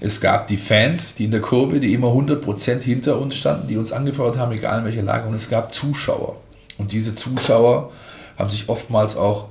Es 0.00 0.20
gab 0.20 0.46
die 0.46 0.58
Fans, 0.58 1.14
die 1.14 1.24
in 1.24 1.30
der 1.30 1.40
Kurve, 1.40 1.80
die 1.80 1.94
immer 1.94 2.08
100% 2.08 2.80
hinter 2.80 3.18
uns 3.18 3.36
standen, 3.36 3.68
die 3.68 3.76
uns 3.76 3.92
angefeuert 3.92 4.36
haben, 4.36 4.52
egal 4.52 4.80
in 4.80 4.84
welcher 4.84 5.02
Lage. 5.02 5.28
Und 5.28 5.34
es 5.34 5.48
gab 5.48 5.72
Zuschauer. 5.72 6.36
Und 6.78 6.92
diese 6.92 7.14
Zuschauer 7.14 7.92
haben 8.38 8.50
sich 8.50 8.68
oftmals 8.68 9.16
auch 9.16 9.48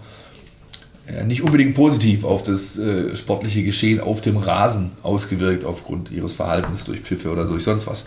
äh, 1.08 1.24
nicht 1.24 1.42
unbedingt 1.42 1.74
positiv 1.76 2.24
auf 2.24 2.44
das 2.44 2.78
äh, 2.78 3.16
sportliche 3.16 3.64
Geschehen 3.64 4.00
auf 4.00 4.22
dem 4.22 4.38
Rasen 4.38 4.92
ausgewirkt, 5.02 5.66
aufgrund 5.66 6.12
ihres 6.12 6.34
Verhaltens 6.34 6.84
durch 6.84 7.02
Pfiffe 7.02 7.32
oder 7.32 7.46
durch 7.46 7.64
sonst 7.64 7.88
was. 7.88 8.06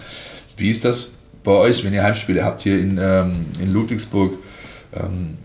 Wie 0.56 0.70
ist 0.70 0.84
das 0.84 1.12
bei 1.42 1.52
euch, 1.52 1.84
wenn 1.84 1.92
ihr 1.92 2.02
Heimspiele 2.02 2.44
habt 2.44 2.62
hier 2.62 2.78
in, 2.78 2.98
ähm, 3.00 3.46
in 3.60 3.72
Ludwigsburg? 3.72 4.34
Ähm, 4.94 5.38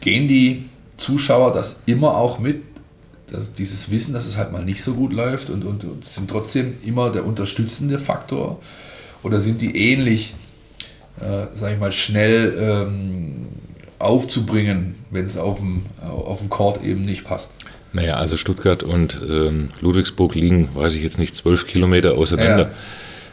gehen 0.00 0.28
die 0.28 0.68
Zuschauer 0.96 1.52
das 1.52 1.82
immer 1.86 2.16
auch 2.16 2.38
mit, 2.38 2.62
dass 3.32 3.52
dieses 3.52 3.90
Wissen, 3.90 4.12
dass 4.12 4.26
es 4.26 4.36
halt 4.36 4.52
mal 4.52 4.64
nicht 4.64 4.82
so 4.82 4.94
gut 4.94 5.12
läuft 5.12 5.50
und, 5.50 5.64
und, 5.64 5.84
und 5.84 6.06
sind 6.06 6.30
trotzdem 6.30 6.74
immer 6.84 7.10
der 7.10 7.24
unterstützende 7.24 7.98
Faktor? 7.98 8.60
Oder 9.22 9.40
sind 9.40 9.60
die 9.60 9.76
ähnlich, 9.76 10.34
äh, 11.20 11.46
sag 11.54 11.74
ich 11.74 11.78
mal, 11.78 11.92
schnell 11.92 12.56
ähm, 12.58 13.48
aufzubringen, 13.98 14.94
wenn 15.10 15.26
es 15.26 15.36
auf 15.36 15.58
dem, 15.58 15.82
auf 16.02 16.38
dem 16.38 16.48
Court 16.48 16.82
eben 16.82 17.04
nicht 17.04 17.24
passt? 17.24 17.52
Naja, 17.92 18.14
also 18.16 18.36
Stuttgart 18.36 18.82
und 18.82 19.18
ähm, 19.28 19.70
Ludwigsburg 19.80 20.34
liegen, 20.34 20.68
weiß 20.74 20.94
ich 20.94 21.02
jetzt 21.02 21.18
nicht, 21.18 21.34
zwölf 21.34 21.66
Kilometer 21.66 22.14
auseinander. 22.14 22.70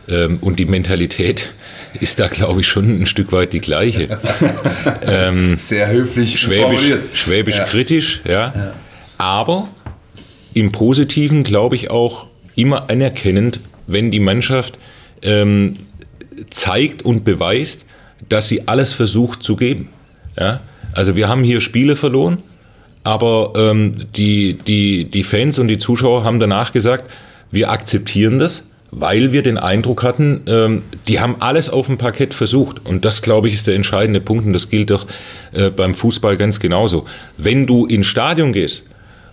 Ähm, 0.10 0.40
und 0.42 0.58
die 0.58 0.66
Mentalität 0.66 1.50
ist 2.00 2.20
da, 2.20 2.28
glaube 2.28 2.62
ich, 2.62 2.68
schon 2.68 3.02
ein 3.02 3.06
Stück 3.06 3.32
weit 3.32 3.54
die 3.54 3.60
gleiche. 3.60 4.20
ähm, 5.02 5.58
Sehr 5.58 5.90
höflich. 5.90 6.40
Schwäbisch, 6.40 6.92
schwäbisch 7.14 7.58
ja. 7.58 7.64
kritisch, 7.66 8.22
ja. 8.26 8.54
ja. 8.56 8.74
Aber 9.18 9.70
im 10.58 10.72
Positiven, 10.72 11.44
glaube 11.44 11.76
ich, 11.76 11.92
auch 11.92 12.26
immer 12.56 12.90
anerkennend, 12.90 13.60
wenn 13.86 14.10
die 14.10 14.20
Mannschaft 14.20 14.80
ähm, 15.22 15.76
zeigt 16.50 17.04
und 17.04 17.24
beweist, 17.24 17.86
dass 18.28 18.50
sie 18.50 18.68
alles 18.68 18.92
versucht 18.92 19.44
zu 19.44 19.56
geben. 19.56 19.90
Ja? 20.38 20.62
Also 20.94 21.16
wir 21.16 21.28
haben 21.28 21.44
hier 21.44 21.62
Spiele 21.62 21.96
verloren, 21.96 22.40
aber 23.04 23.54
ähm, 23.56 23.98
die, 24.16 24.58
die, 24.58 25.06
die 25.06 25.24
Fans 25.24 25.60
und 25.60 25.68
die 25.68 25.78
Zuschauer 25.78 26.24
haben 26.24 26.40
danach 26.40 26.74
gesagt, 26.74 27.12
wir 27.52 27.70
akzeptieren 27.70 28.40
das, 28.40 28.64
weil 28.90 29.32
wir 29.32 29.44
den 29.44 29.60
Eindruck 29.60 30.02
hatten, 30.02 30.42
ähm, 30.48 30.82
die 31.08 31.20
haben 31.20 31.36
alles 31.40 31.70
auf 31.70 31.86
dem 31.86 32.00
Parkett 32.00 32.34
versucht. 32.34 32.84
Und 32.84 33.06
das, 33.06 33.22
glaube 33.22 33.48
ich, 33.48 33.54
ist 33.54 33.68
der 33.68 33.76
entscheidende 33.76 34.22
Punkt 34.22 34.48
und 34.48 34.54
das 34.54 34.70
gilt 34.70 34.90
doch 34.90 35.06
äh, 35.54 35.70
beim 35.70 35.94
Fußball 35.94 36.36
ganz 36.36 36.60
genauso. 36.60 37.06
Wenn 37.38 37.68
du 37.68 37.86
ins 37.86 38.08
Stadion 38.08 38.54
gehst, 38.54 38.87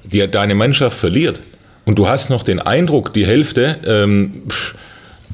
die, 0.05 0.27
deine 0.31 0.55
Mannschaft 0.55 0.97
verliert 0.97 1.41
und 1.85 1.99
du 1.99 2.09
hast 2.09 2.31
noch 2.31 2.43
den 2.43 2.61
Eindruck, 2.61 3.13
die 3.13 3.27
Hälfte, 3.27 3.79
ähm, 3.87 4.43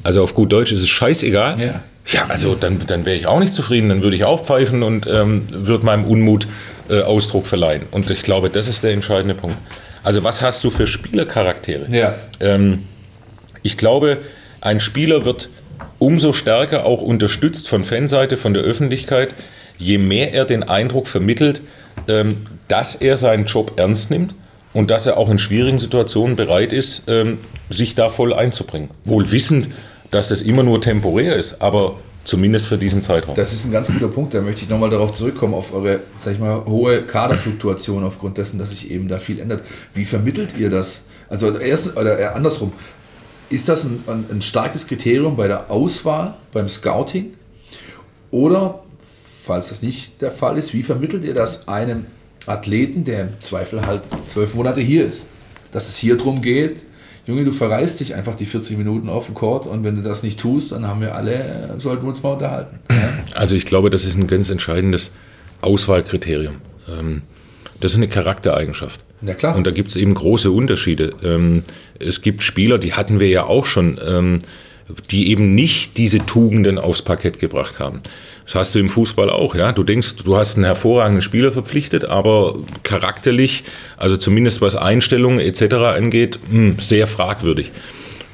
also 0.03 0.23
auf 0.23 0.33
gut 0.33 0.51
Deutsch 0.51 0.71
ist 0.71 0.81
es 0.81 0.89
scheißegal. 0.89 1.59
Ja. 1.59 1.83
Ja, 2.07 2.25
also 2.27 2.55
dann, 2.55 2.81
dann 2.87 3.05
wäre 3.05 3.15
ich 3.15 3.27
auch 3.27 3.39
nicht 3.39 3.53
zufrieden, 3.53 3.89
dann 3.89 4.01
würde 4.01 4.15
ich 4.15 4.23
auch 4.23 4.43
pfeifen 4.43 4.81
und 4.81 5.05
ähm, 5.05 5.45
würde 5.51 5.85
meinem 5.85 6.05
Unmut 6.05 6.47
äh, 6.89 7.01
Ausdruck 7.01 7.45
verleihen. 7.45 7.83
Und 7.91 8.09
ich 8.09 8.23
glaube, 8.23 8.49
das 8.49 8.67
ist 8.67 8.83
der 8.83 8.91
entscheidende 8.91 9.35
Punkt. 9.35 9.57
Also 10.03 10.23
was 10.23 10.41
hast 10.41 10.63
du 10.63 10.71
für 10.71 10.87
Spielercharaktere? 10.87 11.85
Ja. 11.95 12.15
Ähm, 12.39 12.87
ich 13.61 13.77
glaube, 13.77 14.17
ein 14.61 14.79
Spieler 14.79 15.25
wird 15.25 15.49
umso 15.99 16.33
stärker 16.33 16.85
auch 16.85 17.03
unterstützt 17.03 17.69
von 17.69 17.83
Fanseite, 17.83 18.35
von 18.35 18.55
der 18.55 18.63
Öffentlichkeit, 18.63 19.35
je 19.77 19.99
mehr 19.99 20.33
er 20.33 20.45
den 20.45 20.63
Eindruck 20.63 21.07
vermittelt, 21.07 21.61
ähm, 22.07 22.47
dass 22.67 22.95
er 22.95 23.15
seinen 23.17 23.45
Job 23.45 23.73
ernst 23.77 24.09
nimmt 24.09 24.33
und 24.73 24.89
dass 24.89 25.05
er 25.05 25.17
auch 25.17 25.29
in 25.29 25.39
schwierigen 25.39 25.79
Situationen 25.79 26.35
bereit 26.35 26.73
ist, 26.73 27.03
ähm, 27.07 27.39
sich 27.69 27.95
da 27.95 28.09
voll 28.09 28.33
einzubringen. 28.33 28.89
Wohl 29.03 29.31
wissend, 29.31 29.69
dass 30.09 30.29
das 30.29 30.41
immer 30.41 30.63
nur 30.63 30.81
temporär 30.81 31.35
ist, 31.35 31.61
aber 31.61 31.95
zumindest 32.23 32.67
für 32.67 32.77
diesen 32.77 33.01
Zeitraum. 33.01 33.35
Das 33.35 33.53
ist 33.53 33.65
ein 33.65 33.71
ganz 33.71 33.87
guter 33.87 34.07
Punkt, 34.07 34.33
da 34.33 34.41
möchte 34.41 34.63
ich 34.63 34.69
nochmal 34.69 34.89
darauf 34.89 35.13
zurückkommen, 35.13 35.53
auf 35.53 35.73
eure, 35.73 36.01
sag 36.17 36.33
ich 36.33 36.39
mal, 36.39 36.65
hohe 36.65 37.03
Kaderfluktuation 37.03 38.03
aufgrund 38.03 38.37
dessen, 38.37 38.59
dass 38.59 38.69
sich 38.69 38.91
eben 38.91 39.07
da 39.07 39.19
viel 39.19 39.39
ändert. 39.39 39.63
Wie 39.93 40.05
vermittelt 40.05 40.57
ihr 40.57 40.69
das? 40.69 41.05
Also 41.29 41.57
erst, 41.57 41.97
oder 41.97 42.17
eher 42.17 42.35
andersrum, 42.35 42.73
ist 43.49 43.67
das 43.67 43.85
ein, 43.85 44.03
ein 44.29 44.41
starkes 44.41 44.87
Kriterium 44.87 45.35
bei 45.35 45.47
der 45.47 45.71
Auswahl, 45.71 46.35
beim 46.51 46.69
Scouting? 46.69 47.33
Oder, 48.29 48.81
falls 49.43 49.69
das 49.69 49.81
nicht 49.81 50.21
der 50.21 50.31
Fall 50.31 50.57
ist, 50.57 50.73
wie 50.73 50.83
vermittelt 50.83 51.25
ihr 51.25 51.33
das 51.33 51.67
einem 51.67 52.05
Athleten, 52.45 53.03
der 53.03 53.21
im 53.21 53.39
Zweifel 53.39 53.85
halt 53.85 54.03
zwölf 54.27 54.55
Monate 54.55 54.81
hier 54.81 55.05
ist? 55.05 55.27
Dass 55.71 55.87
es 55.89 55.97
hier 55.97 56.17
darum 56.17 56.41
geht, 56.41 56.85
Junge, 57.27 57.45
du 57.45 57.51
verreist 57.51 57.99
dich 57.99 58.15
einfach 58.15 58.35
die 58.35 58.45
40 58.45 58.77
Minuten 58.77 59.07
auf 59.07 59.27
dem 59.27 59.35
Court 59.35 59.67
und 59.67 59.83
wenn 59.83 59.95
du 59.95 60.01
das 60.01 60.23
nicht 60.23 60.39
tust, 60.39 60.71
dann 60.71 60.87
haben 60.87 61.01
wir 61.01 61.15
alle, 61.15 61.75
sollten 61.77 62.03
wir 62.03 62.09
uns 62.09 62.23
mal 62.23 62.33
unterhalten. 62.33 62.79
Ja? 62.89 63.13
Also 63.35 63.55
ich 63.55 63.65
glaube, 63.65 63.89
das 63.89 64.05
ist 64.05 64.17
ein 64.17 64.27
ganz 64.27 64.49
entscheidendes 64.49 65.11
Auswahlkriterium. 65.61 66.55
Ähm, 66.89 67.21
das 67.79 67.91
ist 67.91 67.97
eine 67.97 68.07
Charaktereigenschaft. 68.07 68.99
Ja, 69.21 69.35
klar. 69.35 69.55
Und 69.55 69.65
da 69.65 69.71
gibt 69.71 69.89
es 69.89 69.95
eben 69.95 70.13
große 70.13 70.51
Unterschiede. 70.51 71.11
Ähm, 71.23 71.63
es 71.99 72.21
gibt 72.21 72.41
Spieler, 72.41 72.79
die 72.79 72.93
hatten 72.93 73.19
wir 73.19 73.29
ja 73.29 73.43
auch 73.45 73.65
schon, 73.65 73.99
ähm, 74.05 74.39
die 75.11 75.29
eben 75.29 75.55
nicht 75.55 75.97
diese 75.97 76.25
Tugenden 76.25 76.77
aufs 76.77 77.01
Parkett 77.01 77.39
gebracht 77.39 77.79
haben. 77.79 78.01
Das 78.45 78.55
hast 78.55 78.75
du 78.75 78.79
im 78.79 78.89
Fußball 78.89 79.29
auch, 79.29 79.55
ja. 79.55 79.71
Du 79.71 79.83
denkst, 79.83 80.15
du 80.23 80.35
hast 80.35 80.55
einen 80.55 80.65
hervorragenden 80.65 81.21
Spieler 81.21 81.51
verpflichtet, 81.51 82.05
aber 82.05 82.55
charakterlich, 82.83 83.63
also 83.97 84.17
zumindest 84.17 84.61
was 84.61 84.75
Einstellungen 84.75 85.39
etc. 85.39 85.73
angeht, 85.95 86.39
hm, 86.49 86.77
sehr 86.79 87.07
fragwürdig. 87.07 87.71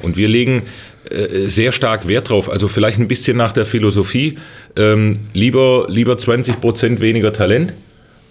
Und 0.01 0.17
wir 0.17 0.27
legen 0.27 0.63
äh, 1.09 1.49
sehr 1.49 1.71
stark 1.71 2.07
Wert 2.07 2.29
drauf, 2.29 2.49
also 2.49 2.67
vielleicht 2.67 2.99
ein 2.99 3.07
bisschen 3.07 3.37
nach 3.37 3.51
der 3.51 3.65
Philosophie, 3.65 4.37
ähm, 4.75 5.15
lieber, 5.33 5.85
lieber 5.89 6.17
20 6.17 6.61
Prozent 6.61 7.01
weniger 7.01 7.33
Talent, 7.33 7.73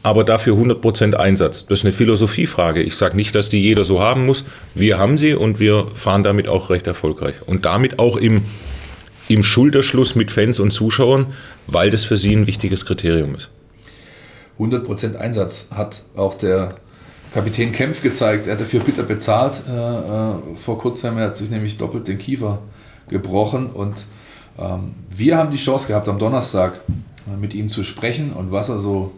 aber 0.02 0.24
dafür 0.24 0.54
100% 0.54 1.14
Einsatz. 1.14 1.66
Das 1.66 1.80
ist 1.80 1.84
eine 1.84 1.92
Philosophiefrage. 1.92 2.82
Ich 2.82 2.94
sage 2.94 3.16
nicht, 3.16 3.34
dass 3.34 3.48
die 3.48 3.60
jeder 3.60 3.84
so 3.84 4.00
haben 4.00 4.24
muss. 4.26 4.44
Wir 4.74 4.98
haben 4.98 5.18
sie 5.18 5.34
und 5.34 5.58
wir 5.58 5.88
fahren 5.94 6.22
damit 6.22 6.48
auch 6.48 6.70
recht 6.70 6.86
erfolgreich. 6.86 7.34
Und 7.46 7.64
damit 7.64 7.98
auch 7.98 8.16
im, 8.16 8.42
im 9.28 9.42
Schulterschluss 9.42 10.14
mit 10.14 10.30
Fans 10.30 10.58
und 10.60 10.72
Zuschauern, 10.72 11.26
weil 11.66 11.90
das 11.90 12.04
für 12.04 12.16
sie 12.16 12.34
ein 12.34 12.46
wichtiges 12.46 12.86
Kriterium 12.86 13.34
ist. 13.34 13.50
100% 14.58 15.16
Einsatz 15.16 15.68
hat 15.70 16.02
auch 16.16 16.34
der 16.34 16.76
Kapitän 17.34 17.72
Kempf 17.72 18.02
gezeigt. 18.02 18.46
Er 18.46 18.54
hat 18.54 18.60
dafür 18.60 18.80
bitter 18.80 19.02
bezahlt 19.02 19.62
äh, 19.68 19.72
äh, 19.72 20.56
vor 20.56 20.78
kurzem. 20.78 21.18
Er 21.18 21.26
hat 21.26 21.36
sich 21.36 21.50
nämlich 21.50 21.76
doppelt 21.76 22.08
den 22.08 22.18
Kiefer 22.18 22.62
gebrochen 23.08 23.66
und 23.66 24.06
ähm, 24.58 24.94
wir 25.14 25.36
haben 25.36 25.50
die 25.50 25.58
Chance 25.58 25.88
gehabt, 25.88 26.08
am 26.08 26.18
Donnerstag 26.18 26.80
mit 27.38 27.54
ihm 27.54 27.68
zu 27.68 27.82
sprechen 27.82 28.32
und 28.32 28.52
was 28.52 28.68
er 28.68 28.78
so 28.78 29.12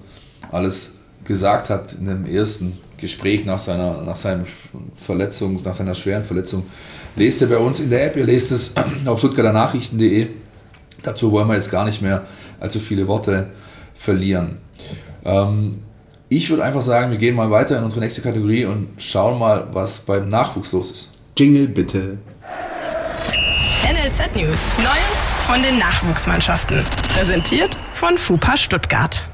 alles 0.50 0.94
gesagt 1.24 1.68
hat 1.68 1.92
in 1.92 2.06
dem 2.06 2.26
ersten 2.26 2.78
Gespräch 2.96 3.44
nach 3.44 3.58
seiner, 3.58 4.02
nach 4.02 4.16
seiner 4.16 4.44
Verletzung, 4.96 5.60
nach 5.62 5.74
seiner 5.74 5.94
schweren 5.94 6.24
Verletzung, 6.24 6.64
lest 7.18 7.40
ihr 7.40 7.48
bei 7.48 7.58
uns 7.58 7.80
in 7.80 7.90
der 7.90 8.06
App, 8.06 8.16
ihr 8.16 8.24
lest 8.24 8.52
es 8.52 8.74
auf 9.06 9.18
stuttgarternachrichten.de. 9.18 10.28
Dazu 11.02 11.30
wollen 11.32 11.48
wir 11.48 11.54
jetzt 11.54 11.70
gar 11.70 11.84
nicht 11.84 12.00
mehr 12.00 12.26
allzu 12.60 12.78
viele 12.80 13.06
Worte 13.06 13.50
verlieren. 13.94 14.58
Ähm, 15.24 15.82
ich 16.28 16.50
würde 16.50 16.64
einfach 16.64 16.80
sagen, 16.80 17.10
wir 17.10 17.18
gehen 17.18 17.34
mal 17.34 17.50
weiter 17.50 17.78
in 17.78 17.84
unsere 17.84 18.02
nächste 18.02 18.20
Kategorie 18.20 18.64
und 18.64 18.90
schauen 18.98 19.38
mal, 19.38 19.68
was 19.72 20.00
beim 20.00 20.28
Nachwuchs 20.28 20.72
los 20.72 20.90
ist. 20.90 21.10
Jingle 21.36 21.68
bitte. 21.68 22.18
NLZ 23.84 24.36
News. 24.36 24.74
Neues 24.78 25.18
von 25.46 25.62
den 25.62 25.78
Nachwuchsmannschaften. 25.78 26.82
Präsentiert 27.14 27.78
von 27.94 28.18
FUPA 28.18 28.56
Stuttgart. 28.56 29.24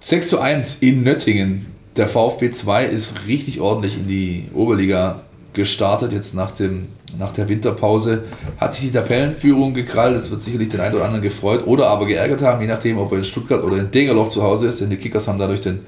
6 0.00 0.28
zu 0.28 0.40
1 0.40 0.78
in 0.80 1.02
Nöttingen. 1.02 1.66
Der 1.96 2.08
VfB 2.08 2.50
2 2.50 2.84
ist 2.84 3.26
richtig 3.26 3.60
ordentlich 3.60 3.96
in 3.96 4.06
die 4.06 4.50
Oberliga 4.52 5.22
gestartet, 5.56 6.12
jetzt 6.12 6.34
nach, 6.34 6.52
dem, 6.52 6.86
nach 7.18 7.32
der 7.32 7.48
Winterpause. 7.48 8.24
Hat 8.58 8.74
sich 8.74 8.84
die 8.84 8.92
Tabellenführung 8.92 9.74
gekrallt, 9.74 10.14
das 10.14 10.30
wird 10.30 10.42
sicherlich 10.42 10.68
den 10.68 10.80
einen 10.80 10.94
oder 10.94 11.04
anderen 11.04 11.22
gefreut 11.22 11.66
oder 11.66 11.88
aber 11.88 12.06
geärgert 12.06 12.42
haben, 12.42 12.60
je 12.60 12.68
nachdem, 12.68 12.98
ob 12.98 13.10
er 13.10 13.18
in 13.18 13.24
Stuttgart 13.24 13.64
oder 13.64 13.78
in 13.78 13.90
Degerloch 13.90 14.28
zu 14.28 14.42
Hause 14.44 14.68
ist, 14.68 14.80
denn 14.80 14.90
die 14.90 14.96
Kickers 14.96 15.26
haben 15.26 15.38
dadurch 15.38 15.60
den, 15.60 15.80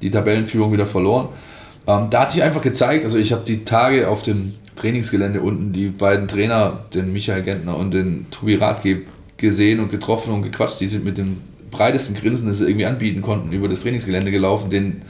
die 0.00 0.10
Tabellenführung 0.10 0.72
wieder 0.72 0.86
verloren. 0.86 1.28
Ähm, 1.88 2.08
da 2.10 2.22
hat 2.22 2.30
sich 2.30 2.42
einfach 2.42 2.62
gezeigt, 2.62 3.04
also 3.04 3.18
ich 3.18 3.32
habe 3.32 3.42
die 3.44 3.64
Tage 3.64 4.08
auf 4.08 4.22
dem 4.22 4.54
Trainingsgelände 4.76 5.40
unten 5.40 5.72
die 5.72 5.88
beiden 5.88 6.28
Trainer, 6.28 6.84
den 6.94 7.12
Michael 7.12 7.42
Gentner 7.42 7.76
und 7.76 7.92
den 7.92 8.26
Tobi 8.30 8.54
Rathge, 8.54 9.02
gesehen 9.38 9.80
und 9.80 9.90
getroffen 9.90 10.32
und 10.32 10.42
gequatscht. 10.42 10.80
Die 10.80 10.86
sind 10.86 11.04
mit 11.04 11.16
dem 11.16 11.38
breitesten 11.70 12.14
Grinsen, 12.14 12.46
das 12.46 12.58
sie 12.58 12.66
irgendwie 12.66 12.86
anbieten 12.86 13.22
konnten, 13.22 13.52
über 13.52 13.68
das 13.68 13.80
Trainingsgelände 13.80 14.30
gelaufen. 14.30 14.70
Den 14.70 15.02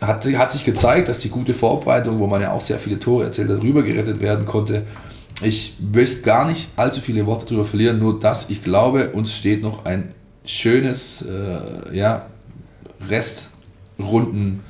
hat, 0.00 0.24
hat 0.26 0.52
sich 0.52 0.64
gezeigt, 0.64 1.08
dass 1.08 1.18
die 1.18 1.28
gute 1.28 1.54
Vorbereitung, 1.54 2.18
wo 2.18 2.26
man 2.26 2.40
ja 2.40 2.52
auch 2.52 2.60
sehr 2.60 2.78
viele 2.78 2.98
Tore 2.98 3.24
erzählt 3.24 3.50
hat, 3.50 3.62
rüber 3.62 3.82
gerettet 3.82 4.20
werden 4.20 4.46
konnte. 4.46 4.86
Ich 5.42 5.76
möchte 5.80 6.22
gar 6.22 6.46
nicht 6.46 6.70
allzu 6.76 7.00
viele 7.00 7.26
Worte 7.26 7.46
darüber 7.46 7.64
verlieren, 7.64 7.98
nur 7.98 8.18
dass 8.18 8.50
ich 8.50 8.62
glaube, 8.62 9.10
uns 9.10 9.34
steht 9.34 9.62
noch 9.62 9.84
ein 9.84 10.14
schönes 10.44 11.22
äh, 11.22 11.96
ja, 11.96 12.26
Restrunden 13.08 14.60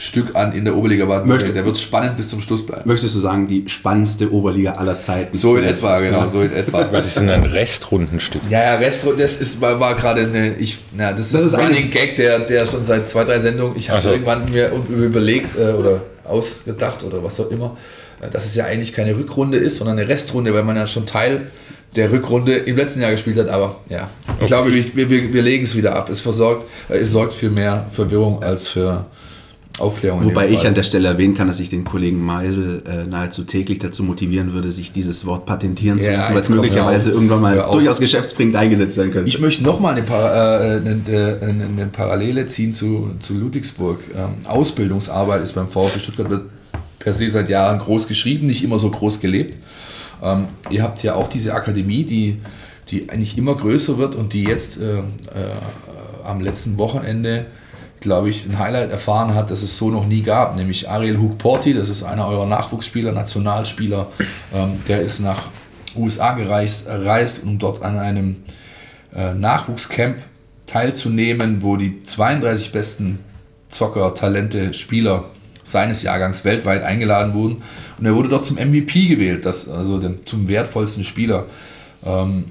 Stück 0.00 0.36
an 0.36 0.52
in 0.52 0.64
der 0.64 0.76
Oberliga 0.76 1.06
Baden-Württemberg. 1.06 1.54
Der 1.54 1.64
wird 1.64 1.76
spannend 1.76 2.16
bis 2.16 2.28
zum 2.28 2.40
Schluss 2.40 2.64
bleiben. 2.64 2.82
Möchtest 2.84 3.16
du 3.16 3.18
sagen, 3.18 3.48
die 3.48 3.64
spannendste 3.68 4.32
Oberliga 4.32 4.74
aller 4.74 5.00
Zeiten? 5.00 5.36
So 5.36 5.56
in 5.56 5.64
etwa, 5.64 5.98
genau, 5.98 6.20
ja. 6.20 6.28
so 6.28 6.40
in 6.40 6.52
etwa. 6.52 6.86
Was 6.92 7.08
ist 7.08 7.18
denn 7.18 7.28
ein 7.28 7.42
Restrundenstück? 7.42 8.42
Ja, 8.48 8.62
ja, 8.62 8.74
Restrunden, 8.76 9.20
das 9.20 9.40
ist, 9.40 9.60
war, 9.60 9.80
war 9.80 9.96
gerade 9.96 10.22
eine, 10.22 10.54
ich, 10.54 10.78
na, 10.96 11.12
das, 11.12 11.32
das 11.32 11.42
ist, 11.42 11.54
ein 11.54 11.66
Running 11.66 11.90
Gag, 11.90 12.14
der, 12.14 12.38
der 12.38 12.68
schon 12.68 12.84
seit 12.84 13.08
zwei, 13.08 13.24
drei 13.24 13.40
Sendungen, 13.40 13.76
ich 13.76 13.90
habe 13.90 14.00
so. 14.00 14.10
irgendwann 14.10 14.44
mir 14.52 14.70
überlegt 14.88 15.58
äh, 15.58 15.72
oder 15.72 16.00
ausgedacht 16.24 17.02
oder 17.02 17.24
was 17.24 17.40
auch 17.40 17.50
immer, 17.50 17.76
äh, 18.20 18.30
dass 18.30 18.44
es 18.44 18.54
ja 18.54 18.66
eigentlich 18.66 18.92
keine 18.92 19.16
Rückrunde 19.16 19.58
ist, 19.58 19.78
sondern 19.78 19.98
eine 19.98 20.08
Restrunde, 20.08 20.54
weil 20.54 20.62
man 20.62 20.76
ja 20.76 20.86
schon 20.86 21.06
Teil 21.06 21.50
der 21.96 22.12
Rückrunde 22.12 22.54
im 22.54 22.76
letzten 22.76 23.00
Jahr 23.00 23.10
gespielt 23.10 23.36
hat. 23.36 23.48
Aber 23.48 23.80
ja, 23.88 24.08
ich 24.26 24.34
okay. 24.36 24.46
glaube, 24.46 24.72
wir, 24.72 25.10
wir, 25.10 25.32
wir 25.32 25.42
legen 25.42 25.64
es 25.64 25.74
wieder 25.74 25.96
ab. 25.96 26.08
Es, 26.08 26.20
versorgt, 26.20 26.68
äh, 26.88 26.98
es 26.98 27.10
sorgt 27.10 27.32
für 27.32 27.50
mehr 27.50 27.86
Verwirrung 27.90 28.44
als 28.44 28.68
für 28.68 29.06
Aufklärung. 29.78 30.24
Wobei 30.24 30.48
ich 30.48 30.66
an 30.66 30.74
der 30.74 30.82
Stelle 30.82 31.08
erwähnen 31.08 31.34
kann, 31.34 31.48
dass 31.48 31.60
ich 31.60 31.70
den 31.70 31.84
Kollegen 31.84 32.24
Meisel 32.24 32.82
äh, 32.86 33.04
nahezu 33.08 33.44
täglich 33.44 33.78
dazu 33.78 34.02
motivieren 34.02 34.52
würde, 34.52 34.72
sich 34.72 34.92
dieses 34.92 35.26
Wort 35.26 35.46
patentieren 35.46 36.00
zu 36.00 36.10
lassen, 36.10 36.34
weil 36.34 36.40
es 36.40 36.48
möglicherweise 36.48 37.10
irgendwann 37.10 37.40
mal 37.40 37.68
durchaus 37.72 38.00
geschäftsbringend 38.00 38.56
eingesetzt 38.56 38.96
werden 38.96 39.12
könnte. 39.12 39.28
Ich 39.28 39.40
möchte 39.40 39.62
nochmal 39.62 39.94
eine, 39.94 40.02
Par 40.02 40.32
äh, 40.32 40.76
eine, 40.76 41.00
eine, 41.40 41.64
eine, 41.64 41.86
Parallele 41.86 42.46
ziehen 42.46 42.74
zu, 42.74 43.10
zu 43.20 43.34
Ludwigsburg. 43.34 44.00
Ähm, 44.16 44.46
Ausbildungsarbeit 44.46 45.42
ist 45.42 45.52
beim 45.52 45.68
VfB 45.68 46.00
Stuttgart 46.00 46.30
wird 46.30 46.42
per 46.98 47.14
se 47.14 47.30
seit 47.30 47.48
Jahren 47.48 47.78
groß 47.78 48.08
geschrieben, 48.08 48.46
nicht 48.46 48.64
immer 48.64 48.78
so 48.78 48.90
groß 48.90 49.20
gelebt. 49.20 49.56
Ähm, 50.22 50.48
ihr 50.70 50.82
habt 50.82 51.02
ja 51.02 51.14
auch 51.14 51.28
diese 51.28 51.54
Akademie, 51.54 52.04
die, 52.04 52.38
die 52.90 53.08
eigentlich 53.10 53.38
immer 53.38 53.54
größer 53.54 53.98
wird 53.98 54.14
und 54.14 54.32
die 54.32 54.44
jetzt 54.44 54.80
äh, 54.80 54.98
äh, 54.98 55.02
am 56.24 56.40
letzten 56.40 56.78
Wochenende, 56.78 57.46
glaube 58.00 58.30
ich, 58.30 58.46
ein 58.46 58.58
Highlight 58.58 58.90
erfahren 58.90 59.34
hat, 59.34 59.50
das 59.50 59.62
es 59.62 59.76
so 59.76 59.90
noch 59.90 60.06
nie 60.06 60.22
gab, 60.22 60.56
nämlich 60.56 60.88
Ariel 60.88 61.18
Hugporti, 61.18 61.74
das 61.74 61.88
ist 61.88 62.02
einer 62.02 62.26
eurer 62.26 62.46
Nachwuchsspieler, 62.46 63.12
Nationalspieler, 63.12 64.06
ähm, 64.54 64.82
der 64.86 65.00
ist 65.00 65.20
nach 65.20 65.48
USA 65.96 66.32
gereist, 66.34 66.86
reist, 66.88 67.42
um 67.42 67.58
dort 67.58 67.82
an 67.82 67.98
einem 67.98 68.36
äh, 69.14 69.34
Nachwuchscamp 69.34 70.18
teilzunehmen, 70.66 71.62
wo 71.62 71.76
die 71.76 72.02
32 72.02 72.72
besten 72.72 73.20
Zocker, 73.68 74.14
Talente, 74.14 74.74
Spieler 74.74 75.24
seines 75.64 76.02
Jahrgangs 76.02 76.44
weltweit 76.44 76.82
eingeladen 76.82 77.34
wurden. 77.34 77.62
Und 77.98 78.06
er 78.06 78.14
wurde 78.14 78.28
dort 78.28 78.44
zum 78.44 78.56
MVP 78.56 79.06
gewählt, 79.06 79.44
das, 79.44 79.68
also 79.68 79.98
dem, 79.98 80.24
zum 80.24 80.48
wertvollsten 80.48 81.04
Spieler. 81.04 81.46
Ähm, 82.04 82.46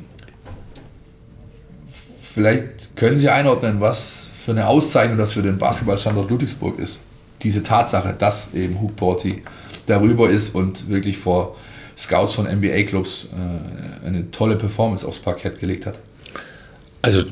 vielleicht 2.21 2.95
können 2.95 3.17
Sie 3.17 3.29
einordnen, 3.29 3.81
was 3.81 4.29
für 4.47 4.53
eine 4.53 4.65
Auszeichnung 4.65 5.17
das 5.17 5.33
für 5.33 5.41
den 5.41 5.57
Basketballstandort 5.57 6.29
Ludwigsburg 6.29 6.79
ist. 6.79 7.01
Diese 7.43 7.63
Tatsache, 7.63 8.15
dass 8.17 8.53
eben 8.53 8.79
Hugh 8.79 8.93
Porty 8.95 9.43
darüber 9.87 10.29
ist 10.29 10.55
und 10.55 10.89
wirklich 10.89 11.17
vor 11.17 11.57
Scouts 11.97 12.35
von 12.35 12.45
NBA-Clubs 12.45 13.27
äh, 13.33 14.07
eine 14.07 14.31
tolle 14.31 14.55
Performance 14.55 15.05
aufs 15.05 15.19
Parkett 15.19 15.59
gelegt 15.59 15.85
hat. 15.85 15.99
Also 17.01 17.23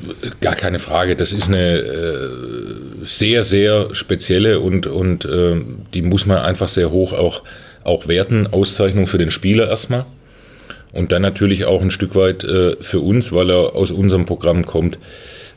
gar 0.42 0.56
keine 0.56 0.78
Frage, 0.78 1.16
das 1.16 1.32
ist 1.32 1.48
eine 1.48 1.78
äh, 1.78 3.06
sehr, 3.06 3.44
sehr 3.44 3.96
spezielle 3.96 4.60
und, 4.60 4.86
und 4.86 5.24
äh, 5.24 5.62
die 5.94 6.02
muss 6.02 6.26
man 6.26 6.40
einfach 6.40 6.68
sehr 6.68 6.92
hoch 6.92 7.14
auch, 7.14 7.44
auch 7.86 8.10
werten. 8.10 8.46
Auszeichnung 8.48 9.08
für 9.08 9.20
den 9.20 9.32
Spieler 9.32 9.70
erstmal 9.70 10.06
und 10.92 11.14
dann 11.14 11.22
natürlich 11.22 11.64
auch 11.64 11.82
ein 11.82 11.92
Stück 11.92 12.14
weit 12.16 12.44
äh, 12.44 12.76
für 12.82 13.00
uns, 13.00 13.32
weil 13.32 13.50
er 13.52 13.74
aus 13.74 13.92
unserem 13.92 14.26
Programm 14.26 14.66
kommt. 14.66 15.00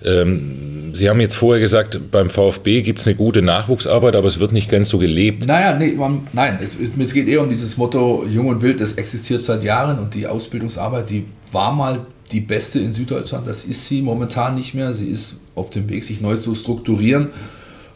Ähm, 0.05 0.95
Sie 0.95 1.09
haben 1.09 1.21
jetzt 1.21 1.37
vorher 1.37 1.61
gesagt, 1.61 2.11
beim 2.11 2.31
VfB 2.31 2.83
gibt 2.83 2.99
es 2.99 3.07
eine 3.07 3.17
gute 3.17 3.43
Nachwuchsarbeit, 3.43 4.17
aber 4.17 4.27
es 4.27 4.39
wird 4.39 4.53
nicht 4.53 4.71
ganz 4.71 4.89
so 4.89 4.99
gelebt. 4.99 5.47
Naja, 5.47 5.77
nee, 5.77 5.93
man, 5.93 6.27
nein, 6.33 6.59
es, 6.63 6.77
es, 6.79 7.13
geht 7.13 7.29
eher 7.29 7.43
um 7.43 7.49
dieses 7.49 7.77
Motto 7.77 8.25
Jung 8.29 8.47
und 8.47 8.63
Wild, 8.63 8.81
das 8.81 8.93
existiert 8.95 9.43
seit 9.43 9.63
Jahren 9.63 9.99
und 9.99 10.15
die 10.15 10.27
Ausbildungsarbeit, 10.27 11.11
die 11.11 11.27
war 11.53 11.73
mal 11.73 12.07
die 12.33 12.41
beste 12.41 12.79
in 12.79 12.93
Süddeutschland. 12.93 13.47
Das 13.47 13.65
ist 13.65 13.87
sie 13.87 14.03
momentan 14.03 14.55
nicht 14.55 14.75
mehr. 14.75 14.93
Sie 14.93 15.09
ist 15.09 15.37
auf 15.55 15.71
dem 15.71 15.89
Weg, 15.89 16.05
sich 16.05 16.21
neu 16.21 16.37
zu 16.37 16.55
strukturieren 16.55 17.31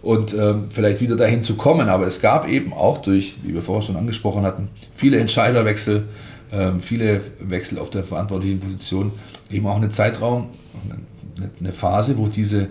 und 0.03 0.35
ähm, 0.35 0.67
vielleicht 0.71 1.01
wieder 1.01 1.17
dahin 1.17 1.43
zu 1.43 1.55
kommen. 1.55 1.89
Aber 1.89 2.07
es 2.07 2.21
gab 2.21 2.49
eben 2.49 2.73
auch 2.73 2.99
durch, 2.99 3.37
wie 3.43 3.55
wir 3.55 3.63
vorher 3.63 3.83
schon 3.83 3.97
angesprochen 3.97 4.45
hatten, 4.45 4.69
viele 4.95 5.19
Entscheiderwechsel, 5.19 6.05
ähm, 6.51 6.81
viele 6.81 7.21
Wechsel 7.41 7.79
auf 7.79 7.91
der 7.91 8.05
verantwortlichen 8.05 8.61
Position, 8.61 9.13
eben 9.51 9.67
auch 9.67 9.77
einen 9.77 9.91
Zeitraum, 9.91 10.49
eine 11.61 11.73
Phase, 11.73 12.19
wo 12.19 12.29
diese 12.29 12.69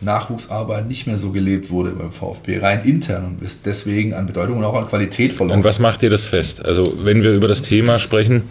Nachwuchsarbeit 0.00 0.88
nicht 0.88 1.06
mehr 1.06 1.18
so 1.18 1.30
gelebt 1.30 1.70
wurde 1.70 1.90
beim 1.90 2.12
VfB, 2.12 2.58
rein 2.58 2.84
intern 2.84 3.26
und 3.26 3.42
ist 3.42 3.66
deswegen 3.66 4.14
an 4.14 4.26
Bedeutung 4.26 4.58
und 4.58 4.64
auch 4.64 4.74
an 4.74 4.88
Qualität 4.88 5.32
verloren. 5.32 5.58
Und 5.58 5.64
was 5.64 5.78
macht 5.78 6.02
ihr 6.02 6.10
das 6.10 6.24
fest? 6.24 6.64
Also 6.64 6.94
wenn 7.02 7.22
wir 7.22 7.32
über 7.32 7.48
das 7.48 7.62
Thema 7.62 7.98
sprechen, 7.98 8.42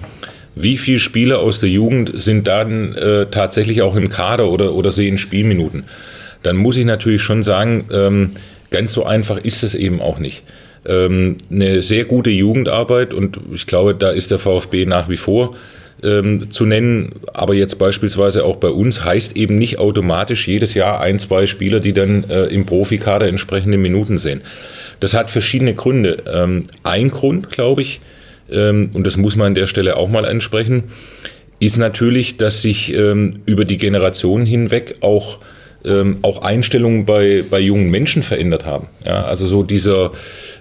wie 0.55 0.78
viele 0.78 0.99
Spieler 0.99 1.39
aus 1.39 1.59
der 1.59 1.70
Jugend 1.70 2.11
sind 2.15 2.47
dann 2.47 2.93
äh, 2.93 3.28
tatsächlich 3.28 3.82
auch 3.82 3.95
im 3.95 4.09
Kader 4.09 4.49
oder, 4.49 4.76
oder 4.76 4.91
sehen 4.91 5.17
Spielminuten? 5.17 5.86
Dann 6.43 6.55
muss 6.55 6.78
ich 6.78 6.86
natürlich 6.86 7.22
schon 7.22 7.43
sagen, 7.43 7.86
ähm, 7.91 8.32
ganz 8.70 8.93
so 8.93 9.05
einfach 9.05 9.38
ist 9.38 9.63
es 9.63 9.76
eben 9.76 10.01
auch 10.01 10.20
nicht. 10.20 10.43
Ähm, 10.86 11.38
eine 11.51 11.82
sehr 11.82 12.05
gute 12.05 12.30
Jugendarbeit 12.30 13.13
und 13.13 13.39
ich 13.53 13.67
glaube, 13.67 13.95
da 13.95 14.11
ist 14.11 14.32
der 14.32 14.39
VfB 14.39 14.86
nach 14.86 15.09
wie 15.09 15.17
vor 15.17 15.55
ähm, 16.04 16.52
zu 16.52 16.66
nennen, 16.66 17.14
aber 17.34 17.54
jetzt 17.54 17.76
beispielsweise 17.80 18.45
auch 18.45 18.58
bei 18.58 18.70
uns 18.70 19.04
heißt 19.04 19.36
eben 19.36 19.58
nicht 19.58 19.80
automatisch 19.80 20.47
jedes 20.47 20.74
Jahr 20.74 21.02
ein, 21.02 21.20
zwei 21.20 21.45
Spieler, 21.45 21.80
die 21.80 21.93
dann 21.93 22.24
äh, 22.30 22.45
im 22.45 22.66
Profikader 22.66 23.28
entsprechende 23.28 23.78
Minuten 23.78 24.18
sehen. 24.18 24.41
Das 25.00 25.14
hat 25.14 25.30
verschiedene 25.30 25.74
Gründe. 25.76 26.24
Ähm, 26.32 26.64
ein 26.84 27.10
Grund, 27.10 27.50
glaube 27.50 27.82
ich, 27.82 28.02
ähm, 28.52 28.89
und 28.93 29.06
das 29.06 29.18
muss 29.18 29.36
man 29.36 29.47
an 29.47 29.56
der 29.56 29.68
Stelle 29.68 29.97
auch 29.97 30.10
mal 30.10 30.26
ansprechen, 30.26 30.86
ist 31.60 31.78
natürlich, 31.78 32.38
dass 32.38 32.62
sich 32.62 32.93
ähm, 32.93 33.41
über 33.45 33.66
die 33.66 33.78
Generationen 33.78 34.45
hinweg 34.45 34.97
auch, 35.02 35.39
ähm, 35.84 36.18
auch 36.22 36.41
Einstellungen 36.41 37.06
bei, 37.06 37.43
bei 37.50 37.60
jungen 37.60 37.89
Menschen 37.89 38.24
verändert 38.24 38.66
haben. 38.66 38.88
Ja, 39.06 39.26
also 39.26 39.45
so 39.47 39.64
dieser, 39.64 40.12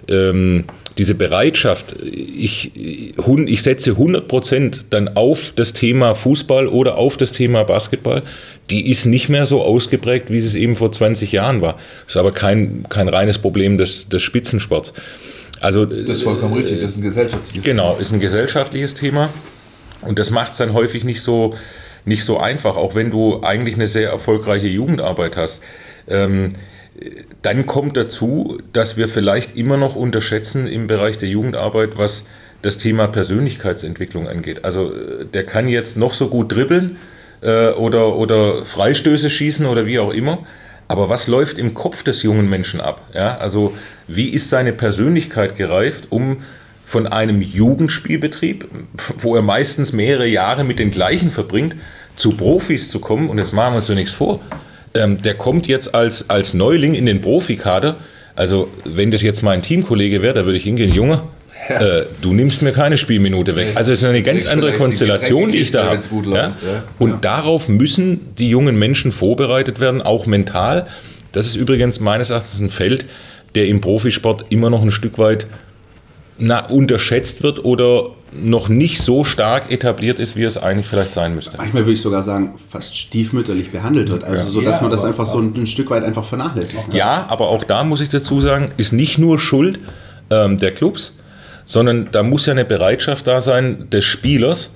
diese 0.09 1.15
Bereitschaft, 1.15 1.95
ich, 2.03 2.71
ich 2.75 3.61
setze 3.61 3.91
100 3.91 4.27
Prozent 4.27 4.85
dann 4.89 5.15
auf 5.15 5.53
das 5.55 5.73
Thema 5.73 6.15
Fußball 6.15 6.67
oder 6.67 6.97
auf 6.97 7.15
das 7.15 7.31
Thema 7.31 7.63
Basketball, 7.63 8.23
die 8.69 8.89
ist 8.89 9.05
nicht 9.05 9.29
mehr 9.29 9.45
so 9.45 9.61
ausgeprägt, 9.61 10.31
wie 10.31 10.37
es 10.37 10.55
eben 10.55 10.75
vor 10.75 10.91
20 10.91 11.31
Jahren 11.31 11.61
war. 11.61 11.73
Das 12.05 12.15
ist 12.15 12.17
aber 12.17 12.31
kein, 12.31 12.85
kein 12.89 13.07
reines 13.07 13.37
Problem 13.37 13.77
des, 13.77 14.09
des 14.09 14.21
Spitzensports. 14.21 14.93
Also, 15.61 15.85
das 15.85 16.07
ist 16.07 16.23
vollkommen 16.23 16.53
richtig, 16.53 16.79
das 16.79 16.91
ist 16.91 16.97
ein 16.97 17.03
gesellschaftliches 17.03 17.63
genau, 17.63 17.83
Thema. 17.83 17.91
Genau, 17.91 18.01
ist 18.01 18.11
ein 18.13 18.19
gesellschaftliches 18.19 18.93
Thema. 18.93 19.29
Und 20.01 20.19
das 20.19 20.29
macht 20.29 20.53
es 20.53 20.57
dann 20.57 20.73
häufig 20.73 21.03
nicht 21.03 21.21
so, 21.21 21.53
nicht 22.05 22.23
so 22.23 22.39
einfach, 22.39 22.77
auch 22.77 22.95
wenn 22.95 23.11
du 23.11 23.41
eigentlich 23.43 23.75
eine 23.75 23.87
sehr 23.87 24.09
erfolgreiche 24.09 24.67
Jugendarbeit 24.67 25.37
hast. 25.37 25.61
Ähm, 26.07 26.53
dann 27.41 27.65
kommt 27.65 27.97
dazu, 27.97 28.57
dass 28.73 28.97
wir 28.97 29.07
vielleicht 29.07 29.55
immer 29.55 29.77
noch 29.77 29.95
unterschätzen 29.95 30.67
im 30.67 30.87
Bereich 30.87 31.17
der 31.17 31.29
Jugendarbeit, 31.29 31.97
was 31.97 32.25
das 32.61 32.77
Thema 32.77 33.07
Persönlichkeitsentwicklung 33.07 34.27
angeht. 34.27 34.65
Also 34.65 34.93
äh, 34.93 35.25
der 35.25 35.45
kann 35.45 35.67
jetzt 35.67 35.97
noch 35.97 36.13
so 36.13 36.27
gut 36.27 36.51
dribbeln 36.51 36.97
äh, 37.41 37.69
oder, 37.69 38.15
oder 38.15 38.65
Freistöße 38.65 39.29
schießen 39.29 39.65
oder 39.65 39.85
wie 39.85 39.99
auch 39.99 40.11
immer. 40.11 40.39
Aber 40.87 41.07
was 41.07 41.27
läuft 41.27 41.59
im 41.59 41.75
Kopf 41.75 42.03
des 42.03 42.23
jungen 42.23 42.49
Menschen 42.49 42.81
ab? 42.81 43.01
Ja, 43.13 43.37
also 43.37 43.75
wie 44.07 44.29
ist 44.29 44.49
seine 44.49 44.73
Persönlichkeit 44.73 45.55
gereift, 45.55 46.07
um 46.09 46.37
von 46.83 47.05
einem 47.05 47.43
Jugendspielbetrieb, 47.43 48.67
wo 49.17 49.35
er 49.35 49.43
meistens 49.43 49.93
mehrere 49.93 50.25
Jahre 50.25 50.63
mit 50.63 50.79
den 50.79 50.89
gleichen 50.89 51.29
verbringt, 51.29 51.75
zu 52.15 52.31
Profis 52.31 52.89
zu 52.89 52.99
kommen? 52.99 53.29
Und 53.29 53.37
jetzt 53.37 53.53
machen 53.53 53.73
wir 53.73 53.77
uns 53.77 53.85
so 53.85 53.93
nichts 53.93 54.13
vor. 54.13 54.39
Ähm, 54.93 55.21
der 55.21 55.35
kommt 55.35 55.67
jetzt 55.67 55.93
als, 55.93 56.29
als 56.29 56.53
Neuling 56.53 56.95
in 56.95 57.05
den 57.05 57.21
Profikader. 57.21 57.97
Also 58.35 58.69
wenn 58.85 59.11
das 59.11 59.21
jetzt 59.21 59.43
mein 59.43 59.61
Teamkollege 59.61 60.21
wäre, 60.21 60.33
da 60.33 60.45
würde 60.45 60.57
ich 60.57 60.63
hingehen, 60.63 60.93
Junge, 60.93 61.23
ja. 61.67 61.81
Äh, 61.81 62.05
du 62.21 62.33
nimmst 62.33 62.61
mir 62.61 62.71
keine 62.71 62.97
Spielminute 62.97 63.55
weg. 63.55 63.71
Also 63.75 63.91
es 63.91 63.99
ist 63.99 64.05
eine 64.05 64.21
ganz 64.21 64.45
andere 64.45 64.73
Konstellation, 64.73 65.51
die, 65.51 65.57
die 65.57 65.63
ich 65.63 65.71
da 65.71 65.89
habe. 65.89 65.99
Ja? 66.31 66.53
Und 66.99 67.09
ja. 67.09 67.17
darauf 67.21 67.67
müssen 67.67 68.33
die 68.35 68.49
jungen 68.49 68.77
Menschen 68.79 69.11
vorbereitet 69.11 69.79
werden, 69.79 70.01
auch 70.01 70.25
mental. 70.25 70.87
Das 71.31 71.45
ist 71.45 71.55
übrigens 71.55 71.99
meines 71.99 72.29
Erachtens 72.29 72.59
ein 72.59 72.71
Feld, 72.71 73.05
der 73.55 73.67
im 73.67 73.81
Profisport 73.81 74.45
immer 74.49 74.69
noch 74.69 74.81
ein 74.81 74.91
Stück 74.91 75.17
weit 75.17 75.47
na, 76.37 76.65
unterschätzt 76.65 77.43
wird 77.43 77.65
oder 77.65 78.11
noch 78.33 78.69
nicht 78.69 79.01
so 79.01 79.23
stark 79.23 79.71
etabliert 79.71 80.19
ist, 80.19 80.35
wie 80.35 80.43
es 80.43 80.57
eigentlich 80.57 80.87
vielleicht 80.87 81.13
sein 81.13 81.35
müsste. 81.35 81.57
Manchmal 81.57 81.83
würde 81.83 81.93
ich 81.93 82.01
sogar 82.01 82.23
sagen, 82.23 82.53
fast 82.69 82.97
stiefmütterlich 82.97 83.71
behandelt 83.71 84.11
wird. 84.11 84.23
Also 84.23 84.43
ja. 84.43 84.49
so, 84.49 84.61
dass 84.61 84.77
ja, 84.77 84.81
man 84.83 84.91
das 84.91 85.03
einfach 85.05 85.25
so 85.25 85.39
ein, 85.39 85.53
ein, 85.55 85.67
Stück 85.67 85.89
weit 85.89 86.03
einfach 86.03 86.25
vernachlässigt. 86.25 86.93
Ja, 86.93 87.25
aber 87.29 87.49
auch 87.49 87.63
da 87.63 87.83
muss 87.83 88.01
ich 88.01 88.09
dazu 88.09 88.39
sagen, 88.39 88.71
ist 88.77 88.93
nicht 88.93 89.17
nur 89.17 89.39
Schuld 89.39 89.79
ähm, 90.29 90.59
der 90.59 90.71
Clubs, 90.71 91.13
sondern 91.65 92.09
da 92.11 92.23
muss 92.23 92.45
ja 92.45 92.53
eine 92.53 92.65
Bereitschaft 92.65 93.27
da 93.27 93.41
sein 93.41 93.89
des 93.89 94.05
Spielers, 94.05 94.69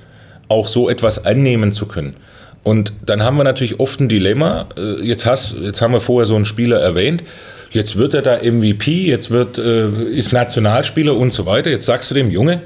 auch 0.49 0.67
so 0.67 0.89
etwas 0.89 1.25
annehmen 1.25 1.71
zu 1.71 1.85
können. 1.85 2.15
Und 2.63 2.93
dann 3.05 3.23
haben 3.23 3.37
wir 3.37 3.43
natürlich 3.43 3.79
oft 3.79 3.99
ein 3.99 4.09
Dilemma. 4.09 4.67
Äh, 4.77 5.03
jetzt, 5.03 5.25
hast, 5.25 5.57
jetzt 5.61 5.81
haben 5.81 5.93
wir 5.93 6.01
vorher 6.01 6.25
so 6.25 6.35
einen 6.35 6.45
Spieler 6.45 6.79
erwähnt. 6.79 7.23
Jetzt 7.71 7.97
wird 7.97 8.13
er 8.13 8.21
da 8.21 8.37
MVP, 8.37 9.05
jetzt 9.05 9.31
wird, 9.31 9.57
äh, 9.57 9.89
ist 9.89 10.31
Nationalspieler 10.31 11.15
und 11.15 11.33
so 11.33 11.45
weiter. 11.45 11.69
Jetzt 11.69 11.85
sagst 11.85 12.09
du 12.11 12.15
dem 12.15 12.29
Junge, 12.29 12.61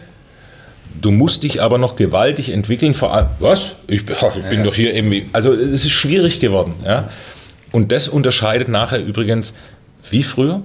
du 1.02 1.12
musst 1.12 1.44
dich 1.44 1.62
aber 1.62 1.78
noch 1.78 1.96
gewaltig 1.96 2.50
entwickeln. 2.50 2.94
Vor 2.94 3.14
allem, 3.14 3.28
was? 3.40 3.76
Ich, 3.88 4.02
ich 4.02 4.06
bin 4.50 4.60
ja. 4.60 4.64
doch 4.64 4.74
hier 4.74 4.94
irgendwie. 4.94 5.30
Also 5.34 5.54
es 5.54 5.86
ist 5.86 5.92
schwierig 5.92 6.40
geworden. 6.40 6.74
Ja? 6.86 7.10
Und 7.72 7.92
das 7.92 8.08
unterscheidet 8.08 8.68
nachher 8.68 9.04
übrigens 9.04 9.56
wie 10.10 10.24
früher 10.24 10.62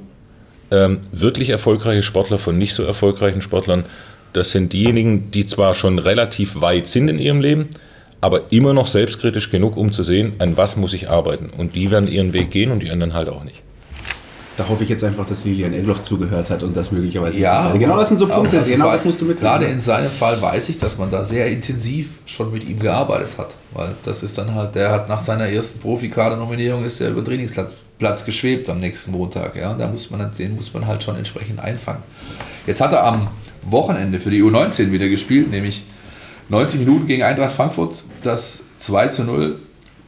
ähm, 0.71 1.01
wirklich 1.13 1.51
erfolgreiche 1.51 2.03
Sportler 2.03 2.39
von 2.39 2.59
nicht 2.59 2.75
so 2.75 2.85
erfolgreichen 2.85 3.43
Sportlern, 3.43 3.85
das 4.33 4.51
sind 4.51 4.73
diejenigen, 4.73 5.31
die 5.31 5.45
zwar 5.45 5.75
schon 5.75 5.99
relativ 5.99 6.61
weit 6.61 6.89
sind 6.89 7.09
in 7.09 7.19
ihrem 7.19 7.41
Leben, 7.41 7.69
aber 8.23 8.43
immer 8.51 8.73
noch 8.73 8.87
selbstkritisch 8.87 9.51
genug, 9.51 9.77
um 9.77 9.93
zu 9.93 10.03
sehen, 10.03 10.35
an 10.39 10.57
was 10.57 10.77
muss 10.77 10.95
ich 10.95 11.11
arbeiten. 11.11 11.51
Und 11.51 11.75
die 11.75 11.91
werden 11.91 12.09
ihren 12.09 12.33
Weg 12.33 12.51
gehen 12.51 12.71
und 12.71 12.83
die 12.83 12.91
anderen 12.91 13.13
halt 13.13 13.29
auch 13.29 13.45
nicht. 13.45 13.63
Da 14.63 14.69
hoffe 14.69 14.85
ich 14.85 14.89
jetzt 14.89 15.03
einfach, 15.03 15.27
dass 15.27 15.45
Lilian 15.45 15.73
Engloff 15.73 16.03
zugehört 16.03 16.49
hat 16.49 16.63
und 16.63 16.77
das 16.77 16.93
möglicherweise. 16.93 17.37
Ja, 17.37 17.73
genau 17.73 17.97
das 17.97 18.11
sind 18.11 18.19
so 18.19 18.29
Punkte. 18.29 18.61
Also 18.61 18.73
genau 18.73 18.93
das 18.93 19.05
musst 19.05 19.21
du 19.21 19.25
mit. 19.25 19.39
Gerade 19.39 19.67
in 19.67 19.81
seinem 19.81 20.11
Fall 20.11 20.41
weiß 20.41 20.69
ich, 20.69 20.79
dass 20.79 20.99
man 20.99 21.11
da 21.11 21.25
sehr 21.25 21.49
intensiv 21.49 22.21
schon 22.27 22.53
mit 22.53 22.69
ihm 22.69 22.79
gearbeitet 22.79 23.39
hat, 23.39 23.57
weil 23.73 23.95
das 24.05 24.23
ist 24.23 24.39
dann 24.39 24.55
halt, 24.55 24.77
der 24.77 24.93
hat 24.93 25.09
nach 25.09 25.19
seiner 25.19 25.49
ersten 25.49 25.81
Profikader-Nominierung 25.81 26.85
ist 26.85 27.01
er 27.01 27.11
über 27.11 27.23
den 27.23 27.27
Trainingsplatz 27.27 27.73
Platz 27.99 28.25
geschwebt 28.25 28.69
am 28.69 28.79
nächsten 28.79 29.13
Montag. 29.13 29.55
Ja? 29.55 29.75
Da 29.75 29.89
muss 29.89 30.11
man, 30.11 30.31
den 30.37 30.57
muss 30.57 30.73
man 30.75 30.87
halt 30.87 31.03
schon 31.03 31.17
entsprechend 31.17 31.61
einfangen. 31.61 32.03
Jetzt 32.67 32.81
hat 32.81 32.93
er 32.93 33.05
am 33.05 33.29
Wochenende 33.63 34.19
für 34.19 34.31
die 34.31 34.43
U19 34.43 34.91
wieder 34.91 35.09
gespielt, 35.09 35.51
nämlich 35.51 35.85
90 36.49 36.81
Minuten 36.81 37.07
gegen 37.07 37.23
Eintracht 37.23 37.53
Frankfurt, 37.53 38.03
das 38.23 38.63
2 38.79 39.09
zu 39.09 39.25
0 39.25 39.57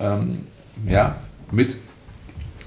ähm, 0.00 0.46
ja, 0.88 1.16
mit 1.52 1.76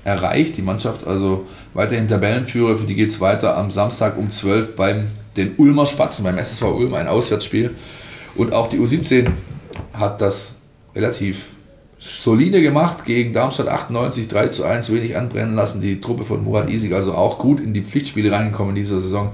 erreicht. 0.08 0.56
Die 0.56 0.62
Mannschaft 0.62 1.06
also 1.06 1.46
weiterhin 1.74 2.08
Tabellenführer, 2.08 2.78
für 2.78 2.88
die 2.88 2.96
geht 2.96 3.10
es 3.10 3.20
weiter 3.20 3.58
am 3.58 3.70
Samstag 3.70 4.18
um 4.18 4.32
12 4.32 4.76
beim 4.76 5.08
den 5.36 5.56
Ulmer 5.58 5.86
Spatzen, 5.86 6.24
beim 6.24 6.38
SSV 6.38 6.64
Ulm, 6.64 6.94
ein 6.94 7.08
Auswärtsspiel. 7.08 7.76
Und 8.36 8.54
auch 8.54 8.68
die 8.68 8.80
U17 8.80 9.28
hat 9.94 10.22
das 10.22 10.62
relativ 10.96 11.50
solide 12.00 12.62
gemacht 12.62 13.06
gegen 13.06 13.34
Darmstadt 13.34 13.68
98, 13.68 14.28
3 14.28 14.48
zu 14.48 14.64
1, 14.64 14.94
wenig 14.94 15.18
anbrennen 15.18 15.56
lassen. 15.56 15.82
Die 15.82 16.00
Truppe 16.00 16.24
von 16.24 16.44
Murat 16.44 16.70
Isig 16.70 16.94
also 16.94 17.14
auch 17.14 17.38
gut 17.38 17.60
in 17.60 17.74
die 17.74 17.84
Pflichtspiele 17.84 18.32
reingekommen 18.32 18.76
in 18.76 18.82
dieser 18.82 19.02
Saison. 19.02 19.32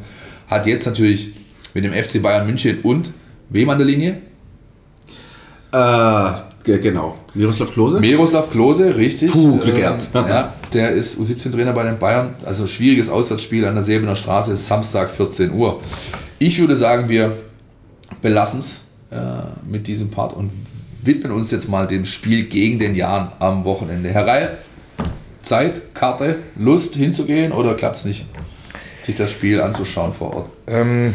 Hat 0.48 0.66
jetzt 0.66 0.86
natürlich 0.86 1.34
mit 1.74 1.84
dem 1.84 1.94
FC 1.94 2.22
Bayern 2.22 2.48
München 2.48 2.82
und 2.82 3.12
wem 3.50 3.70
an 3.70 3.78
der 3.78 3.88
Linie? 3.88 4.22
Äh, 5.72 6.32
genau. 6.64 7.18
Miroslav 7.34 7.72
Klose? 7.72 8.00
Miroslav 8.00 8.50
Klose, 8.50 8.96
richtig. 8.96 9.32
Puh, 9.32 9.58
Glück 9.60 9.78
ähm, 9.78 10.00
ja, 10.14 10.54
der 10.74 10.92
ist 10.92 11.20
U17-Trainer 11.20 11.74
bei 11.74 11.84
den 11.84 12.00
Bayern. 12.00 12.36
Also 12.44 12.68
schwieriges 12.68 13.10
Auswärtsspiel 13.10 13.66
an 13.66 13.76
der 13.76 13.84
Säbener 13.84 14.16
Straße 14.16 14.54
ist 14.54 14.68
Samstag 14.68 15.10
14 15.10 15.52
Uhr. 15.52 15.82
Ich 16.40 16.60
würde 16.60 16.76
sagen, 16.76 17.10
wir 17.10 17.34
belassen 18.22 18.60
es 18.60 18.86
äh, 19.12 19.18
mit 19.70 19.88
diesem 19.88 20.10
Part 20.10 20.36
und 20.36 20.52
widmen 21.02 21.32
uns 21.32 21.52
jetzt 21.52 21.70
mal 21.70 21.88
dem 21.88 22.06
Spiel 22.06 22.44
gegen 22.44 22.80
den 22.80 22.96
Jan 22.96 23.32
am 23.40 23.66
Wochenende. 23.66 24.10
Herr 24.10 24.26
Reil, 24.26 24.58
Zeit, 25.42 25.94
Karte, 25.94 26.38
Lust 26.56 26.96
hinzugehen 26.96 27.52
oder 27.52 27.76
klappt 27.76 27.98
es 27.98 28.06
nicht, 28.06 28.26
sich 29.02 29.16
das 29.16 29.32
Spiel 29.32 29.62
anzuschauen 29.62 30.14
vor 30.14 30.34
Ort? 30.34 30.50
Ähm, 30.68 31.14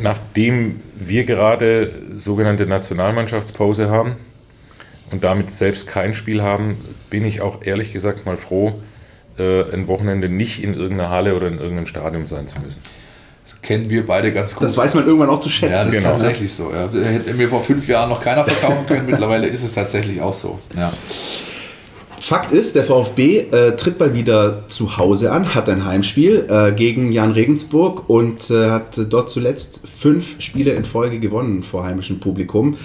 nachdem 0.00 0.80
wir 0.94 1.24
gerade 1.24 1.92
sogenannte 2.18 2.66
Nationalmannschaftspause 2.66 3.88
haben 3.88 4.16
und 5.14 5.22
damit 5.22 5.48
selbst 5.48 5.86
kein 5.86 6.12
Spiel 6.12 6.42
haben, 6.42 6.76
bin 7.08 7.24
ich 7.24 7.40
auch 7.40 7.62
ehrlich 7.62 7.92
gesagt 7.92 8.26
mal 8.26 8.36
froh, 8.36 8.80
äh, 9.38 9.62
ein 9.72 9.86
Wochenende 9.86 10.28
nicht 10.28 10.64
in 10.64 10.74
irgendeiner 10.74 11.08
Halle 11.08 11.36
oder 11.36 11.46
in 11.46 11.58
irgendeinem 11.58 11.86
Stadion 11.86 12.26
sein 12.26 12.48
zu 12.48 12.58
müssen. 12.58 12.80
Das 13.44 13.62
kennen 13.62 13.88
wir 13.88 14.04
beide 14.04 14.32
ganz 14.32 14.54
gut. 14.54 14.64
Das 14.64 14.76
weiß 14.76 14.94
man 14.96 15.06
irgendwann 15.06 15.28
auch 15.28 15.38
zu 15.38 15.48
schätzen. 15.48 15.72
Ja, 15.72 15.84
das 15.84 15.94
genau. 15.94 16.14
ist 16.14 16.20
tatsächlich 16.20 16.52
so. 16.52 16.72
Ja. 16.72 16.90
Hätte 16.90 17.32
mir 17.34 17.48
vor 17.48 17.62
fünf 17.62 17.86
Jahren 17.86 18.08
noch 18.08 18.20
keiner 18.20 18.44
verkaufen 18.44 18.86
können. 18.88 19.06
Mittlerweile 19.10 19.46
ist 19.46 19.62
es 19.62 19.72
tatsächlich 19.72 20.20
auch 20.20 20.32
so. 20.32 20.58
Ja. 20.76 20.92
Fakt 22.26 22.52
ist, 22.52 22.74
der 22.74 22.84
VfB 22.84 23.40
äh, 23.50 23.76
tritt 23.76 24.00
mal 24.00 24.14
wieder 24.14 24.66
zu 24.68 24.96
Hause 24.96 25.30
an, 25.30 25.54
hat 25.54 25.68
ein 25.68 25.84
Heimspiel 25.84 26.46
äh, 26.48 26.72
gegen 26.72 27.12
Jan 27.12 27.32
Regensburg 27.32 28.08
und 28.08 28.50
äh, 28.50 28.70
hat 28.70 28.98
dort 29.10 29.28
zuletzt 29.28 29.82
fünf 29.94 30.40
Spiele 30.40 30.70
in 30.70 30.86
Folge 30.86 31.18
gewonnen 31.18 31.62
vor 31.62 31.84
heimischem 31.84 32.20
Publikum. 32.20 32.78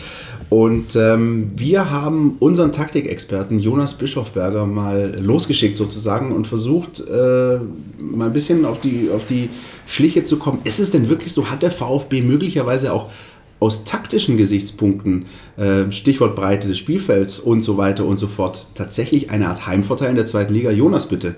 Und 0.49 0.97
ähm, 0.97 1.53
wir 1.55 1.89
haben 1.89 2.35
unseren 2.39 2.73
Taktikexperten 2.73 3.59
Jonas 3.59 3.93
Bischofberger 3.93 4.65
mal 4.65 5.15
losgeschickt 5.21 5.77
sozusagen 5.77 6.33
und 6.33 6.45
versucht, 6.45 6.99
äh, 6.99 7.59
mal 7.97 8.25
ein 8.25 8.33
bisschen 8.33 8.65
auf 8.65 8.81
die, 8.81 9.09
auf 9.09 9.25
die 9.25 9.49
Schliche 9.87 10.25
zu 10.25 10.37
kommen. 10.37 10.59
Ist 10.65 10.79
es 10.79 10.91
denn 10.91 11.07
wirklich 11.07 11.31
so, 11.31 11.49
hat 11.49 11.61
der 11.61 11.71
VfB 11.71 12.23
möglicherweise 12.23 12.91
auch 12.91 13.09
aus 13.59 13.83
taktischen 13.85 14.37
Gesichtspunkten, 14.37 15.25
äh, 15.57 15.91
Stichwort 15.91 16.35
Breite 16.35 16.67
des 16.67 16.77
Spielfelds 16.77 17.39
und 17.39 17.61
so 17.61 17.77
weiter 17.77 18.05
und 18.05 18.17
so 18.17 18.27
fort, 18.27 18.67
tatsächlich 18.75 19.31
eine 19.31 19.47
Art 19.47 19.67
Heimvorteil 19.67 20.09
in 20.09 20.15
der 20.15 20.25
zweiten 20.25 20.53
Liga? 20.53 20.71
Jonas, 20.71 21.07
bitte. 21.07 21.35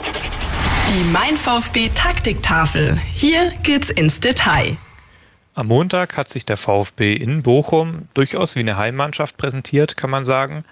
Die 0.00 1.10
Mein 1.10 1.36
VfB 1.36 1.88
Taktiktafel. 1.94 2.98
Hier 3.14 3.52
geht's 3.62 3.88
ins 3.88 4.20
Detail. 4.20 4.76
Am 5.54 5.68
Montag 5.68 6.16
hat 6.16 6.28
sich 6.28 6.44
der 6.44 6.56
VfB 6.56 7.14
in 7.14 7.42
Bochum 7.42 8.08
durchaus 8.14 8.54
wie 8.56 8.60
eine 8.60 8.76
Heimmannschaft 8.76 9.36
präsentiert, 9.36 9.96
kann 9.96 10.10
man 10.10 10.24
sagen. 10.24 10.64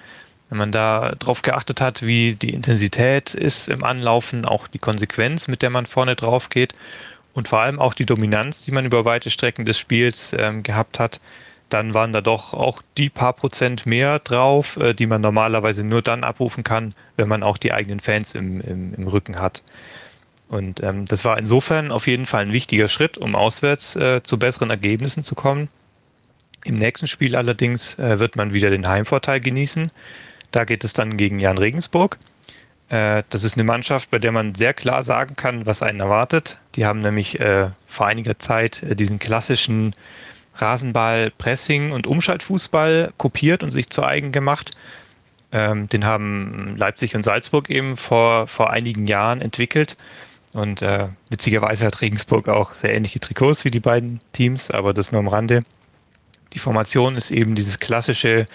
Wenn 0.48 0.58
man 0.58 0.72
da 0.72 1.14
darauf 1.18 1.42
geachtet 1.42 1.80
hat, 1.80 2.02
wie 2.02 2.34
die 2.34 2.52
Intensität 2.52 3.34
ist 3.34 3.68
im 3.68 3.84
Anlaufen, 3.84 4.44
auch 4.44 4.66
die 4.68 4.78
Konsequenz, 4.78 5.48
mit 5.48 5.62
der 5.62 5.70
man 5.70 5.86
vorne 5.86 6.16
drauf 6.16 6.48
geht 6.48 6.74
und 7.34 7.48
vor 7.48 7.60
allem 7.60 7.78
auch 7.78 7.94
die 7.94 8.06
Dominanz, 8.06 8.64
die 8.64 8.72
man 8.72 8.84
über 8.84 9.04
weite 9.04 9.30
Strecken 9.30 9.64
des 9.64 9.78
Spiels 9.78 10.34
ähm, 10.38 10.62
gehabt 10.62 10.98
hat, 10.98 11.20
dann 11.68 11.94
waren 11.94 12.12
da 12.12 12.20
doch 12.20 12.52
auch 12.52 12.82
die 12.98 13.08
paar 13.08 13.32
Prozent 13.32 13.86
mehr 13.86 14.18
drauf, 14.18 14.76
äh, 14.76 14.92
die 14.92 15.06
man 15.06 15.20
normalerweise 15.20 15.84
nur 15.84 16.02
dann 16.02 16.24
abrufen 16.24 16.64
kann, 16.64 16.94
wenn 17.16 17.28
man 17.28 17.42
auch 17.42 17.58
die 17.58 17.72
eigenen 17.72 18.00
Fans 18.00 18.34
im, 18.34 18.60
im, 18.60 18.94
im 18.94 19.06
Rücken 19.06 19.38
hat. 19.38 19.62
Und 20.48 20.82
ähm, 20.82 21.06
das 21.06 21.24
war 21.24 21.38
insofern 21.38 21.92
auf 21.92 22.08
jeden 22.08 22.26
Fall 22.26 22.42
ein 22.42 22.52
wichtiger 22.52 22.88
Schritt, 22.88 23.16
um 23.16 23.36
auswärts 23.36 23.94
äh, 23.94 24.20
zu 24.24 24.36
besseren 24.36 24.70
Ergebnissen 24.70 25.22
zu 25.22 25.36
kommen. 25.36 25.68
Im 26.64 26.76
nächsten 26.76 27.06
Spiel 27.06 27.36
allerdings 27.36 27.98
äh, 28.00 28.18
wird 28.18 28.34
man 28.34 28.52
wieder 28.52 28.70
den 28.70 28.88
Heimvorteil 28.88 29.40
genießen. 29.40 29.92
Da 30.50 30.64
geht 30.64 30.82
es 30.82 30.92
dann 30.92 31.16
gegen 31.16 31.38
Jan 31.38 31.56
Regensburg. 31.56 32.18
Äh, 32.90 33.22
das 33.30 33.44
ist 33.44 33.54
eine 33.54 33.64
Mannschaft, 33.64 34.10
bei 34.10 34.18
der 34.18 34.32
man 34.32 34.54
sehr 34.54 34.74
klar 34.74 35.02
sagen 35.02 35.36
kann, 35.36 35.64
was 35.64 35.80
einen 35.80 36.00
erwartet. 36.00 36.58
Die 36.74 36.84
haben 36.84 36.98
nämlich 36.98 37.40
äh, 37.40 37.70
vor 37.86 38.06
einiger 38.06 38.38
Zeit 38.38 38.82
äh, 38.82 38.94
diesen 38.94 39.18
klassischen 39.18 39.94
Rasenball, 40.56 41.30
Pressing 41.38 41.92
und 41.92 42.06
Umschaltfußball 42.06 43.12
kopiert 43.16 43.62
und 43.62 43.70
sich 43.70 43.88
zu 43.90 44.04
eigen 44.04 44.32
gemacht. 44.32 44.72
Ähm, 45.52 45.88
den 45.88 46.04
haben 46.04 46.76
Leipzig 46.76 47.14
und 47.14 47.22
Salzburg 47.22 47.70
eben 47.70 47.96
vor, 47.96 48.46
vor 48.46 48.70
einigen 48.70 49.06
Jahren 49.06 49.40
entwickelt. 49.40 49.96
Und 50.52 50.82
äh, 50.82 51.08
witzigerweise 51.28 51.86
hat 51.86 52.00
Regensburg 52.00 52.48
auch 52.48 52.74
sehr 52.74 52.92
ähnliche 52.92 53.20
Trikots 53.20 53.64
wie 53.64 53.70
die 53.70 53.80
beiden 53.80 54.20
Teams, 54.32 54.70
aber 54.70 54.92
das 54.92 55.12
nur 55.12 55.20
am 55.20 55.28
Rande. 55.28 55.64
Die 56.54 56.58
Formation 56.58 57.16
ist 57.16 57.30
eben 57.30 57.54
dieses 57.54 57.78
klassische 57.78 58.48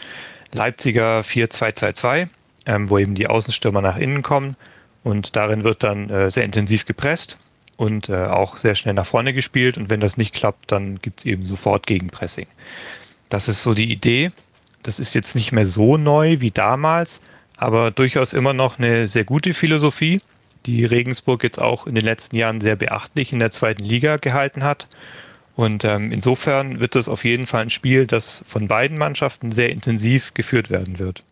Leipziger 0.51 1.21
4-2-2-2, 1.21 2.27
ähm, 2.65 2.89
wo 2.89 2.97
eben 2.97 3.15
die 3.15 3.27
Außenstürmer 3.27 3.81
nach 3.81 3.97
innen 3.97 4.21
kommen 4.21 4.55
und 5.03 5.35
darin 5.35 5.63
wird 5.63 5.83
dann 5.83 6.09
äh, 6.09 6.31
sehr 6.31 6.43
intensiv 6.43 6.85
gepresst 6.85 7.37
und 7.77 8.09
äh, 8.09 8.25
auch 8.25 8.57
sehr 8.57 8.75
schnell 8.75 8.93
nach 8.93 9.05
vorne 9.05 9.33
gespielt 9.33 9.77
und 9.77 9.89
wenn 9.89 9.99
das 9.99 10.17
nicht 10.17 10.33
klappt, 10.33 10.71
dann 10.71 10.99
gibt 11.01 11.19
es 11.19 11.25
eben 11.25 11.43
sofort 11.43 11.87
Gegenpressing. 11.87 12.47
Das 13.29 13.47
ist 13.47 13.63
so 13.63 13.73
die 13.73 13.91
Idee. 13.91 14.31
Das 14.83 14.99
ist 14.99 15.15
jetzt 15.15 15.35
nicht 15.35 15.51
mehr 15.51 15.65
so 15.65 15.97
neu 15.97 16.41
wie 16.41 16.51
damals, 16.51 17.19
aber 17.57 17.89
durchaus 17.89 18.33
immer 18.33 18.53
noch 18.53 18.77
eine 18.77 19.07
sehr 19.07 19.23
gute 19.23 19.53
Philosophie 19.53 20.21
die 20.65 20.85
Regensburg 20.85 21.43
jetzt 21.43 21.61
auch 21.61 21.87
in 21.87 21.95
den 21.95 22.03
letzten 22.03 22.35
Jahren 22.35 22.61
sehr 22.61 22.75
beachtlich 22.75 23.31
in 23.31 23.39
der 23.39 23.51
zweiten 23.51 23.83
Liga 23.83 24.17
gehalten 24.17 24.63
hat. 24.63 24.87
Und 25.55 25.85
ähm, 25.85 26.11
insofern 26.11 26.79
wird 26.79 26.95
das 26.95 27.07
auf 27.07 27.23
jeden 27.23 27.47
Fall 27.47 27.63
ein 27.63 27.69
Spiel, 27.69 28.07
das 28.07 28.43
von 28.45 28.67
beiden 28.67 28.97
Mannschaften 28.97 29.51
sehr 29.51 29.69
intensiv 29.69 30.33
geführt 30.33 30.69
werden 30.69 30.99
wird. 30.99 31.23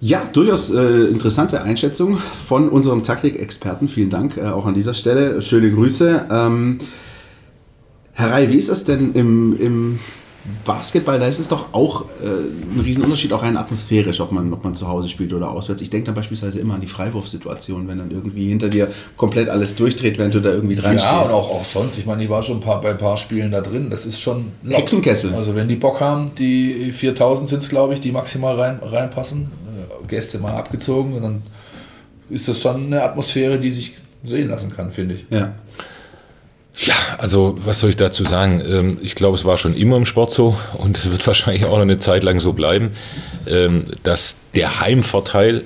Ja, 0.00 0.28
durchaus 0.30 0.70
äh, 0.70 1.04
interessante 1.06 1.62
Einschätzung 1.62 2.18
von 2.46 2.68
unserem 2.68 3.02
Taktikexperten. 3.02 3.88
Vielen 3.88 4.10
Dank 4.10 4.36
äh, 4.36 4.42
auch 4.42 4.66
an 4.66 4.74
dieser 4.74 4.92
Stelle. 4.92 5.40
Schöne 5.40 5.70
Grüße. 5.70 6.26
Ähm, 6.30 6.78
Herr 8.12 8.34
Rey, 8.34 8.50
wie 8.50 8.56
ist 8.56 8.68
das 8.68 8.84
denn 8.84 9.12
im, 9.14 9.58
im 9.58 9.98
Basketball, 10.64 11.18
da 11.18 11.26
ist 11.26 11.38
es 11.38 11.48
doch 11.48 11.72
auch 11.72 12.04
äh, 12.22 12.26
ein 12.26 12.80
Riesenunterschied, 12.80 13.32
auch 13.32 13.42
rein 13.42 13.56
atmosphärisch, 13.56 14.20
ob 14.20 14.32
man, 14.32 14.52
ob 14.52 14.62
man 14.62 14.74
zu 14.74 14.86
Hause 14.86 15.08
spielt 15.08 15.32
oder 15.32 15.50
auswärts. 15.50 15.82
Ich 15.82 15.90
denke 15.90 16.06
da 16.06 16.12
beispielsweise 16.12 16.60
immer 16.60 16.74
an 16.74 16.80
die 16.80 16.86
Freiwurfsituation, 16.86 17.88
wenn 17.88 17.98
dann 17.98 18.10
irgendwie 18.10 18.48
hinter 18.48 18.68
dir 18.68 18.88
komplett 19.16 19.48
alles 19.48 19.74
durchdreht, 19.74 20.18
wenn 20.18 20.30
du 20.30 20.40
da 20.40 20.50
irgendwie 20.50 20.76
dran 20.76 20.96
Ja, 20.98 21.22
und 21.22 21.32
auch, 21.32 21.50
auch 21.50 21.64
sonst. 21.64 21.98
Ich 21.98 22.06
meine, 22.06 22.22
ich 22.22 22.30
war 22.30 22.42
schon 22.42 22.58
ein 22.58 22.60
paar, 22.60 22.80
bei 22.80 22.90
ein 22.90 22.98
paar 22.98 23.16
Spielen 23.16 23.50
da 23.50 23.60
drin. 23.60 23.90
Das 23.90 24.06
ist 24.06 24.20
schon 24.20 24.52
laut. 24.62 24.82
Hexenkessel. 24.82 25.34
Also 25.34 25.54
wenn 25.54 25.68
die 25.68 25.76
Bock 25.76 26.00
haben, 26.00 26.30
die 26.38 26.92
4000 26.92 27.48
sind 27.48 27.62
es, 27.62 27.68
glaube 27.68 27.94
ich, 27.94 28.00
die 28.00 28.12
maximal 28.12 28.58
rein, 28.58 28.78
reinpassen. 28.82 29.50
Gäste 30.08 30.38
mal 30.38 30.54
abgezogen 30.54 31.14
und 31.14 31.22
dann 31.22 31.42
ist 32.30 32.48
das 32.48 32.60
schon 32.60 32.86
eine 32.86 33.02
Atmosphäre, 33.02 33.58
die 33.58 33.70
sich 33.70 33.94
sehen 34.24 34.48
lassen 34.48 34.74
kann, 34.74 34.92
finde 34.92 35.14
ich. 35.14 35.26
Ja. 35.30 35.54
Ja, 36.78 36.94
also 37.16 37.56
was 37.58 37.80
soll 37.80 37.90
ich 37.90 37.96
dazu 37.96 38.24
sagen? 38.24 38.62
Ähm, 38.66 38.98
ich 39.00 39.14
glaube, 39.14 39.34
es 39.34 39.46
war 39.46 39.56
schon 39.56 39.74
immer 39.74 39.96
im 39.96 40.04
Sport 40.04 40.30
so 40.30 40.58
und 40.74 41.10
wird 41.10 41.26
wahrscheinlich 41.26 41.64
auch 41.64 41.72
noch 41.72 41.80
eine 41.80 41.98
Zeit 41.98 42.22
lang 42.22 42.40
so 42.40 42.52
bleiben, 42.52 42.90
ähm, 43.46 43.86
dass 44.02 44.36
der 44.54 44.80
Heimvorteil 44.80 45.64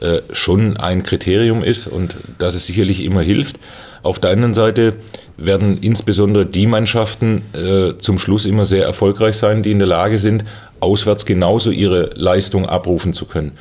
äh, 0.00 0.20
schon 0.32 0.76
ein 0.76 1.04
Kriterium 1.04 1.62
ist 1.62 1.86
und 1.86 2.16
dass 2.38 2.54
es 2.54 2.66
sicherlich 2.66 3.04
immer 3.04 3.22
hilft. 3.22 3.58
Auf 4.02 4.18
der 4.18 4.30
anderen 4.30 4.54
Seite 4.54 4.94
werden 5.36 5.78
insbesondere 5.80 6.46
die 6.46 6.66
Mannschaften 6.66 7.42
äh, 7.52 7.98
zum 7.98 8.18
Schluss 8.18 8.46
immer 8.46 8.64
sehr 8.64 8.84
erfolgreich 8.84 9.36
sein, 9.36 9.62
die 9.62 9.70
in 9.70 9.78
der 9.78 9.88
Lage 9.88 10.18
sind, 10.18 10.44
auswärts 10.80 11.26
genauso 11.26 11.70
ihre 11.70 12.10
Leistung 12.14 12.66
abrufen 12.66 13.12
zu 13.12 13.26
können. 13.26 13.52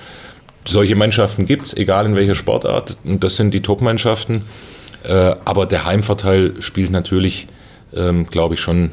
Solche 0.68 0.96
Mannschaften 0.96 1.46
gibt 1.46 1.68
es, 1.68 1.78
egal 1.78 2.06
in 2.06 2.16
welcher 2.16 2.36
Sportart, 2.36 2.98
und 3.04 3.24
das 3.24 3.38
sind 3.38 3.54
die 3.54 3.62
Top-Mannschaften. 3.62 4.44
Äh, 5.04 5.36
aber 5.46 5.66
der 5.66 5.86
Heimvorteil 5.86 6.56
spielt 6.60 6.92
natürlich, 6.92 7.48
ähm, 7.94 8.28
glaube 8.28 8.56
ich, 8.56 8.60
schon 8.60 8.92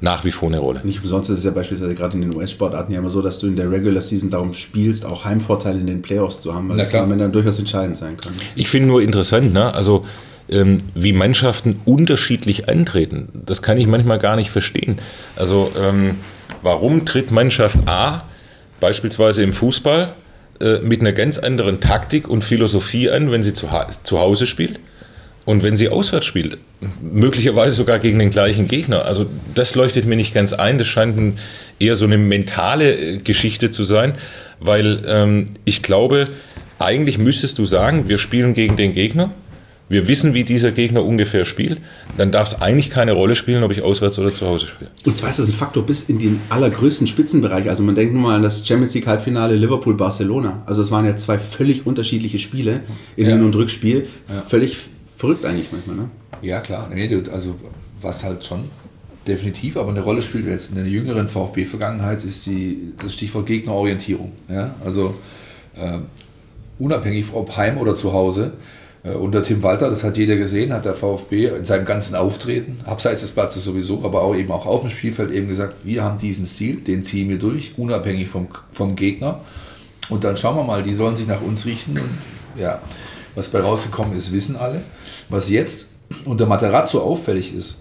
nach 0.00 0.24
wie 0.24 0.30
vor 0.30 0.48
eine 0.48 0.58
Rolle. 0.58 0.80
Nicht 0.84 1.02
umsonst 1.02 1.30
ist 1.30 1.38
es 1.38 1.44
ja 1.44 1.50
beispielsweise 1.50 1.94
gerade 1.94 2.14
in 2.14 2.20
den 2.20 2.36
US-Sportarten 2.36 2.92
ja 2.92 2.98
immer 2.98 3.10
so, 3.10 3.22
dass 3.22 3.38
du 3.38 3.46
in 3.46 3.56
der 3.56 3.70
Regular 3.70 4.02
Season 4.02 4.30
darum 4.30 4.52
spielst, 4.52 5.04
auch 5.06 5.24
Heimvorteile 5.24 5.80
in 5.80 5.86
den 5.86 6.02
Playoffs 6.02 6.42
zu 6.42 6.54
haben, 6.54 6.68
weil 6.68 6.76
das 6.76 6.94
am 6.94 7.10
Ende 7.10 7.24
dann 7.24 7.32
durchaus 7.32 7.58
entscheidend 7.58 7.96
sein 7.96 8.16
kann. 8.16 8.32
Ich 8.54 8.68
finde 8.68 8.88
nur 8.88 9.00
interessant, 9.00 9.52
ne? 9.52 9.72
also 9.72 10.04
ähm, 10.48 10.80
wie 10.94 11.12
Mannschaften 11.12 11.80
unterschiedlich 11.84 12.68
antreten, 12.68 13.28
das 13.46 13.62
kann 13.62 13.78
ich 13.78 13.86
manchmal 13.86 14.18
gar 14.18 14.36
nicht 14.36 14.50
verstehen. 14.50 14.98
Also 15.36 15.72
ähm, 15.80 16.16
warum 16.64 17.04
tritt 17.04 17.30
Mannschaft 17.30 17.86
A 17.86 18.24
beispielsweise 18.80 19.42
im 19.42 19.52
Fußball 19.52 20.14
äh, 20.60 20.78
mit 20.80 21.00
einer 21.00 21.12
ganz 21.12 21.38
anderen 21.38 21.80
Taktik 21.80 22.26
und 22.26 22.42
Philosophie 22.42 23.10
an, 23.10 23.30
wenn 23.30 23.42
sie 23.42 23.54
zu, 23.54 23.68
zu 24.02 24.18
Hause 24.18 24.46
spielt 24.46 24.80
und 25.44 25.62
wenn 25.62 25.76
sie 25.76 25.90
auswärts 25.90 26.26
spielt, 26.26 26.58
möglicherweise 27.00 27.76
sogar 27.76 27.98
gegen 27.98 28.18
den 28.18 28.30
gleichen 28.30 28.66
Gegner. 28.66 29.04
Also 29.04 29.26
das 29.54 29.74
leuchtet 29.74 30.06
mir 30.06 30.16
nicht 30.16 30.34
ganz 30.34 30.52
ein. 30.52 30.78
Das 30.78 30.86
scheint 30.86 31.16
ein, 31.18 31.38
eher 31.78 31.96
so 31.96 32.06
eine 32.06 32.18
mentale 32.18 32.94
äh, 32.94 33.18
Geschichte 33.18 33.70
zu 33.70 33.84
sein, 33.84 34.14
weil 34.58 35.02
ähm, 35.06 35.46
ich 35.64 35.82
glaube, 35.82 36.24
eigentlich 36.78 37.18
müsstest 37.18 37.58
du 37.58 37.66
sagen, 37.66 38.08
wir 38.08 38.18
spielen 38.18 38.54
gegen 38.54 38.76
den 38.76 38.94
Gegner. 38.94 39.32
Wir 39.88 40.08
wissen, 40.08 40.32
wie 40.32 40.44
dieser 40.44 40.72
Gegner 40.72 41.04
ungefähr 41.04 41.44
spielt. 41.44 41.80
Dann 42.16 42.30
darf 42.30 42.52
es 42.52 42.62
eigentlich 42.62 42.88
keine 42.88 43.12
Rolle 43.12 43.34
spielen, 43.34 43.62
ob 43.62 43.70
ich 43.70 43.82
auswärts 43.82 44.18
oder 44.18 44.32
zu 44.32 44.46
Hause 44.46 44.66
spiele. 44.66 44.90
Und 45.04 45.16
zwar 45.16 45.30
ist 45.30 45.38
das 45.38 45.48
ein 45.48 45.52
Faktor 45.54 45.84
bis 45.84 46.08
in 46.08 46.18
den 46.18 46.40
allergrößten 46.48 47.06
Spitzenbereich. 47.06 47.68
Also 47.68 47.82
man 47.82 47.94
denkt 47.94 48.14
nur 48.14 48.22
mal 48.22 48.36
an 48.36 48.42
das 48.42 48.66
Champions 48.66 48.94
League 48.94 49.06
Halbfinale 49.06 49.56
Liverpool-Barcelona. 49.56 50.62
Also 50.64 50.80
es 50.80 50.90
waren 50.90 51.04
ja 51.04 51.16
zwei 51.16 51.38
völlig 51.38 51.86
unterschiedliche 51.86 52.38
Spiele 52.38 52.80
in 53.16 53.26
ja. 53.26 53.32
Hin- 53.32 53.44
und 53.44 53.54
Rückspiel. 53.54 54.06
Ja. 54.28 54.42
Völlig 54.42 54.78
verrückt 55.16 55.44
eigentlich 55.44 55.68
manchmal, 55.70 55.96
ne? 55.96 56.10
Ja, 56.40 56.60
klar. 56.60 56.88
Nee, 56.92 57.22
also 57.30 57.56
was 58.00 58.24
halt 58.24 58.44
schon 58.44 58.64
definitiv 59.26 59.76
aber 59.76 59.90
eine 59.90 60.00
Rolle 60.00 60.22
spielt 60.22 60.46
jetzt 60.46 60.70
in 60.70 60.76
der 60.76 60.86
jüngeren 60.86 61.28
VfB-Vergangenheit, 61.28 62.24
ist 62.24 62.46
die, 62.46 62.92
das 63.02 63.14
Stichwort 63.14 63.46
Gegnerorientierung. 63.46 64.32
Ja? 64.48 64.74
Also 64.84 65.14
äh, 65.74 65.98
unabhängig 66.78 67.26
ob 67.32 67.56
heim 67.56 67.78
oder 67.78 67.94
zu 67.94 68.12
Hause. 68.12 68.52
Äh, 69.04 69.10
unter 69.10 69.42
Tim 69.42 69.62
Walter, 69.62 69.90
das 69.90 70.02
hat 70.02 70.16
jeder 70.16 70.36
gesehen, 70.36 70.72
hat 70.72 70.86
der 70.86 70.94
VfB 70.94 71.48
in 71.48 71.64
seinem 71.64 71.84
ganzen 71.84 72.16
Auftreten, 72.16 72.80
abseits 72.86 73.20
des 73.20 73.32
Platzes 73.32 73.62
sowieso, 73.62 74.02
aber 74.02 74.22
auch 74.22 74.34
eben 74.34 74.50
auch 74.50 74.66
auf 74.66 74.80
dem 74.80 74.90
Spielfeld 74.90 75.30
eben 75.30 75.48
gesagt, 75.48 75.84
wir 75.84 76.02
haben 76.02 76.18
diesen 76.18 76.46
Stil, 76.46 76.80
den 76.80 77.04
ziehen 77.04 77.28
wir 77.28 77.38
durch, 77.38 77.74
unabhängig 77.76 78.28
vom, 78.28 78.48
vom 78.72 78.96
Gegner. 78.96 79.40
Und 80.08 80.24
dann 80.24 80.36
schauen 80.36 80.56
wir 80.56 80.64
mal, 80.64 80.82
die 80.82 80.94
sollen 80.94 81.16
sich 81.16 81.26
nach 81.26 81.42
uns 81.42 81.66
richten 81.66 81.98
und 81.98 82.10
ja, 82.56 82.80
was 83.34 83.48
bei 83.48 83.60
rausgekommen 83.60 84.16
ist, 84.16 84.32
wissen 84.32 84.56
alle. 84.56 84.82
Was 85.28 85.48
jetzt 85.50 85.88
unter 86.24 86.46
Materazzo 86.46 87.00
auffällig 87.00 87.54
ist, 87.54 87.78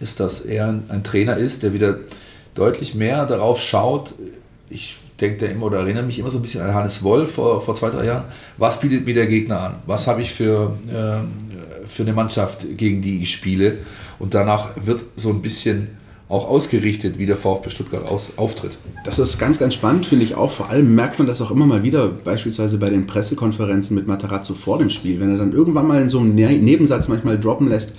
ist, 0.00 0.20
dass 0.20 0.40
er 0.40 0.68
ein, 0.68 1.04
Trainer 1.04 1.36
ist, 1.36 1.62
der 1.62 1.72
wieder 1.72 1.98
deutlich 2.54 2.94
mehr 2.94 3.26
darauf 3.26 3.60
schaut. 3.60 4.14
Ich 4.70 4.98
denke 5.24 5.46
da 5.46 5.52
immer 5.52 5.66
oder 5.66 5.78
erinnere 5.78 6.04
mich 6.04 6.18
immer 6.18 6.30
so 6.30 6.38
ein 6.38 6.42
bisschen 6.42 6.60
an 6.60 6.74
Hannes 6.74 7.02
Wolf 7.02 7.32
vor, 7.32 7.60
vor 7.60 7.74
zwei, 7.74 7.90
drei 7.90 8.06
Jahren. 8.06 8.24
Was 8.58 8.80
bietet 8.80 9.06
mir 9.06 9.14
der 9.14 9.26
Gegner 9.26 9.60
an? 9.60 9.74
Was 9.86 10.06
habe 10.06 10.22
ich 10.22 10.32
für, 10.32 10.76
äh, 10.88 11.86
für 11.86 12.02
eine 12.02 12.12
Mannschaft, 12.12 12.66
gegen 12.76 13.00
die 13.00 13.22
ich 13.22 13.32
spiele? 13.32 13.78
Und 14.18 14.34
danach 14.34 14.70
wird 14.84 15.02
so 15.16 15.30
ein 15.30 15.42
bisschen 15.42 15.88
auch 16.28 16.48
ausgerichtet, 16.48 17.18
wie 17.18 17.26
der 17.26 17.36
VfB 17.36 17.70
Stuttgart 17.70 18.06
aus, 18.08 18.32
auftritt. 18.36 18.78
Das 19.04 19.18
ist 19.18 19.38
ganz, 19.38 19.58
ganz 19.58 19.74
spannend, 19.74 20.06
finde 20.06 20.24
ich 20.24 20.34
auch. 20.34 20.50
Vor 20.50 20.70
allem 20.70 20.94
merkt 20.94 21.18
man 21.18 21.28
das 21.28 21.42
auch 21.42 21.50
immer 21.50 21.66
mal 21.66 21.82
wieder, 21.82 22.08
beispielsweise 22.08 22.78
bei 22.78 22.88
den 22.88 23.06
Pressekonferenzen 23.06 23.94
mit 23.94 24.06
Matarazzo 24.06 24.54
vor 24.54 24.78
dem 24.78 24.90
Spiel, 24.90 25.20
wenn 25.20 25.30
er 25.30 25.38
dann 25.38 25.52
irgendwann 25.52 25.86
mal 25.86 26.00
in 26.00 26.08
so 26.08 26.20
einem 26.20 26.34
ne-, 26.34 26.58
Nebensatz 26.58 27.08
manchmal 27.08 27.38
droppen 27.38 27.68
lässt, 27.68 27.94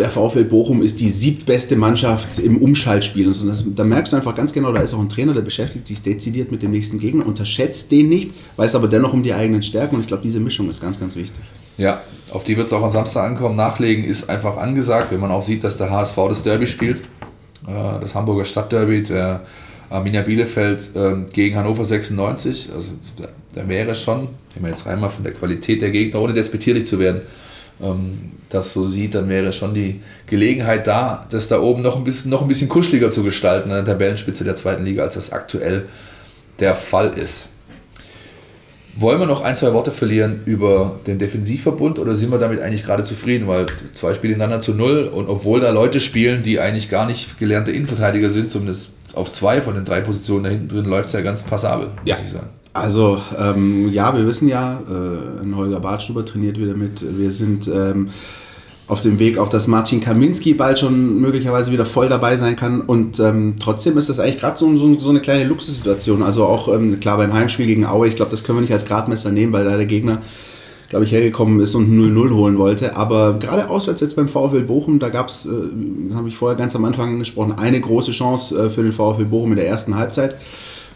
der 0.00 0.10
VfL 0.10 0.44
Bochum 0.44 0.82
ist 0.82 0.98
die 0.98 1.10
siebtbeste 1.10 1.76
Mannschaft 1.76 2.38
im 2.38 2.56
Umschaltspiel. 2.56 3.28
Und 3.28 3.46
das, 3.46 3.64
da 3.76 3.84
merkst 3.84 4.12
du 4.12 4.16
einfach 4.16 4.34
ganz 4.34 4.52
genau, 4.52 4.72
da 4.72 4.80
ist 4.80 4.94
auch 4.94 4.98
ein 4.98 5.08
Trainer, 5.08 5.34
der 5.34 5.42
beschäftigt 5.42 5.86
sich 5.86 6.02
dezidiert 6.02 6.50
mit 6.50 6.62
dem 6.62 6.70
nächsten 6.70 6.98
Gegner, 6.98 7.26
unterschätzt 7.26 7.92
den 7.92 8.08
nicht, 8.08 8.32
weiß 8.56 8.74
aber 8.74 8.88
dennoch 8.88 9.12
um 9.12 9.22
die 9.22 9.34
eigenen 9.34 9.62
Stärken. 9.62 9.96
Und 9.96 10.00
ich 10.00 10.06
glaube, 10.08 10.22
diese 10.22 10.40
Mischung 10.40 10.68
ist 10.68 10.80
ganz, 10.80 10.98
ganz 10.98 11.14
wichtig. 11.16 11.42
Ja, 11.76 12.00
auf 12.32 12.44
die 12.44 12.56
wird 12.56 12.66
es 12.66 12.72
auch 12.72 12.82
am 12.82 12.90
Samstag 12.90 13.24
ankommen. 13.24 13.56
Nachlegen 13.56 14.04
ist 14.04 14.28
einfach 14.28 14.56
angesagt, 14.56 15.12
wenn 15.12 15.20
man 15.20 15.30
auch 15.30 15.42
sieht, 15.42 15.62
dass 15.62 15.76
der 15.76 15.90
HSV 15.90 16.16
das 16.28 16.42
Derby 16.42 16.66
spielt. 16.66 17.02
Äh, 17.66 18.00
das 18.00 18.14
Hamburger 18.14 18.44
Stadtderby, 18.44 19.02
der 19.02 19.42
Arminia 19.90 20.22
Bielefeld 20.22 20.90
ähm, 20.94 21.26
gegen 21.32 21.56
Hannover 21.56 21.84
96. 21.84 22.70
Also 22.74 22.94
da 23.54 23.68
wäre 23.68 23.94
schon, 23.94 24.28
wenn 24.54 24.62
man 24.62 24.70
jetzt 24.70 24.86
einmal 24.86 25.10
von 25.10 25.24
der 25.24 25.34
Qualität 25.34 25.82
der 25.82 25.90
Gegner, 25.90 26.20
ohne 26.20 26.32
despektierlich 26.32 26.86
zu 26.86 26.98
werden, 26.98 27.20
ähm, 27.82 28.32
das 28.48 28.72
so 28.72 28.86
sieht, 28.86 29.14
dann 29.14 29.28
wäre 29.28 29.52
schon 29.52 29.74
die 29.74 30.00
Gelegenheit 30.26 30.86
da, 30.86 31.26
das 31.30 31.48
da 31.48 31.60
oben 31.60 31.82
noch 31.82 31.96
ein 31.96 32.04
bisschen, 32.04 32.30
noch 32.30 32.42
ein 32.42 32.48
bisschen 32.48 32.68
kuscheliger 32.68 33.10
zu 33.10 33.22
gestalten 33.22 33.70
an 33.70 33.84
der 33.84 33.94
Tabellenspitze 33.94 34.44
der 34.44 34.56
zweiten 34.56 34.84
Liga, 34.84 35.04
als 35.04 35.14
das 35.14 35.32
aktuell 35.32 35.86
der 36.58 36.74
Fall 36.74 37.14
ist. 37.14 37.48
Wollen 38.96 39.20
wir 39.20 39.26
noch 39.26 39.42
ein, 39.42 39.54
zwei 39.54 39.72
Worte 39.72 39.92
verlieren 39.92 40.42
über 40.46 40.98
den 41.06 41.18
Defensivverbund 41.20 41.98
oder 41.98 42.16
sind 42.16 42.32
wir 42.32 42.38
damit 42.38 42.60
eigentlich 42.60 42.84
gerade 42.84 43.04
zufrieden? 43.04 43.46
Weil 43.46 43.66
zwei 43.94 44.14
Spiele 44.14 44.32
hintereinander 44.32 44.62
zu 44.62 44.74
null 44.74 45.04
und 45.04 45.28
obwohl 45.28 45.60
da 45.60 45.70
Leute 45.70 46.00
spielen, 46.00 46.42
die 46.42 46.58
eigentlich 46.58 46.90
gar 46.90 47.06
nicht 47.06 47.38
gelernte 47.38 47.70
Innenverteidiger 47.70 48.30
sind, 48.30 48.50
zumindest 48.50 48.90
auf 49.14 49.30
zwei 49.32 49.60
von 49.60 49.74
den 49.74 49.84
drei 49.84 50.00
Positionen 50.00 50.44
da 50.44 50.50
hinten 50.50 50.68
drin, 50.68 50.84
läuft 50.84 51.06
es 51.06 51.12
ja 51.12 51.20
ganz 51.20 51.44
passabel, 51.44 51.86
muss 51.86 51.96
ja. 52.04 52.16
ich 52.22 52.30
sagen. 52.30 52.48
Also 52.72 53.20
ähm, 53.38 53.90
ja, 53.92 54.16
wir 54.16 54.26
wissen 54.26 54.48
ja, 54.48 54.80
äh, 54.88 55.54
Holger 55.56 55.80
Bartstuber 55.80 56.24
trainiert 56.24 56.58
wieder 56.58 56.74
mit. 56.74 57.02
Wir 57.18 57.32
sind 57.32 57.66
ähm, 57.66 58.10
auf 58.86 59.00
dem 59.00 59.18
Weg 59.18 59.38
auch, 59.38 59.48
dass 59.48 59.66
Martin 59.66 60.00
Kaminski 60.00 60.54
bald 60.54 60.78
schon 60.78 61.20
möglicherweise 61.20 61.72
wieder 61.72 61.84
voll 61.84 62.08
dabei 62.08 62.36
sein 62.36 62.54
kann. 62.54 62.80
Und 62.80 63.18
ähm, 63.18 63.54
trotzdem 63.60 63.98
ist 63.98 64.08
das 64.08 64.20
eigentlich 64.20 64.38
gerade 64.38 64.56
so, 64.56 64.76
so, 64.76 64.98
so, 64.98 65.10
eine 65.10 65.20
kleine 65.20 65.44
Luxussituation. 65.44 66.22
Also 66.22 66.44
auch 66.44 66.72
ähm, 66.72 67.00
klar 67.00 67.16
beim 67.16 67.32
Heimspiel 67.32 67.66
gegen 67.66 67.86
Aue, 67.86 68.08
ich 68.08 68.16
glaube, 68.16 68.30
das 68.30 68.44
können 68.44 68.58
wir 68.58 68.62
nicht 68.62 68.72
als 68.72 68.86
Gradmesser 68.86 69.32
nehmen, 69.32 69.52
weil 69.52 69.64
da 69.64 69.76
der 69.76 69.86
Gegner, 69.86 70.22
glaube 70.88 71.04
ich, 71.04 71.12
hergekommen 71.12 71.58
ist 71.60 71.74
und 71.74 71.88
0-0 71.88 72.34
holen 72.34 72.58
wollte. 72.58 72.96
Aber 72.96 73.38
gerade 73.40 73.68
auswärts 73.68 74.00
jetzt 74.00 74.14
beim 74.14 74.28
VfL 74.28 74.62
Bochum, 74.62 75.00
da 75.00 75.08
gab 75.08 75.28
es, 75.28 75.46
äh, 75.46 76.14
habe 76.14 76.28
ich 76.28 76.36
vorher 76.36 76.56
ganz 76.56 76.76
am 76.76 76.84
Anfang 76.84 77.18
gesprochen, 77.18 77.54
eine 77.58 77.80
große 77.80 78.12
Chance 78.12 78.56
äh, 78.56 78.70
für 78.70 78.84
den 78.84 78.92
VfL 78.92 79.24
Bochum 79.24 79.50
in 79.50 79.56
der 79.56 79.68
ersten 79.68 79.96
Halbzeit. 79.96 80.36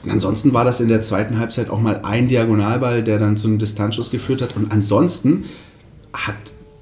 Ansonsten 0.09 0.53
war 0.53 0.65
das 0.65 0.81
in 0.81 0.89
der 0.89 1.03
zweiten 1.03 1.39
Halbzeit 1.39 1.71
auch 1.71 1.81
mal 1.81 2.01
ein 2.03 2.29
Diagonalball, 2.29 3.03
der 3.03 3.19
dann 3.19 3.37
zu 3.37 3.49
einem 3.49 3.59
Distanzschuss 3.59 4.11
geführt 4.11 4.43
hat. 4.43 4.57
Und 4.57 4.71
ansonsten 4.71 5.45
hat 6.13 6.35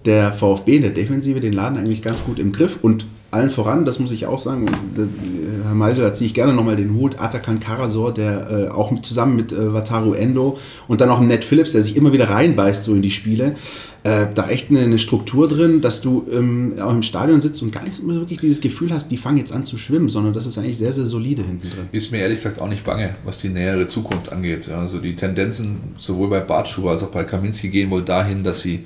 der 0.05 0.33
VfB 0.33 0.77
in 0.77 0.83
der 0.83 0.91
Defensive 0.91 1.41
den 1.41 1.53
Laden 1.53 1.79
eigentlich 1.79 2.03
ganz 2.03 2.25
gut 2.25 2.39
im 2.39 2.53
Griff 2.53 2.79
und 2.83 3.07
allen 3.33 3.51
voran, 3.51 3.85
das 3.85 3.99
muss 3.99 4.12
ich 4.12 4.26
auch 4.26 4.39
sagen, 4.39 4.66
Herr 5.64 5.74
Meisel, 5.74 6.05
da 6.05 6.12
ziehe 6.12 6.26
ich 6.26 6.35
gerne 6.35 6.53
nochmal 6.53 6.76
den 6.76 6.95
Hut, 6.95 7.18
Atakan 7.18 7.61
Karasor, 7.61 8.12
der 8.12 8.51
äh, 8.51 8.68
auch 8.68 8.93
zusammen 9.01 9.37
mit 9.37 9.53
äh, 9.53 9.72
Wataru 9.72 10.12
Endo 10.12 10.59
und 10.87 11.01
dann 11.01 11.09
auch 11.09 11.18
Ned 11.20 11.43
Phillips, 11.43 11.72
der 11.72 11.83
sich 11.83 11.97
immer 11.97 12.12
wieder 12.12 12.28
reinbeißt 12.28 12.85
so 12.85 12.95
in 12.95 13.01
die 13.01 13.11
Spiele, 13.11 13.57
äh, 14.05 14.26
da 14.35 14.49
echt 14.51 14.68
eine, 14.68 14.80
eine, 14.80 14.99
Struktur 14.99 15.49
drin, 15.49 15.80
dass 15.80 16.03
du 16.03 16.26
ähm, 16.30 16.74
auch 16.78 16.93
im 16.93 17.03
Stadion 17.03 17.41
sitzt 17.41 17.62
und 17.62 17.72
gar 17.72 17.85
nicht 17.85 17.95
so 17.95 18.07
wirklich 18.07 18.39
dieses 18.39 18.61
Gefühl 18.61 18.93
hast, 18.93 19.11
die 19.11 19.16
fangen 19.16 19.39
jetzt 19.39 19.53
an 19.53 19.64
zu 19.64 19.78
schwimmen, 19.78 20.11
sondern 20.11 20.35
das 20.35 20.45
ist 20.45 20.59
eigentlich 20.59 20.76
sehr, 20.76 20.93
sehr 20.93 21.07
solide 21.07 21.43
hinten 21.43 21.70
drin. 21.70 21.89
Ist 21.93 22.12
mir 22.12 22.18
ehrlich 22.18 22.39
gesagt 22.39 22.61
auch 22.61 22.68
nicht 22.68 22.85
bange, 22.85 23.14
was 23.24 23.39
die 23.39 23.49
nähere 23.49 23.87
Zukunft 23.87 24.30
angeht. 24.30 24.68
Also 24.68 24.99
die 24.99 25.14
Tendenzen 25.14 25.78
sowohl 25.97 26.28
bei 26.28 26.41
Bartschuber 26.41 26.91
als 26.91 27.03
auch 27.03 27.11
bei 27.11 27.24
Kaminski 27.24 27.70
gehen 27.70 27.91
wohl 27.91 28.03
dahin, 28.03 28.45
dass 28.45 28.61
sie 28.61 28.85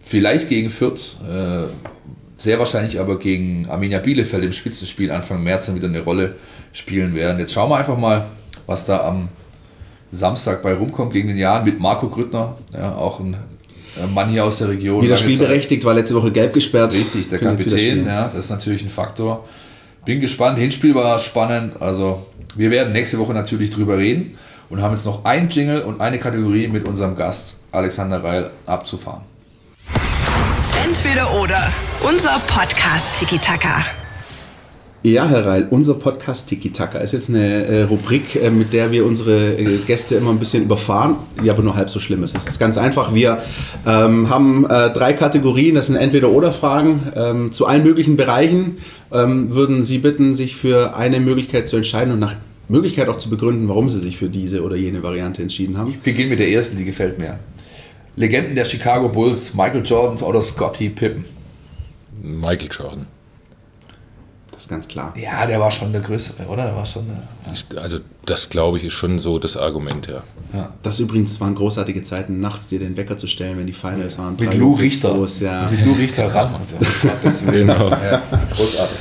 vielleicht 0.00 0.48
gegen 0.48 0.70
Fürth, 0.70 1.18
äh, 1.30 1.66
sehr 2.40 2.58
wahrscheinlich 2.58 2.98
aber 2.98 3.18
gegen 3.18 3.66
Arminia 3.68 3.98
Bielefeld 3.98 4.44
im 4.44 4.52
Spitzenspiel 4.52 5.10
Anfang 5.10 5.42
März 5.42 5.66
dann 5.66 5.76
wieder 5.76 5.88
eine 5.88 6.00
Rolle 6.00 6.36
spielen 6.72 7.14
werden. 7.14 7.38
Jetzt 7.38 7.52
schauen 7.52 7.70
wir 7.70 7.76
einfach 7.76 7.98
mal, 7.98 8.26
was 8.66 8.86
da 8.86 9.06
am 9.06 9.28
Samstag 10.10 10.62
bei 10.62 10.72
rumkommt 10.72 11.12
gegen 11.12 11.28
den 11.28 11.36
Jahren 11.36 11.64
mit 11.64 11.78
Marco 11.78 12.08
Grüttner, 12.08 12.56
ja, 12.72 12.94
auch 12.94 13.20
ein 13.20 13.36
Mann 14.14 14.30
hier 14.30 14.44
aus 14.44 14.58
der 14.58 14.70
Region. 14.70 15.04
Wieder 15.04 15.16
spielberechtigt, 15.16 15.84
war 15.84 15.94
letzte 15.94 16.14
Woche 16.14 16.32
gelb 16.32 16.54
gesperrt. 16.54 16.94
Richtig, 16.94 17.28
der 17.28 17.40
Kapitän, 17.40 18.06
ja, 18.06 18.26
das 18.28 18.46
ist 18.46 18.50
natürlich 18.50 18.82
ein 18.82 18.88
Faktor. 18.88 19.46
Bin 20.06 20.20
gespannt, 20.20 20.58
Hinspiel 20.58 20.94
war 20.94 21.18
spannend, 21.18 21.80
also 21.80 22.26
wir 22.56 22.70
werden 22.70 22.92
nächste 22.94 23.18
Woche 23.18 23.34
natürlich 23.34 23.68
drüber 23.68 23.98
reden 23.98 24.38
und 24.70 24.80
haben 24.80 24.92
jetzt 24.94 25.04
noch 25.04 25.24
ein 25.26 25.50
Jingle 25.50 25.82
und 25.82 26.00
eine 26.00 26.18
Kategorie 26.18 26.68
mit 26.68 26.88
unserem 26.88 27.16
Gast 27.16 27.60
Alexander 27.70 28.24
Reil 28.24 28.50
abzufahren. 28.64 29.24
Entweder 30.90 31.40
oder. 31.40 31.72
Unser 32.02 32.40
Podcast 32.48 33.20
Tiki 33.20 33.38
Taka. 33.38 33.84
Ja, 35.04 35.28
Herr 35.28 35.46
Reil, 35.46 35.68
unser 35.70 35.94
Podcast 35.94 36.48
Tiki 36.48 36.72
Taka 36.72 36.98
ist 36.98 37.12
jetzt 37.12 37.28
eine 37.28 37.64
äh, 37.64 37.82
Rubrik, 37.82 38.34
äh, 38.34 38.50
mit 38.50 38.72
der 38.72 38.90
wir 38.90 39.06
unsere 39.06 39.56
äh, 39.56 39.78
Gäste 39.86 40.16
immer 40.16 40.30
ein 40.30 40.40
bisschen 40.40 40.64
überfahren, 40.64 41.14
die 41.44 41.48
aber 41.48 41.62
nur 41.62 41.76
halb 41.76 41.90
so 41.90 42.00
schlimm 42.00 42.24
ist. 42.24 42.36
Es 42.36 42.48
ist 42.48 42.58
ganz 42.58 42.76
einfach. 42.76 43.14
Wir 43.14 43.40
ähm, 43.86 44.30
haben 44.30 44.68
äh, 44.68 44.90
drei 44.90 45.12
Kategorien, 45.12 45.76
das 45.76 45.86
sind 45.86 45.94
Entweder-Oder-Fragen 45.94 47.12
ähm, 47.14 47.52
zu 47.52 47.66
allen 47.66 47.84
möglichen 47.84 48.16
Bereichen. 48.16 48.78
Ähm, 49.12 49.54
würden 49.54 49.84
Sie 49.84 49.98
bitten, 49.98 50.34
sich 50.34 50.56
für 50.56 50.96
eine 50.96 51.20
Möglichkeit 51.20 51.68
zu 51.68 51.76
entscheiden 51.76 52.12
und 52.12 52.18
nach 52.18 52.34
Möglichkeit 52.66 53.08
auch 53.08 53.18
zu 53.18 53.30
begründen, 53.30 53.68
warum 53.68 53.90
Sie 53.90 54.00
sich 54.00 54.16
für 54.16 54.28
diese 54.28 54.64
oder 54.64 54.74
jene 54.74 55.04
Variante 55.04 55.40
entschieden 55.40 55.78
haben? 55.78 55.90
Ich 55.90 56.00
beginne 56.00 56.30
mit 56.30 56.40
der 56.40 56.50
ersten, 56.50 56.76
die 56.76 56.84
gefällt 56.84 57.16
mir. 57.16 57.38
Legenden 58.20 58.54
der 58.54 58.66
Chicago 58.66 59.08
Bulls, 59.08 59.54
Michael 59.54 59.82
Jordan 59.82 60.22
oder 60.22 60.42
Scottie 60.42 60.90
Pippen? 60.90 61.24
Michael 62.20 62.68
Jordan. 62.70 63.06
Das 64.52 64.64
ist 64.64 64.68
ganz 64.68 64.88
klar. 64.88 65.14
Ja, 65.16 65.46
der 65.46 65.58
war 65.58 65.70
schon 65.70 65.90
der 65.90 66.02
Größere, 66.02 66.44
oder? 66.44 66.66
Der 66.66 66.76
war 66.76 66.84
schon 66.84 67.06
ja. 67.08 67.80
Also 67.80 68.00
das 68.26 68.50
glaube 68.50 68.76
ich 68.76 68.84
ist 68.84 68.92
schon 68.92 69.18
so 69.18 69.38
das 69.38 69.56
Argument, 69.56 70.06
ja. 70.06 70.22
ja. 70.52 70.74
Das 70.82 71.00
übrigens 71.00 71.40
waren 71.40 71.54
großartige 71.54 72.02
Zeiten, 72.02 72.40
nachts 72.40 72.68
dir 72.68 72.78
den 72.78 72.94
Wecker 72.98 73.16
zu 73.16 73.26
stellen, 73.26 73.56
wenn 73.56 73.66
die 73.66 73.72
Finals 73.72 74.18
waren. 74.18 74.36
Mit 74.38 74.52
Lou 74.52 74.74
Richter. 74.74 75.14
Groß, 75.14 75.40
ja. 75.40 75.70
Mit 75.70 75.82
Lou 75.86 75.94
Richter 75.94 76.34
ran. 76.34 76.54
Also, 77.24 77.46
genau. 77.50 77.88
Ja, 77.88 78.22
großartig. 78.54 78.98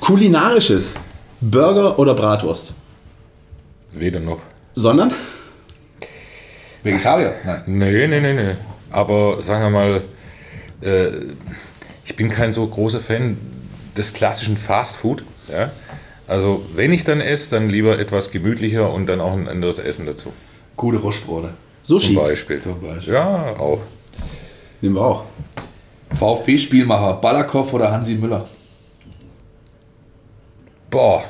Kulinarisches. 0.00 0.94
Burger 1.42 1.98
oder 1.98 2.14
Bratwurst? 2.14 2.72
Weder 3.92 4.20
noch. 4.20 4.40
Sondern? 4.74 5.12
Vegetarier? 6.82 7.34
Nein. 7.44 7.62
Nee, 7.66 8.06
nee, 8.06 8.20
nee, 8.20 8.32
nee. 8.32 8.54
Aber 8.90 9.42
sagen 9.42 9.64
wir 9.64 9.70
mal, 9.70 10.02
äh, 10.82 11.10
ich 12.04 12.16
bin 12.16 12.28
kein 12.28 12.52
so 12.52 12.66
großer 12.66 13.00
Fan 13.00 13.36
des 13.96 14.12
klassischen 14.14 14.56
Fast 14.56 14.96
Food. 14.96 15.24
Ja? 15.48 15.70
Also 16.26 16.64
wenn 16.74 16.92
ich 16.92 17.04
dann 17.04 17.20
esse, 17.20 17.50
dann 17.50 17.68
lieber 17.68 17.98
etwas 17.98 18.30
gemütlicher 18.30 18.92
und 18.92 19.06
dann 19.06 19.20
auch 19.20 19.32
ein 19.32 19.48
anderes 19.48 19.78
Essen 19.78 20.06
dazu. 20.06 20.32
Gute 20.76 20.98
Rostbrote. 20.98 21.54
Sushi. 21.82 22.14
Zum 22.14 22.16
Beispiel. 22.16 22.60
Zum 22.60 22.80
Beispiel. 22.80 23.14
Ja, 23.14 23.56
auch. 23.58 23.80
Nehmen 24.80 24.94
wir 24.94 25.02
auch. 25.02 25.24
VfB-Spielmacher, 26.18 27.14
Balakow 27.14 27.72
oder 27.72 27.92
Hansi 27.92 28.14
Müller? 28.14 28.48
Boah, 30.90 31.22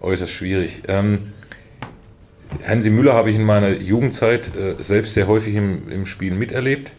äußerst 0.00 0.32
schwierig. 0.32 0.82
Ähm, 0.88 1.33
Hansi 2.66 2.90
Müller 2.90 3.14
habe 3.14 3.30
ich 3.30 3.36
in 3.36 3.44
meiner 3.44 3.70
Jugendzeit 3.80 4.50
äh, 4.56 4.82
selbst 4.82 5.14
sehr 5.14 5.26
häufig 5.26 5.54
im, 5.54 5.88
im 5.90 6.06
Spiel 6.06 6.34
miterlebt. 6.34 6.92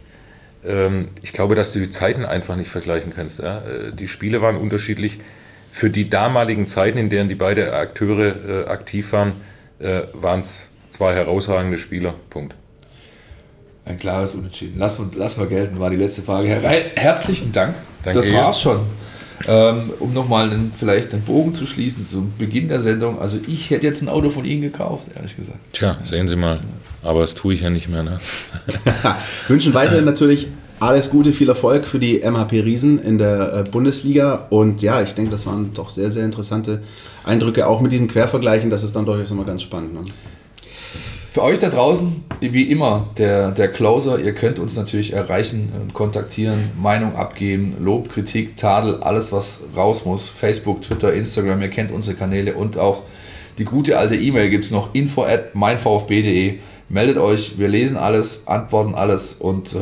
Ähm, 0.65 1.07
ich 1.21 1.33
glaube, 1.33 1.55
dass 1.55 1.73
du 1.73 1.79
die 1.79 1.89
Zeiten 1.89 2.25
einfach 2.25 2.55
nicht 2.55 2.69
vergleichen 2.69 3.13
kannst. 3.15 3.39
Ja? 3.39 3.59
Äh, 3.59 3.91
die 3.93 4.07
Spiele 4.07 4.41
waren 4.41 4.57
unterschiedlich. 4.57 5.19
Für 5.71 5.89
die 5.89 6.09
damaligen 6.09 6.67
Zeiten, 6.67 6.97
in 6.97 7.09
denen 7.09 7.27
die 7.29 7.35
beiden 7.35 7.69
Akteure 7.69 8.65
äh, 8.65 8.69
aktiv 8.69 9.11
waren, 9.11 9.33
äh, 9.79 10.03
waren 10.13 10.39
es 10.39 10.71
zwei 10.89 11.13
herausragende 11.13 11.77
Spieler. 11.77 12.15
Punkt. 12.29 12.55
Ein 13.83 13.97
klares 13.97 14.33
Unentschieden. 14.33 14.75
Lass, 14.79 14.97
mal- 14.97 15.09
lass 15.15 15.37
mal 15.37 15.47
gelten, 15.47 15.79
war 15.79 15.89
die 15.89 15.97
letzte 15.97 16.21
Frage. 16.21 16.63
Reil, 16.63 16.85
herzlichen 16.95 17.51
Dank. 17.51 17.75
Danke 18.03 18.19
das 18.19 18.31
war's 18.33 18.61
schon. 18.61 18.79
Ähm, 19.47 19.91
um 19.99 20.13
nochmal 20.13 20.49
einen, 20.49 20.71
vielleicht 20.75 21.13
den 21.13 21.21
Bogen 21.21 21.53
zu 21.53 21.65
schließen 21.65 22.05
zum 22.05 22.33
Beginn 22.37 22.67
der 22.67 22.79
Sendung. 22.79 23.19
Also 23.19 23.37
ich 23.47 23.69
hätte 23.69 23.85
jetzt 23.85 24.01
ein 24.01 24.09
Auto 24.09 24.29
von 24.29 24.45
Ihnen 24.45 24.61
gekauft, 24.61 25.07
ehrlich 25.15 25.35
gesagt. 25.35 25.59
Tja, 25.73 25.97
sehen 26.03 26.27
Sie 26.27 26.35
mal. 26.35 26.59
Aber 27.03 27.21
das 27.21 27.35
tue 27.35 27.53
ich 27.53 27.61
ja 27.61 27.69
nicht 27.69 27.89
mehr. 27.89 28.03
Ne? 28.03 28.19
Wünschen 29.47 29.73
weiterhin 29.73 30.05
natürlich 30.05 30.47
alles 30.79 31.09
Gute, 31.09 31.31
viel 31.31 31.49
Erfolg 31.49 31.85
für 31.85 31.99
die 31.99 32.19
MHP 32.19 32.63
Riesen 32.63 33.01
in 33.01 33.17
der 33.17 33.53
äh, 33.53 33.69
Bundesliga. 33.69 34.47
Und 34.49 34.81
ja, 34.81 35.01
ich 35.01 35.13
denke, 35.13 35.31
das 35.31 35.45
waren 35.45 35.73
doch 35.73 35.89
sehr, 35.89 36.09
sehr 36.09 36.25
interessante 36.25 36.81
Eindrücke, 37.23 37.67
auch 37.67 37.81
mit 37.81 37.91
diesen 37.91 38.07
Quervergleichen. 38.07 38.69
Das 38.69 38.83
ist 38.83 38.95
dann 38.95 39.05
durchaus 39.05 39.31
immer 39.31 39.45
ganz 39.45 39.61
spannend. 39.61 39.93
Ne? 39.93 40.01
Für 41.35 41.43
euch 41.43 41.59
da 41.59 41.67
draußen, 41.67 42.23
wie 42.39 42.71
immer, 42.71 43.09
der, 43.17 43.51
der 43.51 43.67
Closer, 43.67 44.19
ihr 44.19 44.33
könnt 44.33 44.57
uns 44.57 44.77
natürlich 44.77 45.11
erreichen 45.11 45.69
und 45.77 45.93
kontaktieren, 45.93 46.71
Meinung 46.79 47.17
abgeben, 47.17 47.75
Lob, 47.81 48.07
Kritik, 48.07 48.55
Tadel, 48.55 49.03
alles 49.03 49.33
was 49.33 49.65
raus 49.75 50.05
muss. 50.05 50.29
Facebook, 50.29 50.81
Twitter, 50.81 51.13
Instagram, 51.13 51.61
ihr 51.61 51.67
kennt 51.67 51.91
unsere 51.91 52.15
Kanäle 52.15 52.53
und 52.53 52.77
auch 52.77 53.03
die 53.57 53.65
gute 53.65 53.97
alte 53.97 54.15
E-Mail 54.15 54.49
gibt 54.49 54.63
es 54.63 54.71
noch, 54.71 54.95
info 54.95 55.25
at 55.25 55.55
meinvfb.de. 55.55 56.59
Meldet 56.87 57.17
euch, 57.17 57.59
wir 57.59 57.67
lesen 57.67 57.97
alles, 57.97 58.47
antworten 58.47 58.95
alles 58.95 59.33
und 59.33 59.73
äh, 59.73 59.79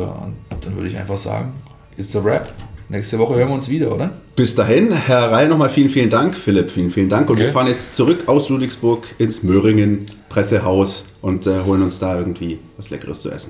dann 0.59 0.75
würde 0.75 0.87
ich 0.87 0.97
einfach 0.97 1.17
sagen, 1.17 1.53
it's 1.97 2.15
a 2.15 2.23
wrap. 2.23 2.51
Nächste 2.93 3.17
Woche 3.17 3.33
hören 3.33 3.47
wir 3.47 3.55
uns 3.55 3.69
wieder, 3.69 3.91
oder? 3.91 4.11
Bis 4.35 4.53
dahin, 4.53 4.91
Herr 4.93 5.31
Reil, 5.31 5.47
nochmal 5.47 5.71
vielen, 5.71 5.89
vielen 5.89 6.11
Dank. 6.11 6.37
Philipp, 6.37 6.69
vielen, 6.69 6.91
vielen 6.91 7.09
Dank. 7.09 7.27
Und 7.27 7.37
Okay. 7.37 7.45
wir 7.47 7.51
fahren 7.51 7.65
jetzt 7.65 7.95
zurück 7.95 8.27
aus 8.27 8.49
Ludwigsburg 8.49 9.07
ins 9.17 9.41
Möhringen 9.41 10.05
Pressehaus 10.29 11.07
und 11.23 11.47
äh, 11.47 11.61
holen 11.65 11.81
uns 11.81 11.97
da 11.97 12.19
irgendwie 12.19 12.59
was 12.77 12.91
Leckeres 12.91 13.21
zu 13.21 13.31
essen. 13.31 13.49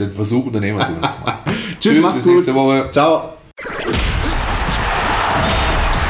Den 0.00 0.10
Versuch 0.10 0.46
unternehmen 0.46 0.76
wir 0.80 0.86
zumindest 0.86 1.24
mal. 1.24 1.38
Tschüss, 1.80 2.00
macht's 2.00 2.14
bis 2.16 2.24
gut. 2.24 2.32
nächste 2.32 2.52
Woche. 2.56 2.88
Ciao. 2.90 3.34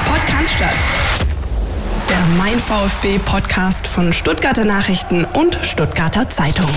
Podcast 0.06 0.54
Der 2.08 2.24
Mein 2.38 2.58
VfB 2.58 3.18
Podcast 3.26 3.86
von 3.86 4.10
Stuttgarter 4.14 4.64
Nachrichten 4.64 5.26
und 5.34 5.58
Stuttgarter 5.60 6.30
Zeitung. 6.30 6.70